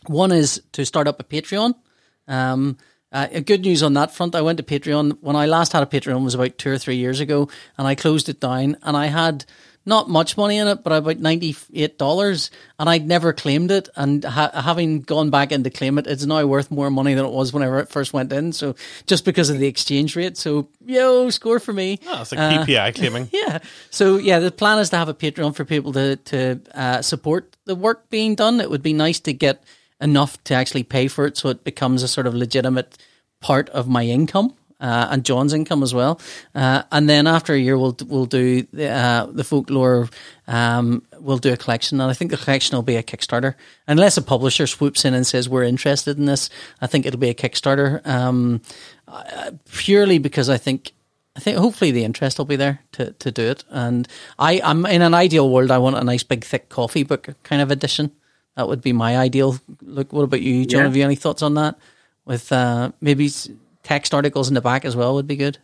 [0.07, 1.75] One is to start up a Patreon.
[2.29, 2.79] Um,
[3.17, 4.35] uh, good news on that front.
[4.35, 6.97] I went to Patreon when I last had a Patreon was about two or three
[6.97, 7.49] years ago,
[7.79, 8.77] and I closed it down.
[8.83, 9.47] And I had
[9.87, 13.89] not much money in it, but about ninety eight dollars, and I'd never claimed it.
[13.97, 17.25] And ha- having gone back in to claim it, it's now worth more money than
[17.25, 18.53] it was whenever it first went in.
[18.53, 18.75] So
[19.07, 22.01] just because of the exchange rate, so yo, score for me.
[22.07, 23.31] Oh, it's like PPI claiming.
[23.33, 23.61] Yeah.
[23.91, 27.57] So yeah, the plan is to have a Patreon for people to to uh, support
[27.65, 28.61] the work being done.
[28.61, 29.63] It would be nice to get
[30.03, 32.99] enough to actually pay for it, so it becomes a sort of legitimate
[33.41, 34.55] part of my income.
[34.79, 36.21] Uh, and John's income as well,
[36.55, 40.11] uh, and then after a year we'll we'll do the, uh, the folklore.
[40.47, 43.55] Um, we'll do a collection, and I think the collection will be a Kickstarter,
[43.89, 46.51] unless a publisher swoops in and says we're interested in this.
[46.83, 48.61] I think it'll be a Kickstarter, um,
[49.09, 50.93] uh, purely because I think
[51.37, 53.63] I think hopefully the interest will be there to, to do it.
[53.69, 54.09] And
[54.39, 55.71] I, I'm in an ideal world.
[55.71, 58.11] I want a nice big thick coffee book kind of edition.
[58.57, 59.59] That would be my ideal.
[59.83, 60.81] Look, what about you, John?
[60.81, 60.85] Yeah.
[60.85, 61.77] Have you any thoughts on that?
[62.27, 63.31] With uh, maybe
[63.83, 65.59] text articles in the back as well would be good.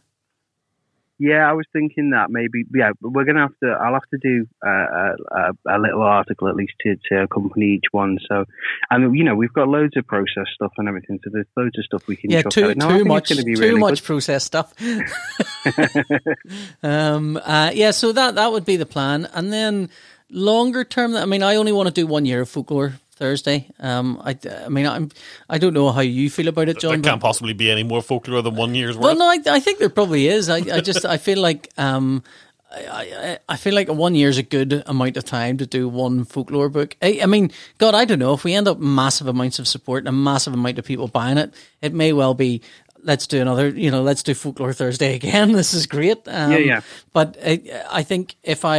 [1.19, 2.65] Yeah, I was thinking that maybe.
[2.75, 3.79] Yeah, we're gonna have to.
[3.81, 7.85] I'll have to do uh, a, a, little article at least to, to accompany each
[7.93, 8.19] one.
[8.29, 8.45] So,
[8.91, 11.21] and you know, we've got loads of process stuff and everything.
[11.23, 12.31] So there's loads of stuff we can.
[12.31, 12.75] Yeah, too.
[12.75, 14.07] No, too much too really much good.
[14.07, 14.75] process stuff.
[16.83, 19.91] um, uh, yeah, so that that would be the plan, and then
[20.29, 21.15] longer term.
[21.15, 23.59] I mean, I only want to do one year of folklore Thursday.
[23.79, 24.33] Um, I,
[24.67, 25.07] I mean, I'm
[25.55, 27.01] I don't know how you feel about it, John.
[27.01, 29.79] but- can't possibly be any more folklore than one year's Well, no, I, I think
[29.79, 30.49] there probably is.
[30.49, 32.23] I, I just I feel like um,
[32.71, 32.79] I,
[33.27, 35.89] I I feel like a one year is a good amount of time to do
[35.89, 36.97] one folklore book.
[37.01, 40.01] I, I mean, God, I don't know if we end up massive amounts of support
[40.03, 41.55] and a massive amount of people buying it.
[41.81, 42.61] It may well be.
[43.05, 45.51] Let's do another, you know, let's do Folklore Thursday again.
[45.53, 46.19] This is great.
[46.29, 46.81] Um, Yeah, yeah.
[47.13, 47.61] But I,
[48.01, 48.79] I think if I,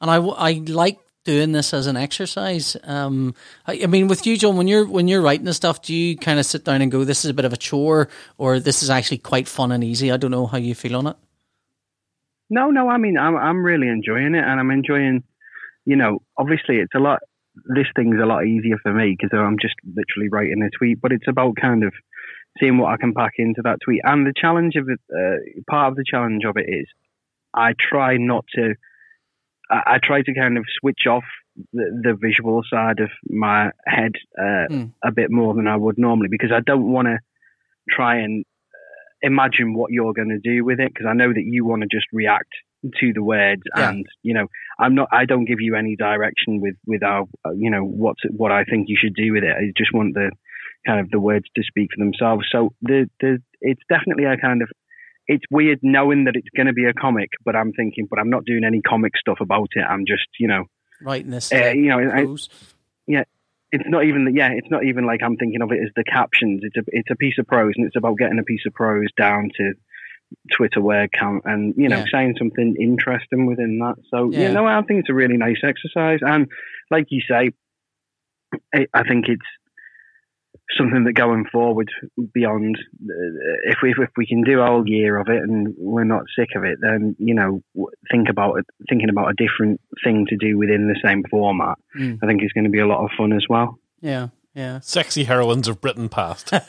[0.00, 0.98] and I, I like
[1.28, 2.74] doing this as an exercise.
[2.84, 3.34] Um,
[3.66, 6.16] I, I mean, with you, John, when you're when you're writing this stuff, do you
[6.16, 8.82] kind of sit down and go, "This is a bit of a chore," or "This
[8.82, 10.10] is actually quite fun and easy"?
[10.10, 11.16] I don't know how you feel on it.
[12.48, 12.88] No, no.
[12.88, 15.22] I mean, I'm I'm really enjoying it, and I'm enjoying.
[15.84, 17.20] You know, obviously, it's a lot.
[17.76, 21.12] This thing's a lot easier for me because I'm just literally writing a tweet, but
[21.12, 21.92] it's about kind of
[22.58, 24.00] seeing what I can pack into that tweet.
[24.02, 26.86] And the challenge of it, uh, part of the challenge of it is,
[27.52, 28.76] I try not to.
[29.70, 31.24] I, I try to kind of switch off
[31.72, 34.84] the, the visual side of my head uh, Hmm.
[35.04, 37.18] a bit more than I would normally because I don't want to
[37.90, 41.44] try and uh, imagine what you're going to do with it because I know that
[41.44, 42.50] you want to just react
[43.00, 43.90] to the words Yeah.
[43.90, 44.46] and you know
[44.78, 48.16] I'm not I don't give you any direction with with our uh, you know what
[48.36, 50.30] what I think you should do with it I just want the
[50.86, 54.62] kind of the words to speak for themselves so the the it's definitely a kind
[54.62, 54.68] of
[55.28, 58.30] it's weird knowing that it's going to be a comic but I'm thinking but I'm
[58.30, 60.64] not doing any comic stuff about it I'm just you know
[61.00, 62.48] Writing this, Uh, you know, I- prose.
[63.70, 66.02] it's not even that yeah it's not even like i'm thinking of it as the
[66.02, 68.72] captions it's a it's a piece of prose and it's about getting a piece of
[68.72, 69.74] prose down to
[70.56, 72.04] twitter word count and you know Yeah.
[72.10, 74.48] saying something interesting within that so Yeah.
[74.48, 76.48] you know i think it's a really nice exercise and
[76.90, 77.50] like you say
[78.74, 79.46] i, I think it's
[80.76, 81.88] something that going forward
[82.34, 86.04] beyond uh, if we if we can do a whole year of it and we're
[86.04, 87.62] not sick of it then you know
[88.10, 92.18] think about it thinking about a different thing to do within the same format Mm.
[92.22, 94.80] i think it's going to be a lot of fun as well Yeah, yeah.
[94.80, 96.52] Sexy heroines of Britain past.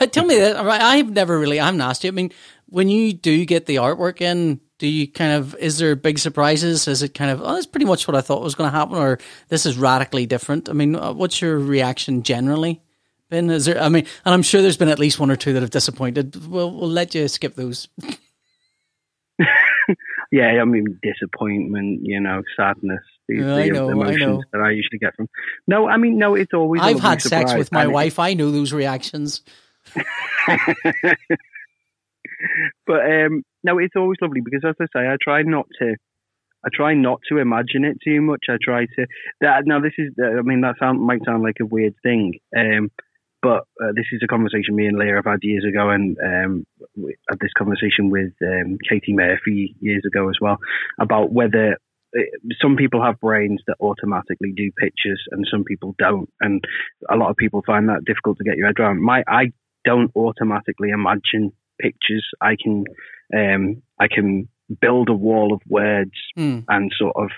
[0.00, 0.56] Uh, Tell me that.
[0.56, 1.60] I've never really.
[1.60, 2.06] I'm nasty.
[2.08, 2.30] I mean,
[2.66, 5.54] when you do get the artwork in, do you kind of?
[5.56, 6.86] Is there big surprises?
[6.86, 7.40] Is it kind of?
[7.42, 9.18] Oh, that's pretty much what I thought was going to happen, or
[9.48, 10.68] this is radically different.
[10.68, 12.80] I mean, uh, what's your reaction generally?
[13.30, 13.80] Ben, is there?
[13.80, 16.46] I mean, and I'm sure there's been at least one or two that have disappointed.
[16.46, 17.88] We'll we'll let you skip those.
[20.32, 23.02] yeah, I mean disappointment, you know, sadness.
[23.28, 24.42] These Yeah, I know, I emotions know.
[24.52, 25.28] that I usually get from.
[25.66, 26.80] No, I mean, no, it's always.
[26.82, 28.18] I've had sex with my wife.
[28.18, 29.42] I know those reactions.
[32.86, 35.96] but um, no, it's always lovely because, as I say, I try not to.
[36.64, 38.46] I try not to imagine it too much.
[38.48, 39.06] I try to.
[39.40, 40.12] That now, this is.
[40.22, 42.90] I mean, that sound, might sound like a weird thing, um,
[43.42, 46.66] but uh, this is a conversation me and Leah have had years ago, and um,
[46.96, 50.58] we had this conversation with um, Katie Murphy years ago as well
[50.98, 51.76] about whether
[52.16, 52.20] uh,
[52.60, 56.64] some people have brains that automatically do pictures and some people don't, and
[57.08, 59.02] a lot of people find that difficult to get your head around.
[59.02, 59.52] My, I
[59.84, 62.26] don't automatically imagine pictures.
[62.40, 62.84] I can,
[63.36, 64.48] um, I can
[64.80, 66.60] build a wall of words Hmm.
[66.68, 67.30] and sort of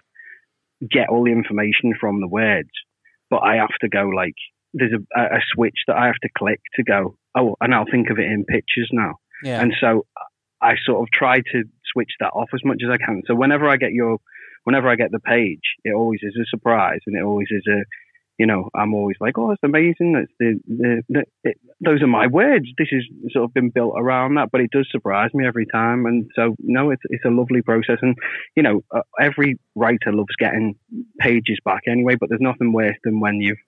[0.91, 2.71] get all the information from the words,
[3.29, 4.35] but I have to go like
[4.73, 7.17] there's a, a switch that I have to click to go.
[7.37, 9.15] Oh, and I'll think of it in pictures now.
[9.43, 9.61] Yeah.
[9.61, 10.07] And so
[10.61, 13.23] I sort of try to switch that off as much as I can.
[13.27, 14.19] So whenever I get your,
[14.65, 17.85] whenever I get the page, it always is a surprise, and it always is a,
[18.39, 20.15] you know, I'm always like, oh, that's amazing.
[20.15, 22.67] That's the, the, the it, those are my words.
[22.79, 23.03] This has
[23.33, 26.07] sort of been built around that, but it does surprise me every time.
[26.07, 27.99] And so, no, it's it's a lovely process.
[28.01, 28.17] And
[28.57, 30.77] you know, uh, every writer loves getting
[31.19, 32.17] pages back anyway.
[32.19, 33.59] But there's nothing worse than when you've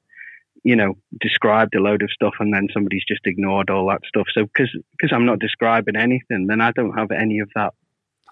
[0.64, 4.26] you know, described a load of stuff and then somebody's just ignored all that stuff.
[4.32, 7.72] So because because I'm not describing anything, then I don't have any of that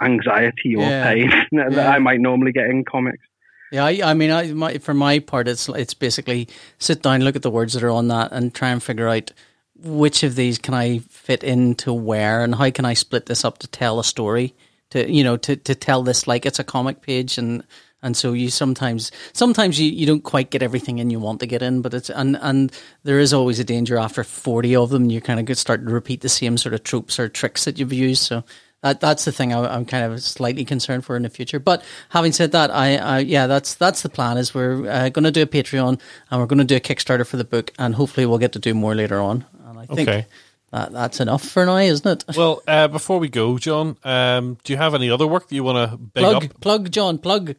[0.03, 1.05] anxiety or Yeah.
[1.13, 1.89] pain that, Yeah.
[1.91, 3.25] I might normally get in comics.
[3.73, 6.49] Yeah, I, I mean, I, my, for my part, it's it's basically
[6.79, 9.33] sit down, look at the words that are on that, and try and figure out
[9.77, 13.59] which of these can I fit into where, and how can I split this up
[13.59, 14.55] to tell a story,
[14.91, 17.63] to you know, to, to tell this like it's a comic page, and
[18.03, 21.47] and so you sometimes sometimes you, you don't quite get everything in you want to
[21.47, 22.73] get in, but it's and and
[23.05, 26.21] there is always a danger after forty of them, you kind of start to repeat
[26.21, 28.45] the same sort of tropes or tricks that you've used, so.
[28.83, 31.61] That, that's the thing I, I'm kind of slightly concerned for in the future.
[31.61, 34.39] But having said that, I, I yeah, that's that's the plan.
[34.39, 36.01] Is we're uh, going to do a Patreon
[36.31, 38.59] and we're going to do a Kickstarter for the book, and hopefully we'll get to
[38.59, 39.45] do more later on.
[39.67, 40.27] And I think Okay.
[40.71, 42.25] that, that's enough for now, isn't it?
[42.39, 45.63] Well, uh, before we go, John, um, do you have any other work that you
[45.63, 46.61] want to plug, up?
[46.63, 47.57] plug, John, plug.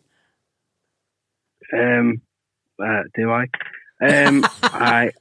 [1.73, 2.21] Um,
[2.83, 3.45] uh, do I?
[4.01, 5.11] Um, I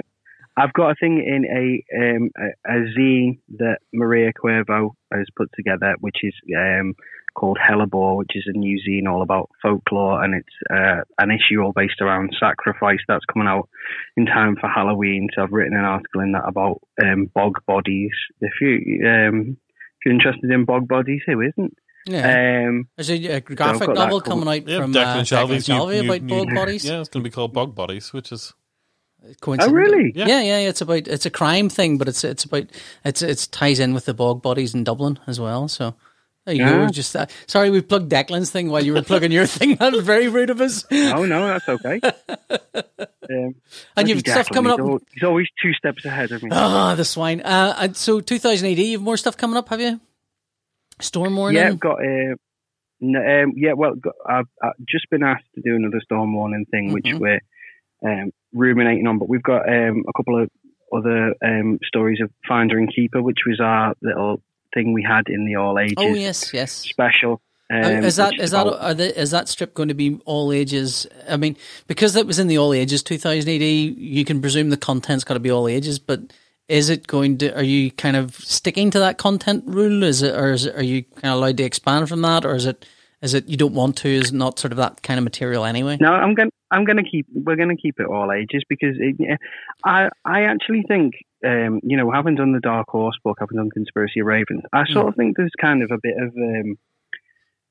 [0.56, 5.50] I've got a thing in a um a, a zine that Maria Cuervo has put
[5.54, 6.94] together, which is um
[7.34, 11.60] called Hellebore, which is a new zine all about folklore, and it's uh, an issue
[11.60, 13.68] all based around sacrifice that's coming out
[14.16, 15.28] in time for Halloween.
[15.34, 18.12] So I've written an article in that about um, bog bodies.
[18.40, 21.76] If you um if you're interested in bog bodies, who isn't?
[22.08, 25.66] Yeah, Um, there's a, a graphic got novel coming out Yeah, from Declan uh, Shalvey's
[25.66, 26.84] Declan Shalvey new- about new- bog bodies.
[26.84, 28.54] Yeah, it's going to be called Bog Bodies, which is
[29.40, 30.12] Coincident- Oh, really?
[30.14, 30.26] Yeah.
[30.26, 30.40] Yeah.
[30.40, 30.68] yeah, yeah.
[30.68, 32.66] It's about it's a crime thing, but it's it's about
[33.04, 35.66] it's it's ties in with the bog bodies in Dublin as well.
[35.66, 35.96] So
[36.44, 36.88] there you go.
[36.90, 37.32] Just that.
[37.48, 39.74] Sorry, we plugged Declan's thing while you were plugging your thing.
[39.76, 40.84] That was very rude of us.
[40.92, 42.00] oh no, that's okay.
[43.28, 43.56] Um,
[43.96, 45.02] And you've bloody stuff Declan, coming he's up.
[45.12, 46.50] He's always two steps ahead of me.
[46.52, 47.40] Ah, the swine.
[47.40, 50.00] Uh, and so 2000 AD, you have more stuff coming up, have you?
[51.00, 51.60] Storm Warning?
[51.62, 52.34] yeah, got uh,
[53.02, 53.72] n- um, yeah.
[53.74, 53.94] Well,
[54.26, 57.18] I've, I've just been asked to do another storm warning thing, which Mhm.
[57.20, 57.40] we're
[58.04, 59.18] um, ruminating on.
[59.18, 60.50] But we've got um, a couple of
[60.96, 64.40] other um, stories of Finder and Keeper, which was our little
[64.74, 66.72] thing we had in the all ages oh, yes, yes.
[66.72, 67.40] special.
[67.68, 69.94] Um, Uh, is that which is that about- are the, is that strip going to
[69.94, 71.06] be all ages?
[71.28, 71.56] I mean,
[71.88, 75.34] because that was in the all ages 2000 AD, you can presume the content's got
[75.34, 75.98] to be all ages.
[75.98, 76.20] But
[76.68, 77.54] is it going to?
[77.56, 80.02] Are you kind of sticking to that content rule?
[80.02, 82.54] Is it, or is it, are you kind of allowed to expand from that, or
[82.54, 82.84] is it
[83.22, 84.08] is it you don't want to?
[84.08, 85.96] Is it not sort of that kind of material anyway?
[86.00, 86.50] No, I'm going.
[86.70, 87.26] I'm going to keep.
[87.32, 89.38] We're going to keep it all ages because it,
[89.84, 90.08] I.
[90.24, 91.14] I actually think,
[91.44, 94.84] um, you know, having done the Dark Horse book, having done Conspiracy of Ravens, I
[94.86, 96.34] sort of think there's kind of a bit of.
[96.36, 96.78] Um,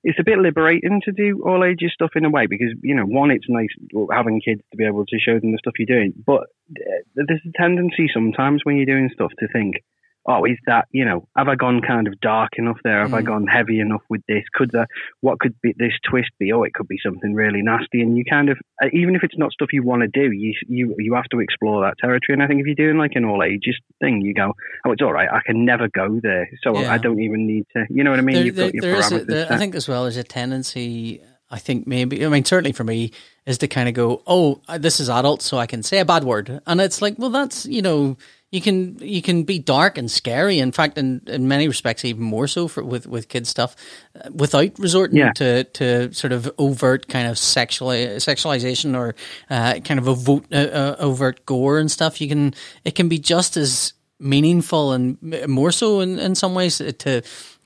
[0.06, 3.06] it's a bit liberating to do all ages stuff in a way because you know,
[3.06, 3.74] one, it's nice
[4.14, 6.44] having kids to be able to show them the stuff you're doing, but
[6.78, 9.84] uh, there's a tendency sometimes when you're doing stuff to think.
[10.28, 11.28] Oh, is that you know?
[11.38, 13.02] Have I gone kind of dark enough there?
[13.02, 13.26] Have I Mm.
[13.28, 14.44] gone heavy enough with this?
[14.54, 14.88] Could the
[15.22, 16.52] what could be this twist be?
[16.52, 19.38] Oh, it could be something really nasty, and you kind of uh, even if it's
[19.38, 22.34] not stuff you want to do, you you you have to explore that territory.
[22.34, 24.54] And I think if you're doing like an all ages thing, you go,
[24.86, 25.30] oh, it's all right.
[25.32, 26.92] I can never go there, so Yeah.
[26.92, 27.86] I don't even need to.
[27.90, 28.36] You know what I mean?
[28.38, 29.28] there, You've there, got your there is a, parameters.
[29.28, 31.22] there, I think as well as a tendency.
[31.52, 33.12] I think maybe I mean certainly for me
[33.46, 36.06] is to kind of go, oh, uh, this is adult, so I can say a
[36.06, 38.18] bad word, and it's like, well, that's you know,
[38.52, 40.60] you can you can be dark and scary.
[40.60, 43.76] In fact, in, in many respects, even more so for with with kids stuff,
[44.16, 45.32] uh, without resorting Yeah.
[45.36, 49.16] to to sort of overt kind of sexual sexualization or
[49.50, 52.22] uh, kind of a vote, uh, uh, overt gore and stuff.
[52.22, 52.54] You can
[52.84, 55.18] it can be just as meaningful and
[55.48, 57.22] more so in, in some ways to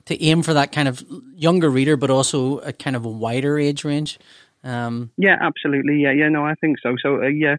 [0.06, 1.04] to aim for that kind of
[1.36, 4.18] younger reader, but also a kind of a wider age range.
[4.64, 6.02] Um, yeah, absolutely.
[6.02, 6.28] Yeah, yeah.
[6.28, 6.96] No, I think so.
[7.00, 7.56] So uh, yeah,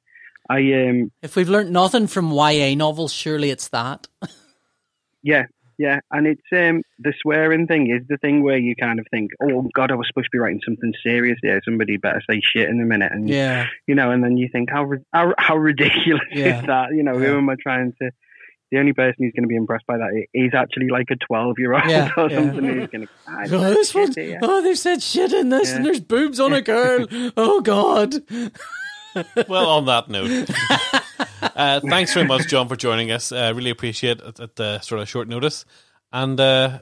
[0.50, 4.08] I um if we've learnt nothing from YA novels, surely it's that.
[5.24, 5.44] yeah.
[5.78, 9.32] Yeah, and it's um the swearing thing is the thing where you kind of think,
[9.42, 11.60] oh God, I was supposed to be writing something serious here.
[11.66, 14.70] Somebody better say shit in a minute, and yeah, you know, and then you think
[14.70, 16.60] how how, how ridiculous Yeah.
[16.60, 16.90] is that?
[16.94, 17.30] You know, Yeah.
[17.30, 18.12] who am I trying to?
[18.72, 21.84] The only person who's going to be impressed by that is actually like a twelve-year-old
[21.90, 22.36] Yeah, or yeah.
[22.38, 23.08] something who's going
[23.50, 23.56] to.
[23.56, 27.08] oh, this one's, oh, they've said shit in this, and there's boobs on a girl.
[27.36, 28.14] oh God.
[29.48, 29.70] Well.
[29.70, 30.50] On that note,
[31.56, 33.32] uh, thanks very much, John, for joining us.
[33.32, 35.66] Uh, really appreciate it at the sort of short notice.
[36.12, 36.80] And uh,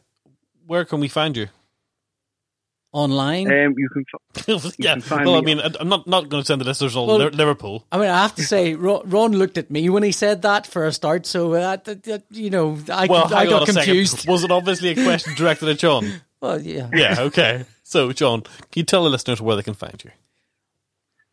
[0.65, 1.47] where can we find you?
[2.91, 3.45] Online.
[3.47, 4.03] Um, you can.
[4.47, 6.65] f- yeah, can find well, I mean, I- I'm not not going to send the
[6.65, 7.85] listeners all Well- Liverpool.
[7.91, 10.65] I mean, I have to say, Ron, Ron looked at me when he said that
[10.65, 11.27] for a start.
[11.27, 14.18] So that, that, that, you know, I, Well, I got confused.
[14.19, 14.31] second.
[14.31, 16.11] Was it obviously a question directed at John?
[16.41, 16.89] Well, yeah.
[16.91, 17.65] Yeah, okay.
[17.84, 20.10] So, John, can you tell the listeners where they can find you?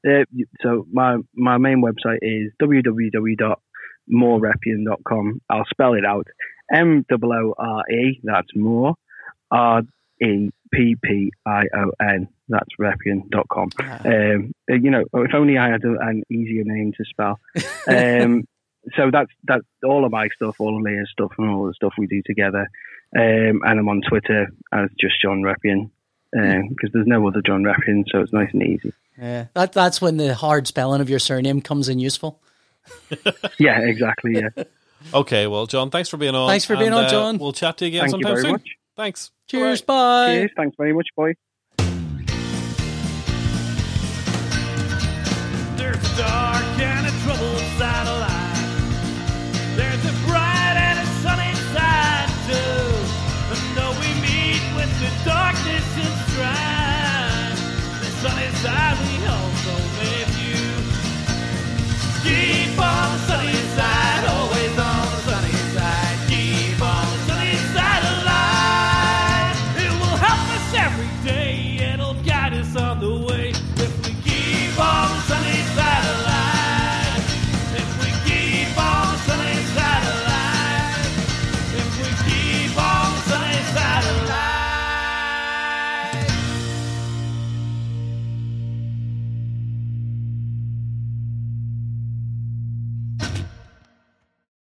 [0.06, 0.24] Uh,
[0.62, 5.40] so my my main website is www.moorereppion.com.
[5.51, 6.28] I'll spell it out:
[6.73, 8.20] M O O R E.
[8.23, 8.94] That's Moore.
[9.51, 9.82] R
[10.23, 12.28] E P P I O N.
[12.48, 13.70] That's reppion.com.
[13.81, 17.40] Um, uh, you know, if only I had a, an easier name to spell.
[17.89, 18.48] Um,
[18.97, 21.93] so that's that's all of my stuff, all of Leah's stuff, and all the stuff
[21.97, 22.68] we do together.
[23.16, 25.90] Um, and I'm on Twitter as just John Reppion
[26.32, 28.93] because there's no other John Reppion, so it's nice and easy.
[29.19, 29.47] Yeah.
[29.55, 32.40] That, that's when the hard spelling of your surname comes in useful.
[33.59, 34.35] Yeah, exactly.
[34.35, 34.51] Yeah.
[35.15, 36.48] Okay, well, John, thanks for being on.
[36.48, 37.39] Thanks for being and, on, uh, John.
[37.39, 38.53] We'll chat to you again Thank you sometime very soon.
[38.53, 38.77] much.
[38.97, 39.31] Thanks.
[39.47, 39.82] Cheers.
[39.82, 40.35] Bye-bye.
[40.35, 40.51] Cheers.
[40.57, 41.35] Thanks very much, Bye.
[45.77, 46.78] There's a dark